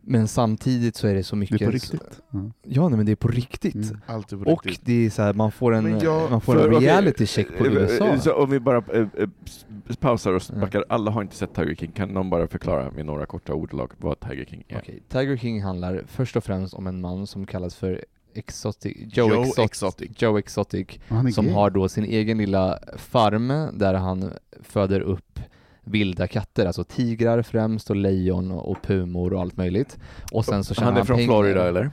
[0.03, 1.61] Men samtidigt så är det så Det mycket...
[1.61, 2.21] är på riktigt.
[2.31, 2.39] Ja.
[2.63, 3.75] Ja, nej, men det är på riktigt.
[3.75, 4.01] Mm.
[4.05, 4.85] Allt är på Och riktigt.
[4.85, 7.65] det är så här, man får en, jag- man får För- en reality check på
[7.65, 8.07] eh, USA.
[8.07, 9.65] eh, Så om vi bara eh, eh, s-
[9.99, 10.61] pausar och Mm.
[10.61, 13.91] backar, alla har inte sett Tiger King, kan någon bara förklara med några korta ordalag
[13.97, 14.77] vad Tiger King är?
[14.77, 19.29] Okej, Tiger King handlar först och främst om en man som kallas för Exotic, Joe,
[19.29, 20.11] Joe Exotic, Exotic.
[20.21, 21.53] Joe Exotic han som gay.
[21.53, 24.31] har då sin egen lilla farm där han
[24.63, 25.39] föder upp
[25.83, 29.97] vilda katter, alltså tigrar främst och lejon och, pumor och allt möjligt.
[30.31, 31.27] Och sen så Han är från pengar.
[31.27, 31.91] Florida eller?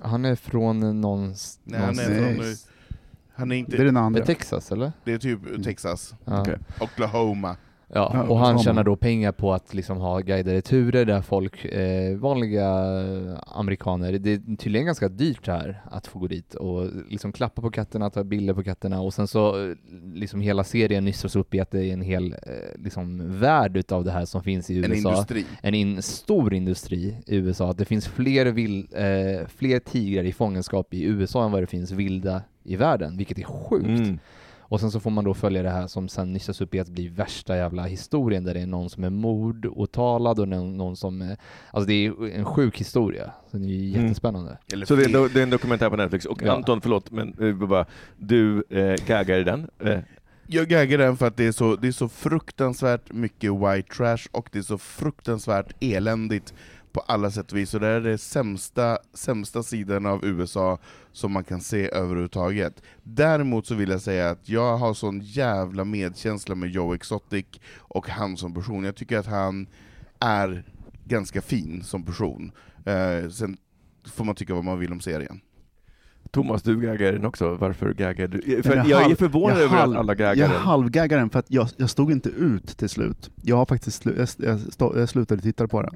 [0.00, 2.54] Han är från någons, Nej, han, är från,
[3.34, 3.84] han är Det är inte...
[3.84, 4.24] den det andra.
[4.24, 4.92] Texas eller?
[5.04, 6.40] Det är typ Texas, Ja.
[6.40, 6.58] Okej.
[6.80, 7.56] Oklahoma.
[7.88, 12.16] Ja, och han tjänar då pengar på att liksom ha guidade turer där folk, eh,
[12.16, 12.68] vanliga
[13.46, 17.70] amerikaner, det är tydligen ganska dyrt här att få gå dit och liksom klappa på
[17.70, 19.76] katterna, ta bilder på katterna och sen så eh,
[20.14, 22.38] liksom hela serien nystas upp i att det är en hel eh,
[22.84, 25.08] liksom värld utav det här som finns i En USA.
[25.08, 25.44] industri.
[25.62, 30.32] En in, stor industri i USA, att det finns fler, vild, eh, fler tigrar i
[30.32, 33.86] fångenskap i USA än vad det finns vilda i världen, vilket är sjukt.
[33.86, 34.18] Mm.
[34.68, 36.88] Och sen så får man då följa det här som sen nystas upp i att
[36.88, 41.22] bli värsta jävla historien där det är någon som är mordåtalad och någon, någon som
[41.22, 41.36] är,
[41.70, 43.30] alltså det är en sjuk historia.
[43.50, 44.02] Så det är ju Mm.
[44.06, 44.58] jättespännande.
[44.72, 46.52] Eller Så det är, det är en dokumentär på Netflix, och Ja.
[46.52, 47.86] Anton, förlåt, men eh, bara,
[48.16, 49.70] du eh, gaggar i den.
[49.84, 49.98] Eh,
[50.48, 54.18] Jag gaggar den för att det är, så, det är så fruktansvärt mycket white trash
[54.32, 56.54] och det är så fruktansvärt eländigt
[56.96, 57.74] på alla sätt och vis.
[57.74, 60.78] Och det är det sämsta, sämsta sidan av USA
[61.12, 62.82] som man kan se överhuvudtaget.
[63.02, 67.46] Däremot så vill jag säga att jag har sån jävla medkänsla med Joe Exotic
[67.78, 68.84] och han som person.
[68.84, 69.66] Jag tycker att han
[70.20, 70.64] är
[71.04, 72.52] ganska fin som person.
[72.86, 73.56] Eh, sen
[74.14, 75.40] får man tycka vad man vill om serien.
[76.30, 78.62] Thomas, du gaggar den också, varför gaggar du?
[78.62, 80.60] För Men jag, är förvånad jag över halv- att alla gaggar Jag den.
[80.60, 83.30] halvgaggar den för att jag, jag stod inte ut till slut.
[83.42, 85.94] Jag har faktiskt slu, jag, jag, stå, jag slutade titta på den.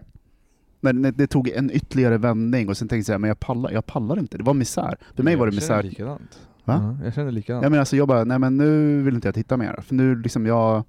[0.81, 3.87] Men det, det tog en ytterligare vändning och sen tänkte jag men jag pallar, jag
[3.87, 4.39] pallar inte.
[4.39, 4.97] Det var misär.
[5.17, 5.83] För mig var det Jag misär.
[5.83, 6.41] likadant.
[6.65, 6.97] Va?
[7.01, 7.63] Ja, jag känner likadant.
[7.65, 9.81] Ja, men alltså jag bara, nej men nu vill inte jag titta mer.
[9.83, 10.85] För nu liksom jag,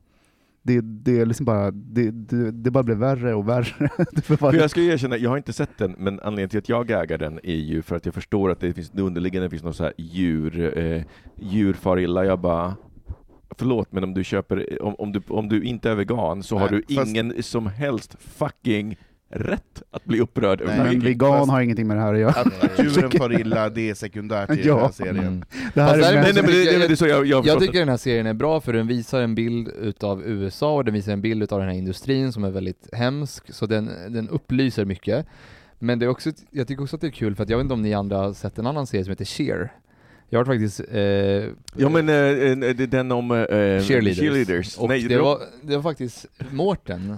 [0.64, 3.90] det, det liksom bara, det, det, det bara blev värre och värre.
[4.38, 7.18] För jag ska erkänna, jag har inte sett den, men anledningen till att jag gaggar
[7.18, 9.84] den är ju för att jag förstår att det finns, det underliggande finns något så
[9.84, 11.04] här djur, eh,
[11.40, 12.26] djur far illa.
[12.26, 12.76] Jag bara,
[13.58, 16.70] förlåt, men om du köper, om, om, du, om du inte är vegan så har
[16.72, 18.98] Nej, du fast- ingen som helst fucking
[19.32, 22.20] rätt att bli upprörd över Nej, men vegan fast- har ingenting med det här att
[22.20, 22.32] göra.
[22.32, 24.74] Att djuren far illa, det är sekundärt i Ja.
[24.76, 25.18] den här serien.
[25.18, 25.44] Mm.
[25.74, 27.60] Det här Fast är däremot Nej, mest, nej, men det, Jag- det, så jag, jag,
[27.60, 30.94] tycker den här serien är bra för den visar en bild utav USA och den
[30.94, 34.86] visar en bild utav den här industrin som är väldigt hemsk, så den, den upplyser
[34.86, 35.26] mycket.
[35.80, 37.64] Men det är också, jag tycker också att det är kul för att jag vet
[37.64, 39.72] inte om ni andra har sett en annan serie som heter Cheer.
[40.30, 41.00] Jag har faktiskt eh,
[41.76, 44.20] Ja men eh, eh, det är den om eh, cheerleaders.
[44.20, 44.78] cheerleaders.
[44.78, 47.18] Och Nej, det, var, det var faktiskt Mårten,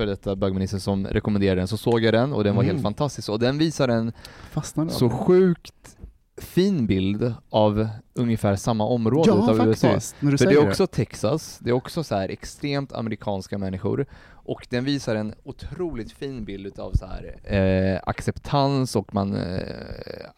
[0.00, 2.74] för detta bögminister, som rekommenderade den, så såg jag den och den var Mm.
[2.74, 3.28] helt fantastisk.
[3.28, 4.12] Och den visar en
[4.50, 5.96] fastnade så sjukt
[6.36, 9.88] fin bild av ungefär samma område Ja utav USA.
[9.88, 14.06] faktiskt, du För det är också Texas, det är också så här extremt amerikanska människor
[14.44, 17.36] och den visar en otroligt fin bild utav så här
[17.94, 19.62] eh, acceptans och man eh,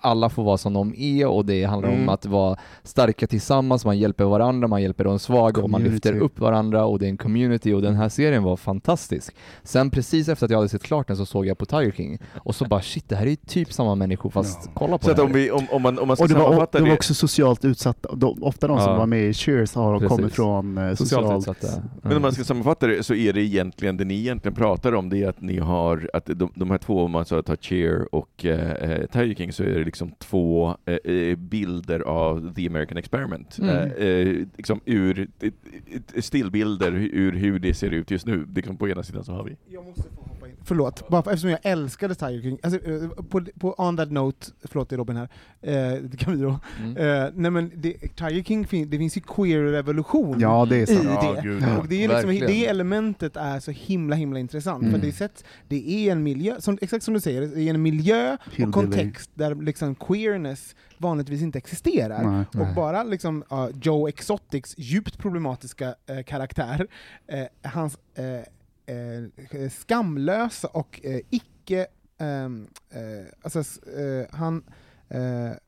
[0.01, 2.09] alla får vara som de är och det handlar om Mm.
[2.09, 6.39] att vara starka tillsammans, man hjälper varandra, man hjälper de svaga och man lyfter upp
[6.41, 9.35] varandra och det är en community och den här serien var fantastisk.
[9.63, 12.19] Sen precis efter att jag hade sett klart den så såg jag på Tiger King
[12.35, 14.71] och så bara shit, det här är ju typ samma människor fast Ja.
[14.75, 15.35] kolla på Så att det om, här.
[15.35, 17.15] vi, om, om, man, om man ska Och det var, sammanfatta det det, var också
[17.15, 18.99] socialt utsatta, de, ofta de som Ja.
[18.99, 21.59] var med i Cheers har kommit från eh, Socialt socialt...
[21.59, 21.83] utsatta.
[22.03, 25.09] Men om man ska sammanfatta det så är det egentligen, det ni egentligen pratar om,
[25.09, 28.15] det är att ni har, att de, de här två, om man så tar Cheer
[28.15, 32.99] och eh, Tiger King, så är det liksom två eh, eh, bilder av the American
[32.99, 33.59] experiment.
[33.59, 33.77] Mm.
[33.77, 35.51] Eh, eh, liksom ur, eh,
[36.15, 38.47] eh, stillbilder ur hur det ser ut just nu.
[38.55, 39.57] Liksom på ena sidan så har vi
[40.65, 42.59] Förlåt, bara för, eftersom jag älskade Tiger King.
[42.63, 45.29] Alltså, eh, på, på On That Note, förlåt det är Robin här,
[45.63, 46.59] eh, det kan vi då.
[46.81, 46.97] Mm.
[46.97, 50.87] Eh, nej men det, Tiger King, fin, det finns ju queer-revolution Ja, det är i
[50.87, 51.05] sant.
[51.05, 51.43] Ja, det.
[51.43, 51.65] gud.
[51.81, 52.47] Och det, är liksom, Verkligen.
[52.47, 54.95] det elementet är så himla himla intressant, Mm.
[55.01, 57.83] för det, sätts, det är en miljö, som, exakt som du säger, det är en
[57.83, 58.73] miljö och Hillbilly.
[58.73, 62.23] kontext där liksom queerness vanligtvis inte existerar.
[62.25, 62.45] Nej.
[62.49, 62.75] Och Nej.
[62.75, 66.87] bara liksom ja, Joe Exotics djupt problematiska eh, karaktär,
[67.27, 67.99] eh, hans
[68.87, 71.87] eh, eh, skamlösa och eh, icke...
[72.19, 73.01] ehm, eh,
[73.43, 74.63] alltså, eh, han,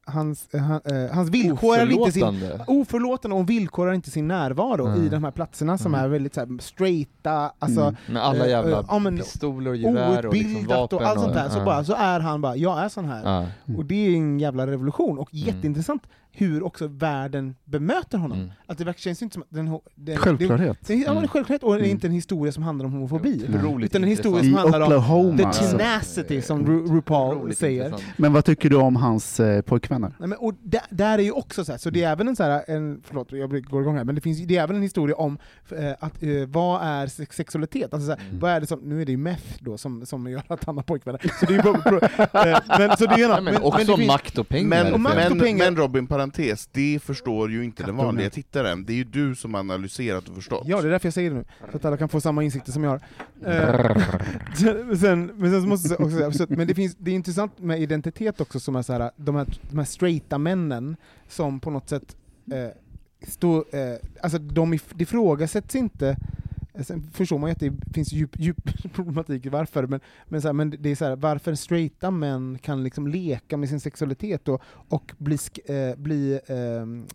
[0.06, 0.80] hans, han,
[1.12, 2.24] hans villkorar inte sin,
[2.66, 3.36] Oförlåtande.
[3.36, 5.06] och villkorar inte sin närvaro Mm.
[5.06, 6.04] i de här platserna som Mm.
[6.04, 7.94] är väldigt så här, straighta, alltså Mm.
[8.08, 11.48] Med alla jävla eh, ja, pistoler och gevär och liksom vapen och allt sånt där,
[11.48, 11.64] så, ja.
[11.64, 13.46] bara, så är han bara 'jag är sån här'.
[13.76, 15.46] Och det är en jävla revolution, och Mm.
[15.46, 16.02] jätteintressant
[16.36, 18.38] hur också världen bemöter honom.
[18.38, 18.50] Mm.
[18.66, 20.58] Att det verkar- känns inte som att den, den, Självklart.
[20.58, 21.28] Det, det, ja, det är Mm.
[21.28, 21.90] självklart, och det är Mm.
[21.90, 23.46] inte en historia som handlar om homofobi.
[23.58, 25.38] Otroligt Utan en historia som I handlar om Oklahoma.
[25.38, 25.78] the alltså.
[25.78, 27.84] tenacity, som Ru RuPaul Otroligt säger.
[27.84, 28.12] intressant.
[28.16, 30.12] Men vad tycker du om hans eh, pojkvänner?
[30.18, 32.36] Nej, men, och där, där är ju också så här, så det är även en
[32.36, 34.82] så här, en, förlåt jag går igång här, men det, finns, det är även en
[34.82, 35.38] historia om
[35.70, 37.94] eh, att, eh, vad är sex sexualitet?
[37.94, 38.38] Alltså, så här, Mm.
[38.40, 40.76] vad är det som, nu är det ju meth då som, som gör att han
[40.76, 41.96] har pojkvänner, så det är ju pro, pro,
[42.40, 44.68] eh, men, så det är men också det finns- makt och pengar.
[44.84, 45.64] Men, Och makt och men, pengar.
[45.64, 48.04] men Robin, parentes, det förstår ju inte den Kattunge.
[48.04, 48.84] vanliga tittaren.
[48.84, 50.64] Det är ju du som analyserat och förstått.
[50.66, 52.72] Ja, det är därför jag säger det nu, så att alla kan få samma insikter
[52.72, 53.00] som jag har.
[53.46, 57.82] Eh, sen, men sen måste jag också säga, men det, finns, det är intressant med
[57.82, 60.96] identitet också, som är så här, de, här, de här straighta männen
[61.28, 62.16] som på något sätt
[62.52, 62.68] eh,
[63.28, 66.16] står, eh, alltså de ifrågasätts inte
[66.82, 68.56] Sen förstår man ju att det finns djup, djup
[68.94, 72.58] problematik i varför, men, men, så här, men det är så här, varför straighta män
[72.62, 77.14] kan liksom leka med sin sexualitet och, och bli, sk- eh, bli eh,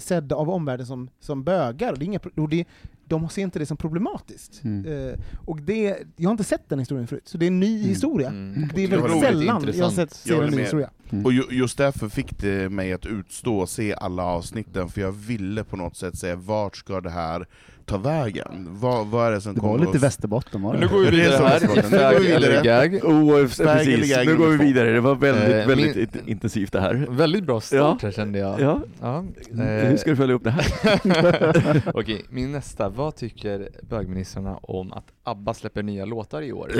[0.00, 1.96] sedda av omvärlden som, som bögar.
[1.96, 2.64] Det är inga, och det,
[3.04, 4.64] de ser inte det som problematiskt.
[4.64, 5.08] Mm.
[5.08, 5.14] Eh,
[5.46, 7.88] och det, jag har inte sett den historien förut, så det är en ny Mm.
[7.88, 8.28] historia.
[8.28, 8.68] Mm.
[8.74, 10.64] Det är Det var väldigt sällan jag har sett se Jag en ny med.
[10.64, 10.90] historia.
[11.10, 11.24] Mm.
[11.24, 15.12] Och ju, just därför fick det mig att utstå och se alla avsnitten, för jag
[15.12, 17.46] ville på något sätt säga vart ska det här
[17.90, 18.68] ta vägen?
[18.70, 20.80] Vad, vad är det som Det var kommer lite oss- Västerbotten var det?
[20.80, 21.60] nu går vi vidare här.
[21.60, 21.74] Nu går
[22.20, 23.00] vi vidare.
[23.02, 24.64] Oh, precis, gag nu går vi två.
[24.64, 24.90] vidare.
[24.92, 27.06] Det var väldigt, Eh, väldigt min- int- intensivt det här.
[27.10, 28.60] Väldigt bra start här kände jag.
[28.60, 28.80] Ja.
[29.00, 29.24] Ja.
[29.62, 31.82] Hur ska du följa upp det här?
[31.94, 32.88] Okej, min nästa.
[32.88, 36.70] Vad tycker bögministrarna om att ABBA släpper nya låtar i år?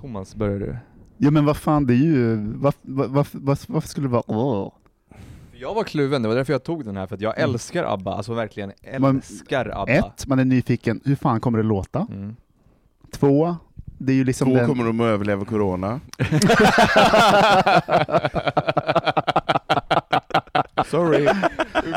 [0.00, 0.76] Thomas, börjar du?
[1.18, 2.36] Ja men vad fan, det är ju...
[2.36, 4.70] Varför, varför, varför, varför skulle det vara?
[5.64, 8.14] Jag var kluven, det var därför jag tog den här, för att jag älskar ABBA,
[8.14, 9.92] alltså verkligen älskar ABBA.
[9.92, 12.06] Ett, man är nyfiken, hur fan kommer det låta?
[12.10, 12.36] Mm.
[13.12, 13.56] Två,
[13.98, 14.66] det är ju liksom Två den...
[14.66, 16.00] kommer de att överleva corona.
[20.90, 21.28] Sorry.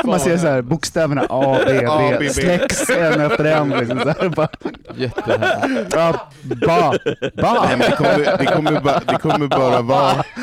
[0.06, 3.70] Man ser så här, bokstäverna A, B, A, B, släcks en efter en.
[3.70, 4.50] Liksom, så här, bara,
[4.96, 5.94] Jättehärligt.
[5.96, 6.94] ja, ba,
[7.36, 7.66] ba.
[7.68, 10.24] Nej, det, kommer, det, kommer bara, det kommer bara vara...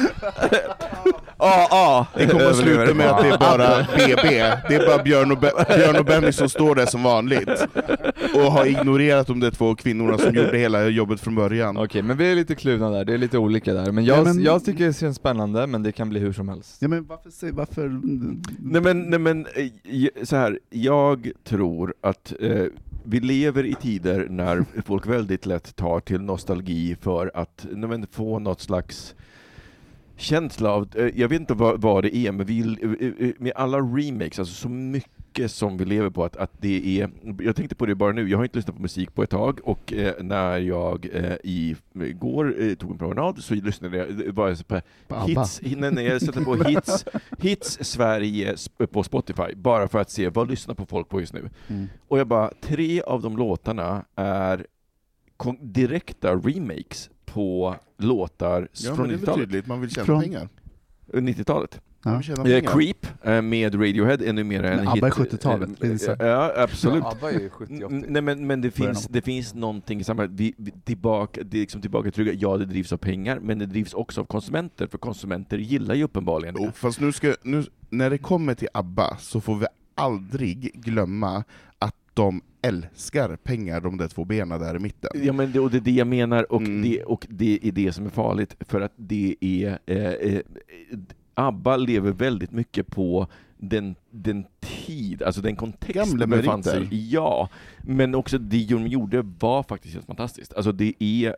[1.45, 2.07] A, A.
[2.17, 4.29] Det kommer att sluta med att det är bara BB.
[4.69, 7.49] Det är bara Björn och, Be Björn och Benny som står där som vanligt.
[8.35, 11.77] Och har ignorerat de där två kvinnorna som gjorde hela jobbet från början.
[11.77, 13.93] Okej, men vi är lite kluvna där, det är lite olika där.
[13.93, 16.49] Men jag, Ja, men- jag tycker det känns spännande, men det kan bli hur som
[16.49, 16.77] helst.
[16.81, 18.01] Ja, men varför, varför...
[18.59, 22.63] Nej men, nej, men eh, så här, jag tror att eh,
[23.05, 28.07] vi lever i tider när folk väldigt lätt tar till nostalgi för att nej, men,
[28.13, 29.15] få något slags
[30.17, 33.53] känsla av, eh, jag vet inte vad, vad det är, men vi, eh, eh, med
[33.57, 37.11] alla remakes, alltså så mycket som vi lever på, att, att det är,
[37.41, 39.61] jag tänkte på det bara nu, jag har inte lyssnat på musik på ett tag,
[39.65, 44.63] och eh, när jag eh, i går eh, tog en promenad så lyssnade jag, var
[44.65, 47.05] på På hits, nej, nej, jag satte på hits,
[47.39, 48.57] hits Sverige
[48.93, 51.51] på Spotify, bara för att se vad lyssnar på folk på just nu.
[51.69, 51.87] Mm.
[52.09, 54.67] Och jag bara, tre av de låtarna är
[55.61, 59.49] direkta remakes på låtar Ja, från men det är väl 90-talet.
[59.49, 60.49] tydligt, man vill tjäna Från- pengar.
[61.13, 61.81] 90-talet.
[62.05, 62.19] Man Ja.
[62.19, 62.73] vill tjäna Eh, pengar.
[62.73, 64.95] Creep eh, med Radiohead är numera en Men hit.
[65.05, 66.17] ABBA är 70-talet, det är så.
[66.19, 67.03] Ja, absolut.
[67.05, 67.87] Ja, ABBA är ju 70-80.
[67.91, 71.57] N- Nej men, men det, finns, det finns någonting i samhället, vi, vi, tillbaka, det
[71.59, 72.33] är liksom tillbaka till trygga.
[72.33, 76.05] ja det drivs av pengar, men det drivs också av konsumenter, för konsumenter gillar ju
[76.05, 76.73] uppenbarligen det.
[76.75, 81.45] fast nu ska, nu, när det kommer till ABBA så får vi aldrig glömma
[81.79, 85.11] att de älskar pengar, de där två benen där i mitten.
[85.15, 86.83] Ja men det, och det är det jag menar, och, Mm.
[86.83, 90.41] det, och det är det som är farligt, för att det är eh, eh,
[91.35, 93.27] ABBA lever väldigt mycket på
[93.59, 97.09] den, den tid, alltså den kontext Gamla de befann sig i.
[97.13, 97.49] Ja,
[97.83, 100.55] men också det de gjorde var faktiskt helt fantastiskt.
[100.55, 101.37] Alltså det är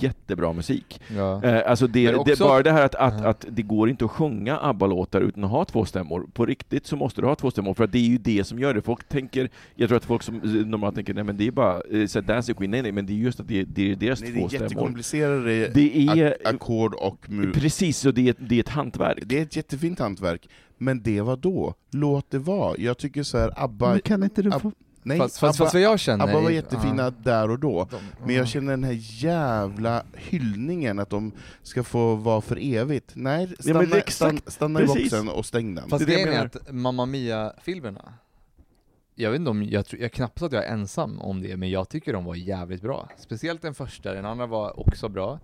[0.00, 1.00] jättebra musik.
[1.16, 1.44] Ja.
[1.44, 4.04] Eh, alltså det, det också- är bara det här att, att, att det går inte
[4.04, 6.26] att sjunga ABBA-låtar utan att ha två stämmor.
[6.32, 8.58] På riktigt så måste du ha två stämmor, för att det är ju det som
[8.58, 8.82] gör det.
[8.82, 11.80] Folk tänker, jag tror att folk som eh, normalt tänker, nej men det är bara
[11.90, 14.20] eh, så Dancing Queen, nej nej, men det är just att det, det är deras
[14.20, 14.64] Nej, det två är stämmor.
[14.64, 17.52] jättekomplicerade Det är, ak- ackord och mu...
[17.52, 19.18] precis, och det är, det är ett hantverk.
[19.26, 21.74] Det är ett jättefint hantverk, men det var då.
[21.90, 22.74] Låt det vara.
[22.78, 23.90] Jag tycker så här, ABBA...
[23.90, 24.72] Men kan inte du få...
[25.02, 26.24] Nej, Fast, fast, ABBA, fast vad jag känner...
[26.24, 27.88] ABBA var jättefina ja, där och då.
[28.26, 31.32] Men jag känner den här jävla hyllningen att de
[31.62, 33.10] ska få vara för evigt.
[33.14, 35.88] Nej, stanna, exakt- stanna, stanna i boxen och stäng den.
[35.88, 38.14] Fast Det är det jag grejen är att Mamma Mia-filmerna,
[39.14, 41.70] jag vet inte om, jag, tror, jag knappt att jag är ensam om det, men
[41.70, 43.08] jag tycker de var jävligt bra.
[43.18, 45.38] Speciellt den första, den andra var också bra.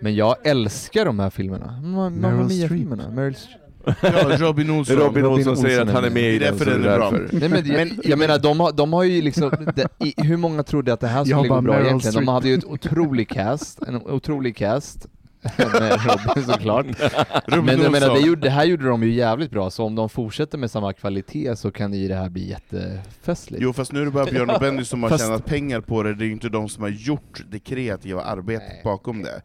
[0.00, 1.80] Men jag älskar de här filmerna.
[1.82, 3.10] Ma- Mamma Mia-filmerna.
[3.10, 3.60] Meryl Streep.
[4.02, 4.96] Ja, Robin Olsson.
[4.96, 6.22] Robin Olsson Olsson säger att han är med.
[6.34, 7.10] i den, därför så den det är är bra.
[7.10, 7.36] därför.
[7.36, 10.62] Nej, men, jag, jag menar, de har, de har ju liksom, det, i, hur många
[10.62, 12.14] trodde att det här skulle bara gå bra Meryl egentligen?
[12.14, 12.28] De Streep.
[12.28, 15.06] hade ju ett otrolig cast, en otrolig cast.
[15.58, 16.86] med Robin såklart.
[17.46, 19.94] Robin Men jag menar, det, gjorde, det här gjorde de ju jävligt bra, så om
[19.94, 23.62] de fortsätter med samma kvalitet så kan ju det här bli jättefestligt.
[23.62, 26.02] Jo fast nu är det bara Björn och Benny som har Fast- tjänat pengar på
[26.02, 28.80] det, det är ju inte de som har gjort det kreativa arbetet Nej.
[28.84, 29.42] bakom det.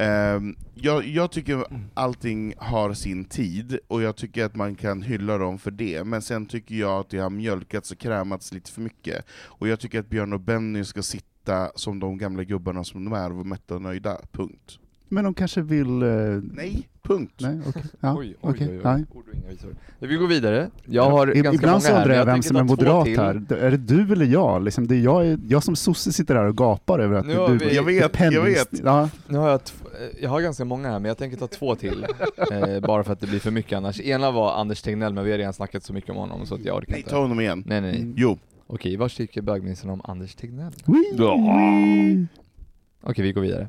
[0.00, 1.64] Ehm, jag, jag tycker
[1.94, 6.22] allting har sin tid, och jag tycker att man kan hylla dem för det, men
[6.22, 9.24] sen tycker jag att det har mjölkats och krämats lite för mycket.
[9.44, 13.12] Och jag tycker att Björn och Benny ska sitta som de gamla gubbarna som de
[13.12, 14.16] är, och vara mätta och nöjda.
[14.32, 14.78] Punkt.
[15.08, 16.02] Men de kanske vill...
[16.02, 16.08] eh,
[16.52, 17.34] Nej, punkt.
[17.38, 17.82] nej, okej.
[18.00, 19.04] Ja, Oj, oj, okej, oj,
[20.00, 20.08] oj.
[20.08, 20.70] Vi går vidare.
[20.84, 23.18] Jag har I- ganska Ibland många så här, undrar jag vem som är moderat till.
[23.18, 23.52] här.
[23.52, 24.62] Är det du eller jag?
[24.64, 27.48] Liksom, det är jag, jag som sosse sitter där och gapar över att Nu har
[27.48, 27.56] du...
[27.58, 28.68] vi- Jag vet, jag vet.
[28.84, 29.60] Ja, Nu har jag,
[30.20, 32.06] jag har ganska många här, men jag tänker ta två till.
[32.52, 34.00] eh, bara för att det blir för mycket annars.
[34.00, 36.64] Ena var Anders Tegnell, men vi har redan snackat så mycket om honom så att
[36.64, 37.10] jag orkar Nej, inte.
[37.10, 37.64] ta honom igen.
[37.66, 38.00] Nej nej nej.
[38.00, 38.14] Mm.
[38.16, 38.38] Jo.
[38.66, 40.72] Okej, vad tycker bögministern om Anders Tegnell?
[43.02, 43.68] Okej, vi går vidare.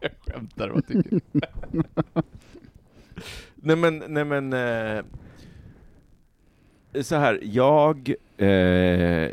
[0.00, 1.20] jag skämtar, vad tycker du?
[3.62, 4.52] Nej men, nej men...
[4.52, 5.04] Eh,
[7.02, 8.14] så här, jag...
[8.36, 9.30] Eh,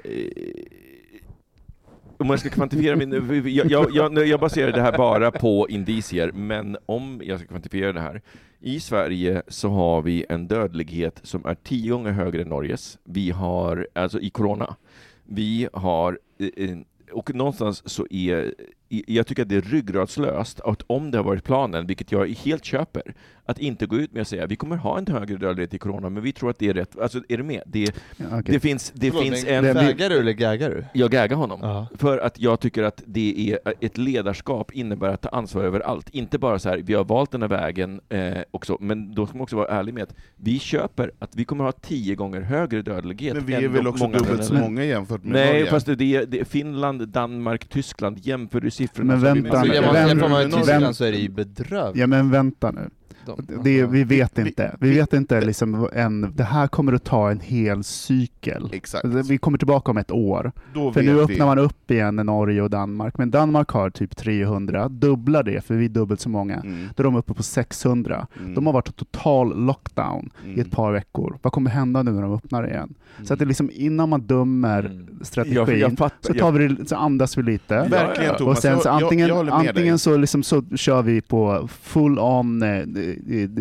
[2.17, 3.11] om jag ska kvantifiera min...
[3.45, 7.93] Jag, jag, jag, jag baserar det här bara på indicier, men om jag ska kvantifiera
[7.93, 8.21] det här.
[8.59, 12.99] I Sverige så har vi en dödlighet som är tio gånger högre än Norges.
[13.03, 14.75] Vi har, alltså i corona,
[15.23, 16.77] vi har eh,
[17.11, 18.53] och någonstans så är,
[18.89, 22.65] jag tycker att det är ryggradslöst att om det har varit planen, vilket jag helt
[22.65, 23.15] köper,
[23.47, 26.09] att inte gå ut med att säga vi kommer ha en högre dödlighet i corona,
[26.09, 26.99] men vi tror att det är rätt.
[26.99, 27.61] Alltså, är du med?
[27.65, 27.79] Det,
[28.17, 28.41] Ja, okej.
[28.45, 29.73] det finns, det Förlåt, finns men en...
[29.75, 30.85] Vägar du eller gaggar du?
[30.93, 31.59] Jag gaggar honom.
[31.63, 31.87] Ja.
[31.97, 36.09] För att jag tycker att det är ett ledarskap innebär att ta ansvar över allt.
[36.09, 39.35] Inte bara så här, vi har valt den här vägen eh, också, men då ska
[39.37, 42.81] man också vara ärlig med att vi köper att vi kommer ha tio gånger högre
[42.81, 45.65] dödlighet Men vi än är väl också många dubbelt så många jämfört med Nej, Norge?
[45.65, 49.81] fast det är, det är Finland, Danmark, Tyskland, jämför du siffrorna Men vänta nu, Jämför
[49.85, 52.01] man- vem- jämför man med Tyskland så är det ju bedrövligt.
[52.01, 52.89] Ja men vänta nu.
[53.35, 54.75] De- Det, vi vet Vi- inte.
[54.79, 58.69] Vi vet inte liksom en, det här kommer att ta en hel cykel.
[58.73, 59.05] Exakt.
[59.05, 60.51] Vi kommer tillbaka om ett år.
[60.73, 61.19] Då För nu vi.
[61.19, 63.17] öppnar man upp igen i Norge och Danmark.
[63.17, 66.55] Men Danmark har typ 300, dubbla det för vi är dubbelt så många.
[66.55, 66.87] Mm.
[66.95, 68.27] Då är de uppe på 600.
[68.39, 68.53] Mm.
[68.53, 70.59] De har varit i total lockdown i Mm.
[70.59, 71.37] ett par veckor.
[71.41, 72.93] Vad kommer hända nu när de öppnar igen?
[73.23, 75.19] Så att det är liksom innan man dömer Mm.
[75.21, 76.33] strategin Jag, jag fattar.
[76.33, 77.75] så, tar vi, det- så andas vi lite.
[77.89, 82.19] Verkligen Thomas, och sen så antingen, jag antingen så, liksom, så kör vi på full
[82.19, 82.83] on eh,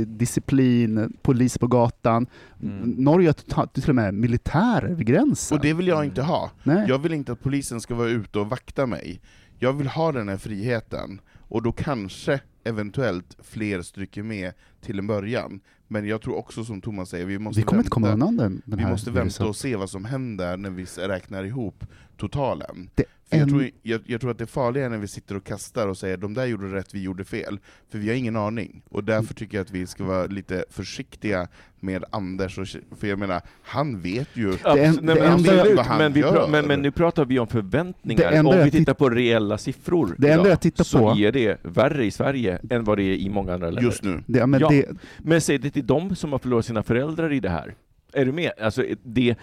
[0.07, 2.27] disciplin, polis på gatan.
[2.63, 2.91] Mm.
[2.91, 5.57] Norge har till och med militärer vid gränsen.
[5.57, 6.51] Och det vill jag inte ha.
[6.63, 6.85] Nej.
[6.89, 9.21] Jag vill inte att polisen ska vara ute och vakta mig.
[9.59, 15.07] Jag vill ha den här friheten, och då kanske, eventuellt, fler stryker med till en
[15.07, 15.61] början.
[15.89, 17.95] Men jag tror också som Thomas säger, vi måste vi kommer inte vänta.
[17.95, 20.85] komma undan den, den Vi här måste vänta och se vad som händer när vi
[20.85, 21.85] räknar ihop
[22.17, 22.91] totalen.
[22.95, 25.45] Det För jag, tror, jag, jag tror att det är farligare när vi sitter och
[25.45, 27.59] kastar och säger de där gjorde rätt, vi gjorde fel.
[27.91, 28.83] För vi har ingen aning.
[28.89, 31.49] Och därför tycker jag att vi ska vara lite försiktiga
[31.81, 32.67] med Anders, och,
[33.01, 36.49] för jag menar, han vet ju Absolut, nej, men, absolut, vad han men, vi gör.
[36.49, 38.45] men, men nu pratar vi om förväntningar.
[38.47, 41.59] Om vi tittar på reella siffror Det enda idag, jag tittar så på- är det
[41.63, 43.83] värre i Sverige än vad det är i många andra länder.
[43.83, 44.23] just nu.
[44.27, 44.69] Det, ja, men Ja.
[44.69, 44.87] det,
[45.19, 47.75] Men säg det till de som har förlorat sina föräldrar i det här.
[48.13, 48.53] Är du med?
[48.61, 49.37] Alltså, det,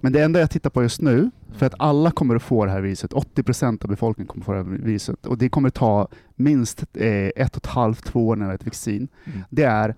[0.00, 2.70] men det enda jag tittar på just nu, för att alla kommer att få det
[2.70, 6.08] här viruset, 80% av befolkningen kommer att få det här viruset, och det kommer ta
[6.36, 9.38] minst eh, ett och ett halvt, två år när vi har ett vaccin, Mm.
[9.50, 9.94] det är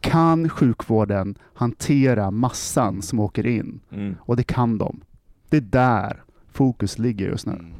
[0.00, 3.80] kan sjukvården hantera massan som åker in?
[3.92, 4.14] mm.
[4.20, 5.00] Och det kan de.
[5.48, 7.52] Det är där fokus ligger just nu.
[7.52, 7.72] Mm.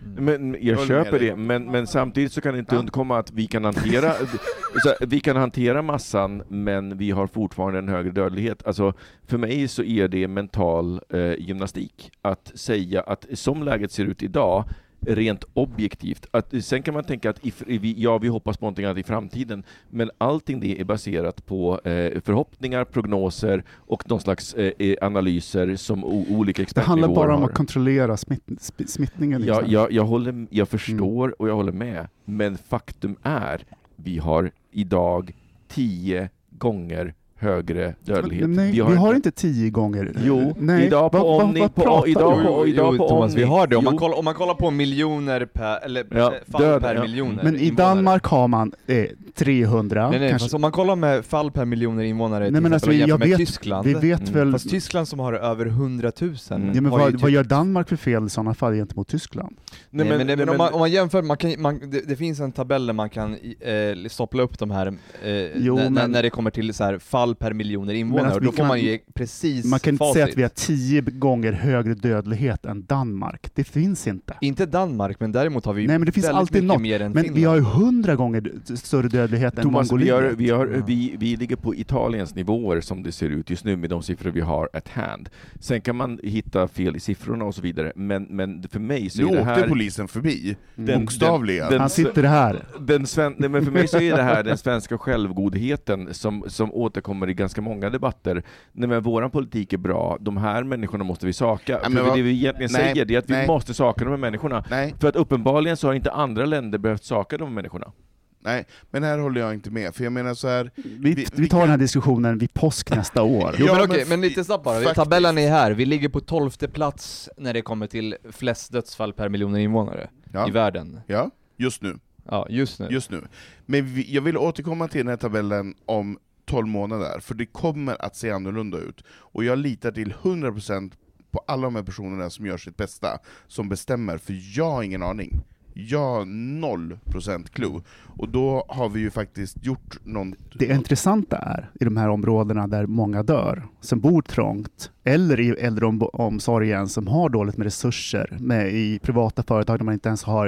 [0.00, 2.78] Men jag köper det, men, men samtidigt så kan det inte Ja.
[2.80, 4.12] undkomma att vi kan hantera
[4.82, 8.66] så vi kan hantera massan, men vi har fortfarande en högre dödlighet.
[8.66, 8.92] Alltså,
[9.26, 14.22] för mig så är det mental eh, gymnastik att säga att som läget ser ut
[14.22, 14.64] idag,
[15.06, 16.26] rent objektivt.
[16.30, 19.02] Att, sen kan man tänka att i, vi, ja, vi hoppas på någonting annat i
[19.02, 24.94] framtiden, men allting det är baserat på eh, förhoppningar, prognoser och någon slags eh, eh,
[25.00, 27.48] analyser som olika Det expertnivåer handlar bara om har.
[27.48, 28.42] att kontrollera smitt,
[28.86, 29.44] smittningen.
[29.44, 29.72] Ja, nu.
[29.72, 31.34] jag, jag, håller, jag förstår Mm.
[31.38, 33.64] och jag håller med, men faktum är,
[33.96, 35.32] vi har idag
[35.68, 38.48] tio gånger högre dödlighet.
[38.48, 40.12] Nej, vi har, inte tio gånger...
[40.24, 43.42] Jo, Nej, idag på Omni, på, pratar idag på, Jo, idag jo, på Thomas, Omni.
[43.44, 43.76] vi har det.
[43.76, 47.02] Om man, kollar, om man kollar på miljoner per, eller Ja, fall död, per ja.
[47.02, 47.70] miljoner Men i.
[47.70, 49.04] Danmark har man eh,
[49.34, 50.10] 300.
[50.10, 50.44] Nej, nej, kanske.
[50.44, 53.28] fast om man kollar med fall per miljoner invånare Nej, men alltså, jämför jag med
[53.28, 53.86] vet- Tyskland.
[53.86, 54.00] Mm.
[54.00, 56.74] vi vet väl- Fast Tyskland som har över 100 000 Mm.
[56.74, 59.56] ja, men har vad, typ- vad gör Danmark för fel i sådana fall gentemot Tyskland?
[59.90, 62.40] Nej, men, nej, men, om, man, om man jämför, man kan, man, det, det finns
[62.40, 66.30] en tabell där man kan eh, stoppla upp de här, eh, Jo, när, men- det
[66.30, 68.80] kommer till så här, fall per miljoner invånare, alltså, och då vi får kan- man
[68.80, 70.12] ju precis Man kan inte facit.
[70.14, 73.50] säga att vi har tio gånger högre dödlighet än Danmark.
[73.54, 74.34] Det finns inte.
[74.40, 76.80] Inte Danmark, men däremot har vi Nej men det finns alltid något.
[76.82, 77.36] mer än Men Finland.
[77.38, 80.38] vi har ju hundra gånger större dödlighet än Thomas, vi, har, Mongoliet.
[80.40, 80.82] vi, har, Ja.
[80.86, 84.30] vi, vi ligger på Italiens nivåer som det ser ut just nu med de siffror
[84.30, 85.28] vi har at hand.
[85.60, 89.22] Sen kan man hitta fel i siffrorna och så vidare, men, men för mig så
[89.22, 89.68] Nu är det åkte här...
[89.68, 91.70] polisen förbi, Den- bokstavligen.
[91.70, 92.64] den- Han sitter här.
[92.80, 96.72] Den sven, nej, men för mig så är det här den svenska självgodheten som, som
[96.72, 98.42] återkommer i ganska många debatter.
[98.72, 101.78] Nej, men våran politik är bra, de här människorna måste vi saka.
[101.82, 103.46] För men vad- det vi egentligen nej, säger det är att vi nej.
[103.46, 104.64] måste saka de här människorna.
[104.70, 107.92] Nej, För att uppenbarligen så har inte andra länder behövt saka de här människorna.
[108.40, 110.70] nej, men här håller jag inte med, för jag menar så här.
[110.74, 113.54] Vi, Vi- vi, tar kan- den här diskussionen vid påsk nästa år.
[113.58, 114.74] Jo Ja, men okej, men lite snabbt bara.
[114.74, 114.94] faktiskt.
[114.94, 119.28] Tabellen är här, vi ligger på tolfte plats när det kommer till flest dödsfall per
[119.28, 121.00] miljoner invånare i Ja, världen.
[121.06, 121.98] ja just nu.
[122.30, 122.86] Ja, just nu.
[122.90, 123.22] Just nu.
[123.66, 128.02] Men vi, jag vill återkomma till den här tabellen om 12 månader, för det kommer
[128.04, 129.04] att se annorlunda ut.
[129.08, 130.92] Och jag litar till 100%
[131.30, 135.02] på alla de här personerna som gör sitt bästa, som bestämmer, för jag har ingen
[135.02, 135.40] aning.
[135.78, 137.80] Jag har 0% clue.
[138.18, 140.34] Och då har vi ju faktiskt gjort någon...
[140.54, 145.48] Det intressanta är, i de här områdena där många dör, som bor trångt, eller i
[145.50, 150.46] äldreomsorgen som har dåligt med resurser, med i privata företag där man inte ens har,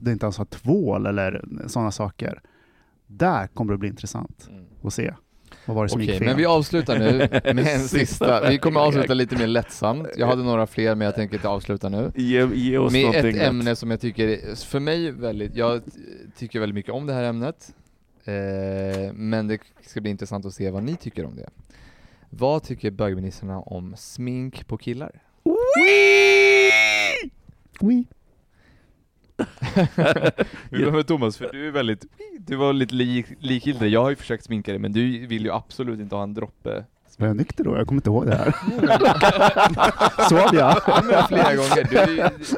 [0.00, 2.40] där inte ens har tvål eller sådana saker.
[3.06, 4.64] Där kommer det bli intressant Mm.
[4.82, 5.14] att se.
[5.68, 6.26] Vad var det som Okej, gick fel?
[6.28, 7.18] men vi avslutar nu
[7.54, 8.48] med en sista.
[8.50, 10.08] Vi kommer avsluta lite mer lättsamt.
[10.16, 12.12] Jag hade några fler, men jag tänker inte avsluta nu.
[12.14, 15.82] Ge, ge oss Med någonting ett ämne som jag tycker, är- för mig väldigt, jag
[16.38, 17.74] tycker väldigt mycket om det här ämnet.
[18.24, 21.48] Eh, men det ska bli intressant att se vad ni tycker om det.
[22.30, 25.22] Vad tycker bögministrarna om smink på killar?
[27.80, 28.04] Oui.
[30.70, 32.04] Vi börjar med Thomas, för du är väldigt,
[32.38, 33.88] du var lite lik, likgiltig.
[33.88, 36.84] Jag har ju försökt sminka dig, men du vill ju absolut inte ha en droppe.
[37.20, 37.76] Var jag nykter då?
[37.76, 38.52] Jag kommer inte ihåg det här.
[40.28, 40.76] Sov jag?
[40.86, 41.88] Ja, flera gånger.
[41.90, 41.96] Du,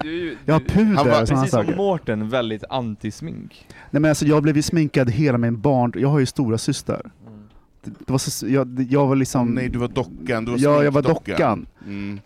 [0.03, 1.67] du, är ju- Jag har du- puder Han var- Precis som.
[1.77, 3.67] Mårten, väldigt anti-smink.
[3.91, 7.11] Nej men alltså jag blev ju sminkad hela min barn, jag har ju stora syster.
[7.85, 9.49] Det, det var så, jag, jag var liksom...
[9.49, 11.67] Nej, du var dockan, du var Ja, jag var dockan.
[11.87, 12.21] Mm.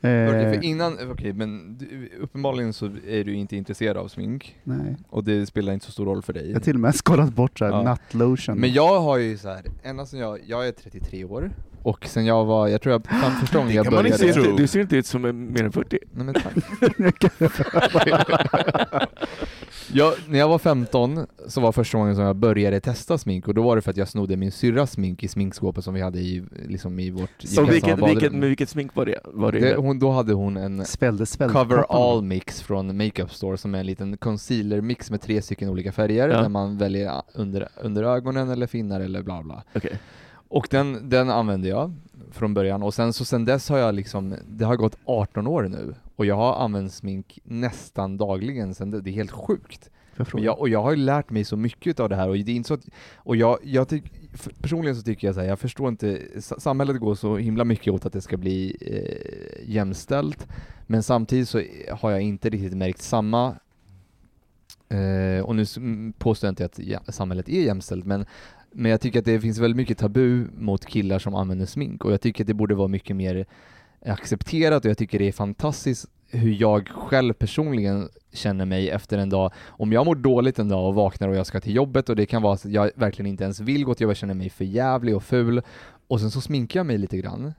[0.00, 4.56] Eh, Okej, för innan, okej, men du, uppenbarligen så är du inte intresserad av smink,
[4.64, 4.96] nej.
[5.10, 6.46] och det spelar inte så stor roll för dig.
[6.46, 7.82] Jag har till och med skalat bort såhär Ja.
[7.82, 8.58] nattlotion.
[8.58, 11.50] Men jag har ju så här, ända sedan jag, jag är 33 år,
[11.82, 14.28] och sen jag var, jag tror jag, fan första gången Det jag kan man började...
[14.28, 15.22] inte Du, ser inte ut som
[15.52, 15.98] mer än 40.
[16.12, 16.54] Nej men tack.
[19.92, 23.54] jag, när jag var 15 så var första gången som jag började testa smink och
[23.54, 26.18] då var det för att jag snodde min syrras smink i sminkskåpet som vi hade
[26.18, 29.18] i, liksom i vårt Så vilket, vilket, men vilket smink var det?
[29.24, 31.52] Var det, det, hon, Då hade hon en Svällde svält.
[31.52, 35.68] Cover All Mix från Makeup Store som är en liten concealer mix med tre stycken
[35.68, 36.40] olika färger Ja.
[36.42, 39.62] där man väljer under, under ögonen eller finnar eller bla bla.
[39.74, 39.98] Okej.
[40.48, 41.94] Och den, den använde jag
[42.32, 45.62] från början och sen så sen dess har jag liksom, det har gått 18 år
[45.62, 49.90] nu och jag har använt smink nästan dagligen sen det, det är helt sjukt.
[50.38, 52.52] Och jag, och jag har ju lärt mig så mycket av det här och det
[52.52, 54.04] är inte så att, och jag, jag tyck,
[54.62, 57.92] personligen så tycker jag så här, jag förstår inte, sa- samhället går så himla mycket
[57.92, 60.48] åt att det ska bli eh, jämställt,
[60.86, 61.62] men samtidigt så
[61.92, 63.56] har jag inte riktigt märkt samma
[64.88, 65.64] eh, och nu
[66.18, 68.26] påstår jag inte att ja, samhället är jämställt, men
[68.70, 72.12] men jag tycker att det finns väldigt mycket tabu mot killar som använder smink och
[72.12, 73.46] jag tycker att det borde vara mycket mer
[74.06, 79.28] accepterat och jag tycker det är fantastiskt hur jag själv personligen känner mig efter en
[79.28, 79.52] dag.
[79.66, 82.26] Om jag mår dåligt en dag och vaknar och jag ska till jobbet och det
[82.26, 84.50] kan vara så att jag verkligen inte ens vill gå till jobbet, jag känner mig
[84.50, 85.62] för jävlig och ful
[86.08, 87.52] och sen så sminkar jag mig lite grann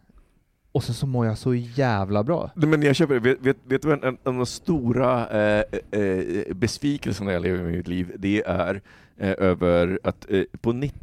[0.72, 2.52] och sen så mår jag så jävla bra.
[2.56, 3.20] Nej, Men jag köper det.
[3.20, 7.41] Vet, vet, vet du vad en, en av de stora eh, eh, eh, besvikelserna jag
[7.41, 8.82] lever med i mitt liv, det är
[9.19, 10.95] eh, över att eh, på 90,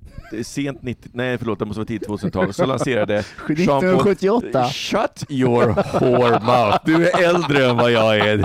[0.42, 3.14] sent 90, nej förlåt, det måste vara tidigt 2000-tal, så lanserade
[3.48, 4.64] Jean-Paul 1978.
[4.72, 5.66] Shut your
[6.00, 6.78] whore mouth!
[6.84, 8.36] Du är äldre än vad jag är.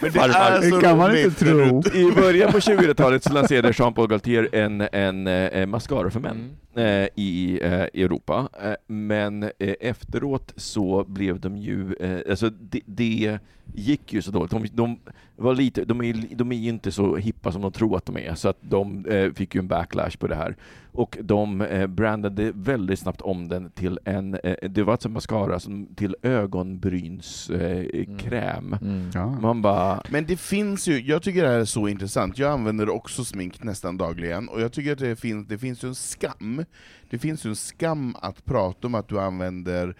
[0.00, 1.82] Men det är så Det kan man inte tro.
[1.94, 7.08] I början på 2000-talet så lanserade Jean-Paul Gaultier en, en eh, mascara för män eh,
[7.14, 7.72] i eh,
[8.02, 8.48] Europa.
[8.62, 13.38] Eh, men eh, efteråt så blev de ju, eh, alltså det, det
[13.74, 14.50] gick ju så dåligt.
[14.50, 14.98] De, de,
[15.42, 18.16] var lite, de, är, de är ju inte så hippa som de tror att de
[18.16, 20.56] är, så att de eh, fick ju en backlash på det här.
[20.94, 25.60] Och de eh, brandade väldigt snabbt om den till en, eh, det var alltså mascara
[25.60, 27.86] som, till ögonbrynskräm.
[27.92, 28.76] Eh, kräm.
[28.82, 29.10] Mm.
[29.14, 29.26] Ja.
[29.26, 32.88] Man bara, Men det finns ju, jag tycker det här är så intressant, jag använder
[32.88, 36.64] också smink nästan dagligen, och jag tycker att det finns, det finns ju en skam,
[37.12, 39.94] det finns ju en skam att prata om att du använder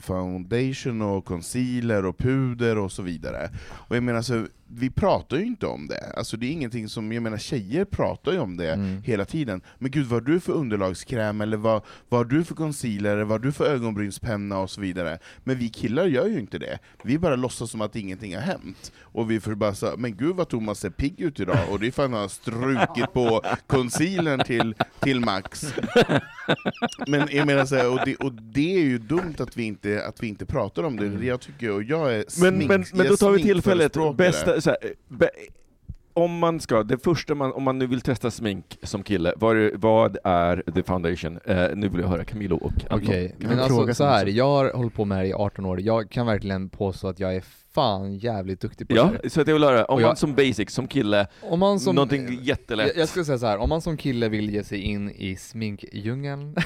[0.00, 3.50] foundation och concealer och puder och så vidare.
[3.70, 7.12] Och jag menar alltså, vi pratar ju inte om det, alltså det är ingenting som,
[7.12, 9.02] jag menar tjejer pratar ju om det Mm.
[9.02, 9.60] hela tiden.
[9.78, 13.30] Men gud, vad har du för underlagskräm, eller vad, vad har du för concealer, vad
[13.30, 15.18] har du för ögonbrynspenna och så vidare.
[15.44, 16.78] Men vi killar gör ju inte det.
[17.04, 18.92] Vi bara låtsas som att ingenting har hänt.
[19.00, 21.86] Och vi får bara säga, men gud vad Thomas ser pigg ut idag, och det
[21.86, 25.64] är för att han har strukit på concealern till, till max.
[27.06, 30.04] Men jag menar så här, och, det, och det är ju dumt att vi inte,
[30.06, 31.26] att vi inte pratar om det.
[31.26, 34.60] Jag tycker, och jag är Men, smink, men, men jag då tar vi tillfället, bästa,
[34.60, 35.30] så här, be,
[36.12, 39.56] om man ska, det första man, om man nu vill testa smink som kille, vad,
[39.56, 41.38] är- vad är the foundation?
[41.44, 42.98] Eh, nu vill jag höra Camilo och Anton.
[43.08, 45.32] Okej, Kan men alltså fråga så här, jag har hållit på med det här i
[45.32, 47.44] 18 år, jag kan verkligen påstå att jag är
[47.80, 49.28] fan jävligt duktig på Ja, det här.
[49.28, 51.94] så att jag vill höra, om jag- man som basic, som kille, Om man som,
[51.94, 52.88] någonting jättelätt.
[52.88, 55.36] jag, jag skulle säga så här, om man som kille vill ge sig in i
[55.36, 56.56] sminkdjungeln,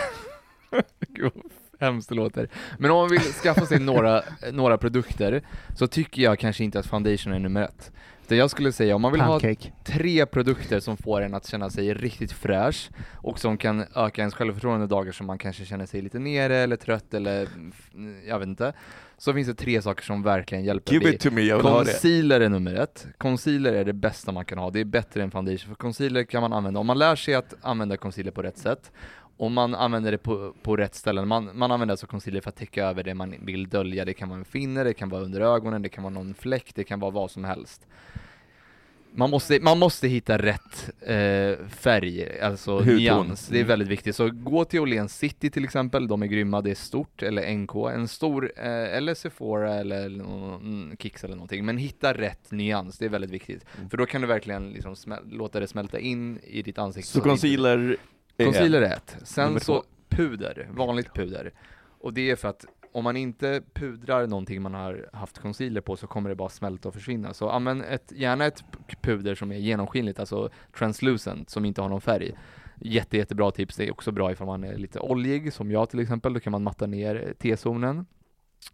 [1.09, 1.33] gud
[1.81, 4.23] hemskt det låter, men om man vill skaffa sig några,
[4.53, 5.43] några produkter,
[5.77, 7.93] så tycker jag kanske inte att foundation är nummer ett.
[8.29, 9.73] Det jag skulle säga, om man vill ha Pancake.
[9.85, 14.35] tre produkter som får en att känna sig riktigt fräsch och som kan öka ens
[14.35, 17.49] självförtroende dagar som man kanske känner sig lite nere eller trött eller
[18.29, 18.73] jag vet inte.
[19.19, 20.93] Så finns det tre saker som verkligen hjälper.
[20.93, 21.65] Give it to me, jag vill.
[21.65, 23.07] Concealer är nummer ett.
[23.19, 24.71] Concealer är det bästa man kan ha.
[24.71, 25.69] Det är bättre än foundation.
[25.69, 28.93] För concealer kan man använda, om man lär sig att använda concealer på rätt sätt,
[29.37, 32.57] om man använder det på, på rätt ställen, man, man använder alltså concealer för att
[32.57, 34.05] täcka över det man vill dölja.
[34.05, 36.73] Det kan vara en finne, det kan vara under ögonen, det kan vara någon fläck,
[36.75, 37.87] det kan vara vad som helst.
[39.17, 42.97] Man måste, man måste hitta rätt eh, färg, alltså Hudton.
[42.97, 43.49] nyans.
[43.49, 43.69] Det är Mm.
[43.69, 44.17] väldigt viktigt.
[44.17, 47.75] Så gå till Åhléns City till exempel, de är grymma, det är stort, eller NK,
[47.95, 48.67] en stor, eh,
[48.97, 51.65] eller Sephora eller mm, Kicks eller någonting.
[51.65, 53.65] Men hitta rätt nyans, det är väldigt viktigt.
[53.79, 53.91] Mm.
[53.91, 54.97] För då kan du verkligen liksom
[55.31, 57.11] låta det smälta in i ditt ansikte.
[57.11, 57.97] Så concealer
[58.37, 59.17] är Concealer är ett.
[59.25, 61.53] Sen så puder, vanligt puder.
[62.01, 65.97] Och det är för att om man inte pudrar någonting man har haft concealer på
[65.97, 67.35] så kommer det bara smälta och försvinna.
[67.35, 68.65] Så använd ett, gärna ett
[69.03, 72.33] puder som är genomskinligt, alltså translucent, som inte har någon färg.
[72.81, 73.77] Jätte, jättebra tips.
[73.77, 76.35] Det är också bra ifall man är lite oljig, som jag till exempel.
[76.35, 78.07] Då kan man matta ner eh, T-zonen.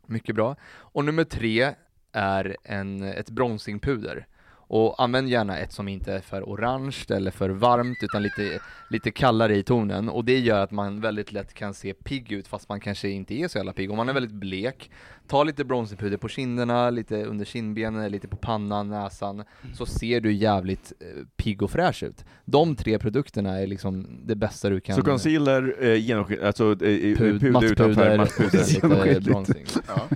[0.06, 0.56] Mycket bra.
[0.70, 1.74] Och nummer tre
[2.12, 4.26] är en, ett bronsingpuder.
[4.72, 8.60] Och använd gärna ett som inte är för orange eller för varmt utan lite,
[8.90, 12.48] lite kallare i tonen och det gör att man väldigt lätt kan se pigg ut
[12.48, 13.90] fast man kanske inte är så jävla pigg.
[13.90, 14.90] Om man är väldigt blek,
[15.28, 19.42] ta lite bronzerpuder på kinderna, lite under kindbenen, lite på pannan, näsan
[19.74, 21.06] så ser du jävligt eh,
[21.36, 22.24] pigg och fräsch ut.
[22.44, 26.76] De tre produkterna är liksom det bästa du kan Så concealer, eh, genomskin, alltså eh,
[26.76, 29.24] Pud- puder utanför, mattpuder, lite Genomskinligt.
[29.26, 29.64] bronzing.
[29.86, 30.08] Ja.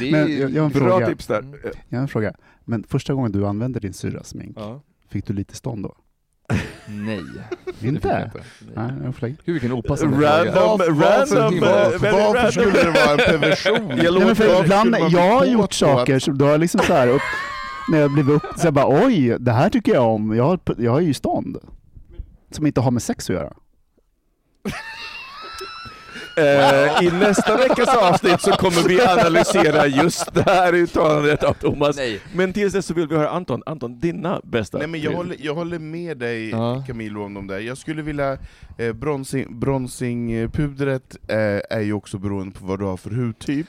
[0.00, 1.06] Det är Men jag, jag har en Bra fråga.
[1.06, 1.38] tips där.
[1.38, 1.58] Mm.
[1.88, 2.34] Jag har en fråga.
[2.68, 4.82] Men första gången du använde din syrras smink, Ja.
[5.08, 5.94] fick du lite stånd då?
[6.88, 7.24] Nej.
[7.82, 8.30] Inte?
[8.34, 8.42] Nej.
[8.74, 9.36] Nej, jag får lägga.
[9.44, 11.18] Gud vilken opassande Random, fråga.
[11.18, 12.52] random, Var- eh, väldigt Varför random.
[12.52, 13.98] skulle det vara en perversion?
[14.04, 16.92] Jag Nej, men för ibland, jag har gjort saker som, då har jag liksom så
[16.92, 17.22] här upp,
[17.92, 20.36] när jag blev upp, så jag bara oj, det här tycker jag om.
[20.36, 21.56] Jag har, jag har ju stånd.
[22.50, 23.52] Som inte har med sex att göra.
[26.38, 31.96] Eh, I nästa veckas avsnitt så kommer vi analysera just det här uttalandet av Thomas.
[31.96, 32.20] Nej.
[32.34, 33.62] Men tills dess så vill vi höra Anton.
[33.66, 36.84] Anton, dina bästa Nej men jag håller, jag håller med dig Ja.
[36.86, 37.58] Camilo om de där.
[37.58, 38.38] Jag skulle vilja,
[38.78, 43.66] eh, bronsing, bronsingpudret eh, är ju också beroende på vad du har för hudtyp.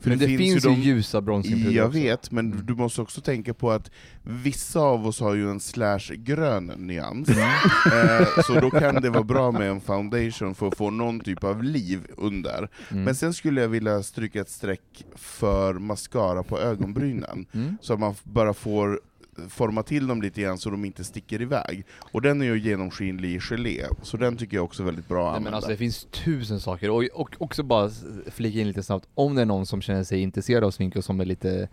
[0.00, 1.98] För Men det, finns ju de- ljusa bronsingpuder Jag också.
[1.98, 2.66] vet, men Mm.
[2.66, 3.90] du måste också tänka på att
[4.22, 7.40] vissa av oss har ju en slash-grön nyans, Mm.
[8.20, 11.44] eh, så då kan det vara bra med en foundation för att få någon typ
[11.44, 12.68] av liv under.
[12.90, 13.04] Mm.
[13.04, 17.76] Men sen skulle jag vilja stryka ett streck för mascara på ögonbrynen, Mm.
[17.80, 19.00] så att man bara får
[19.48, 21.84] forma till dem lite grann så de inte sticker iväg.
[22.12, 25.26] Och den är ju genomskinlig i gelé, så den tycker jag också är väldigt bra
[25.28, 25.56] att Nej, men använda.
[25.56, 27.90] alltså det finns tusen saker, och, och också bara
[28.26, 31.04] flika in lite snabbt, om det är någon som känner sig intresserad av smink och
[31.04, 31.68] som är lite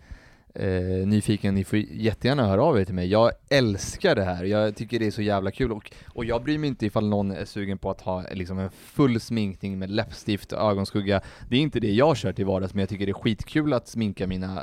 [0.58, 3.06] eh, nyfiken, ni får jättegärna höra av er till mig.
[3.06, 6.58] Jag älskar det här, jag tycker det är så jävla kul och, och jag bryr
[6.58, 10.52] mig inte ifall någon är sugen på att ha liksom en full sminkning med läppstift
[10.52, 11.20] och ögonskugga.
[11.48, 13.88] Det är inte det jag kör till vardags, men jag tycker det är skitkul att
[13.88, 14.62] sminka mina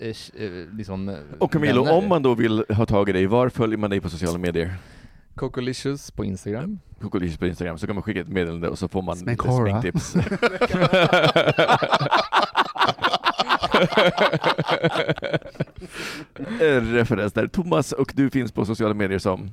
[0.00, 1.98] eh, eh, eh, liksom, eh, Och Camilo, vänner.
[1.98, 4.74] om man då vill ha tag i dig, var följer man dig på sociala medier?
[5.34, 6.78] Cocolicious på Instagram.
[7.00, 10.14] Cocolicious på Instagram, så kan man skicka ett meddelande och så får man lite sminktips.
[16.60, 17.46] En referens där.
[17.46, 19.50] Thomas, och du finns på sociala medier som?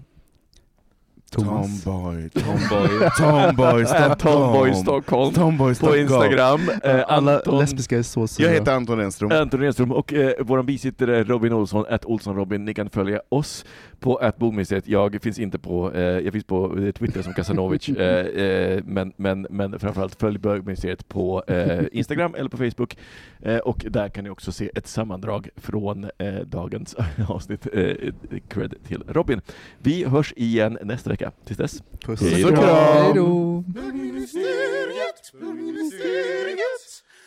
[1.31, 1.83] Thomas.
[1.83, 3.09] Tomboy, Tomboy.
[3.17, 4.15] Tomboy Stockholm.
[4.17, 5.33] Tomboy Stockholm.
[5.33, 6.01] Tomboy På Stockholm.
[6.01, 6.61] Instagram.
[6.83, 8.47] Eh, Alla Anton, lesbiska är så sura.
[8.47, 9.31] Jag heter Anton Enström.
[9.31, 12.65] Anton Renström och eh, vår bisittare Robin Olsson, att Olsson Robin.
[12.65, 13.65] Ni kan följa oss
[14.05, 14.87] på att Bogministeriet.
[14.87, 19.13] Jag finns inte på, eh, jag finns på eh, Twitter som Kasanovic, eh, eh, men,
[19.17, 22.97] men, men framförallt följ Bögministeriet på eh, Instagram eller på Facebook.
[23.41, 26.95] Eh, och där kan ni också se ett sammandrag från eh, dagens
[27.27, 27.67] avsnitt.
[27.73, 28.13] Eh,
[28.47, 29.41] cred till Robin.
[29.77, 31.31] Vi hörs igen nästa vecka.
[31.45, 31.83] Tills dess.
[32.05, 32.21] Puss.
[32.21, 33.65] Och kram.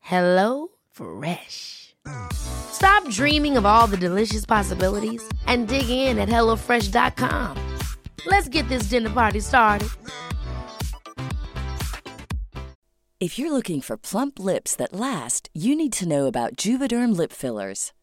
[0.00, 1.94] Hello Fresh.
[2.32, 7.56] Stop dreaming of all the delicious possibilities and dig in at HelloFresh.com.
[8.26, 9.88] Let's get this dinner party started.
[13.20, 17.32] If you're looking for plump lips that last, you need to know about Juvederm lip
[17.32, 17.92] fillers.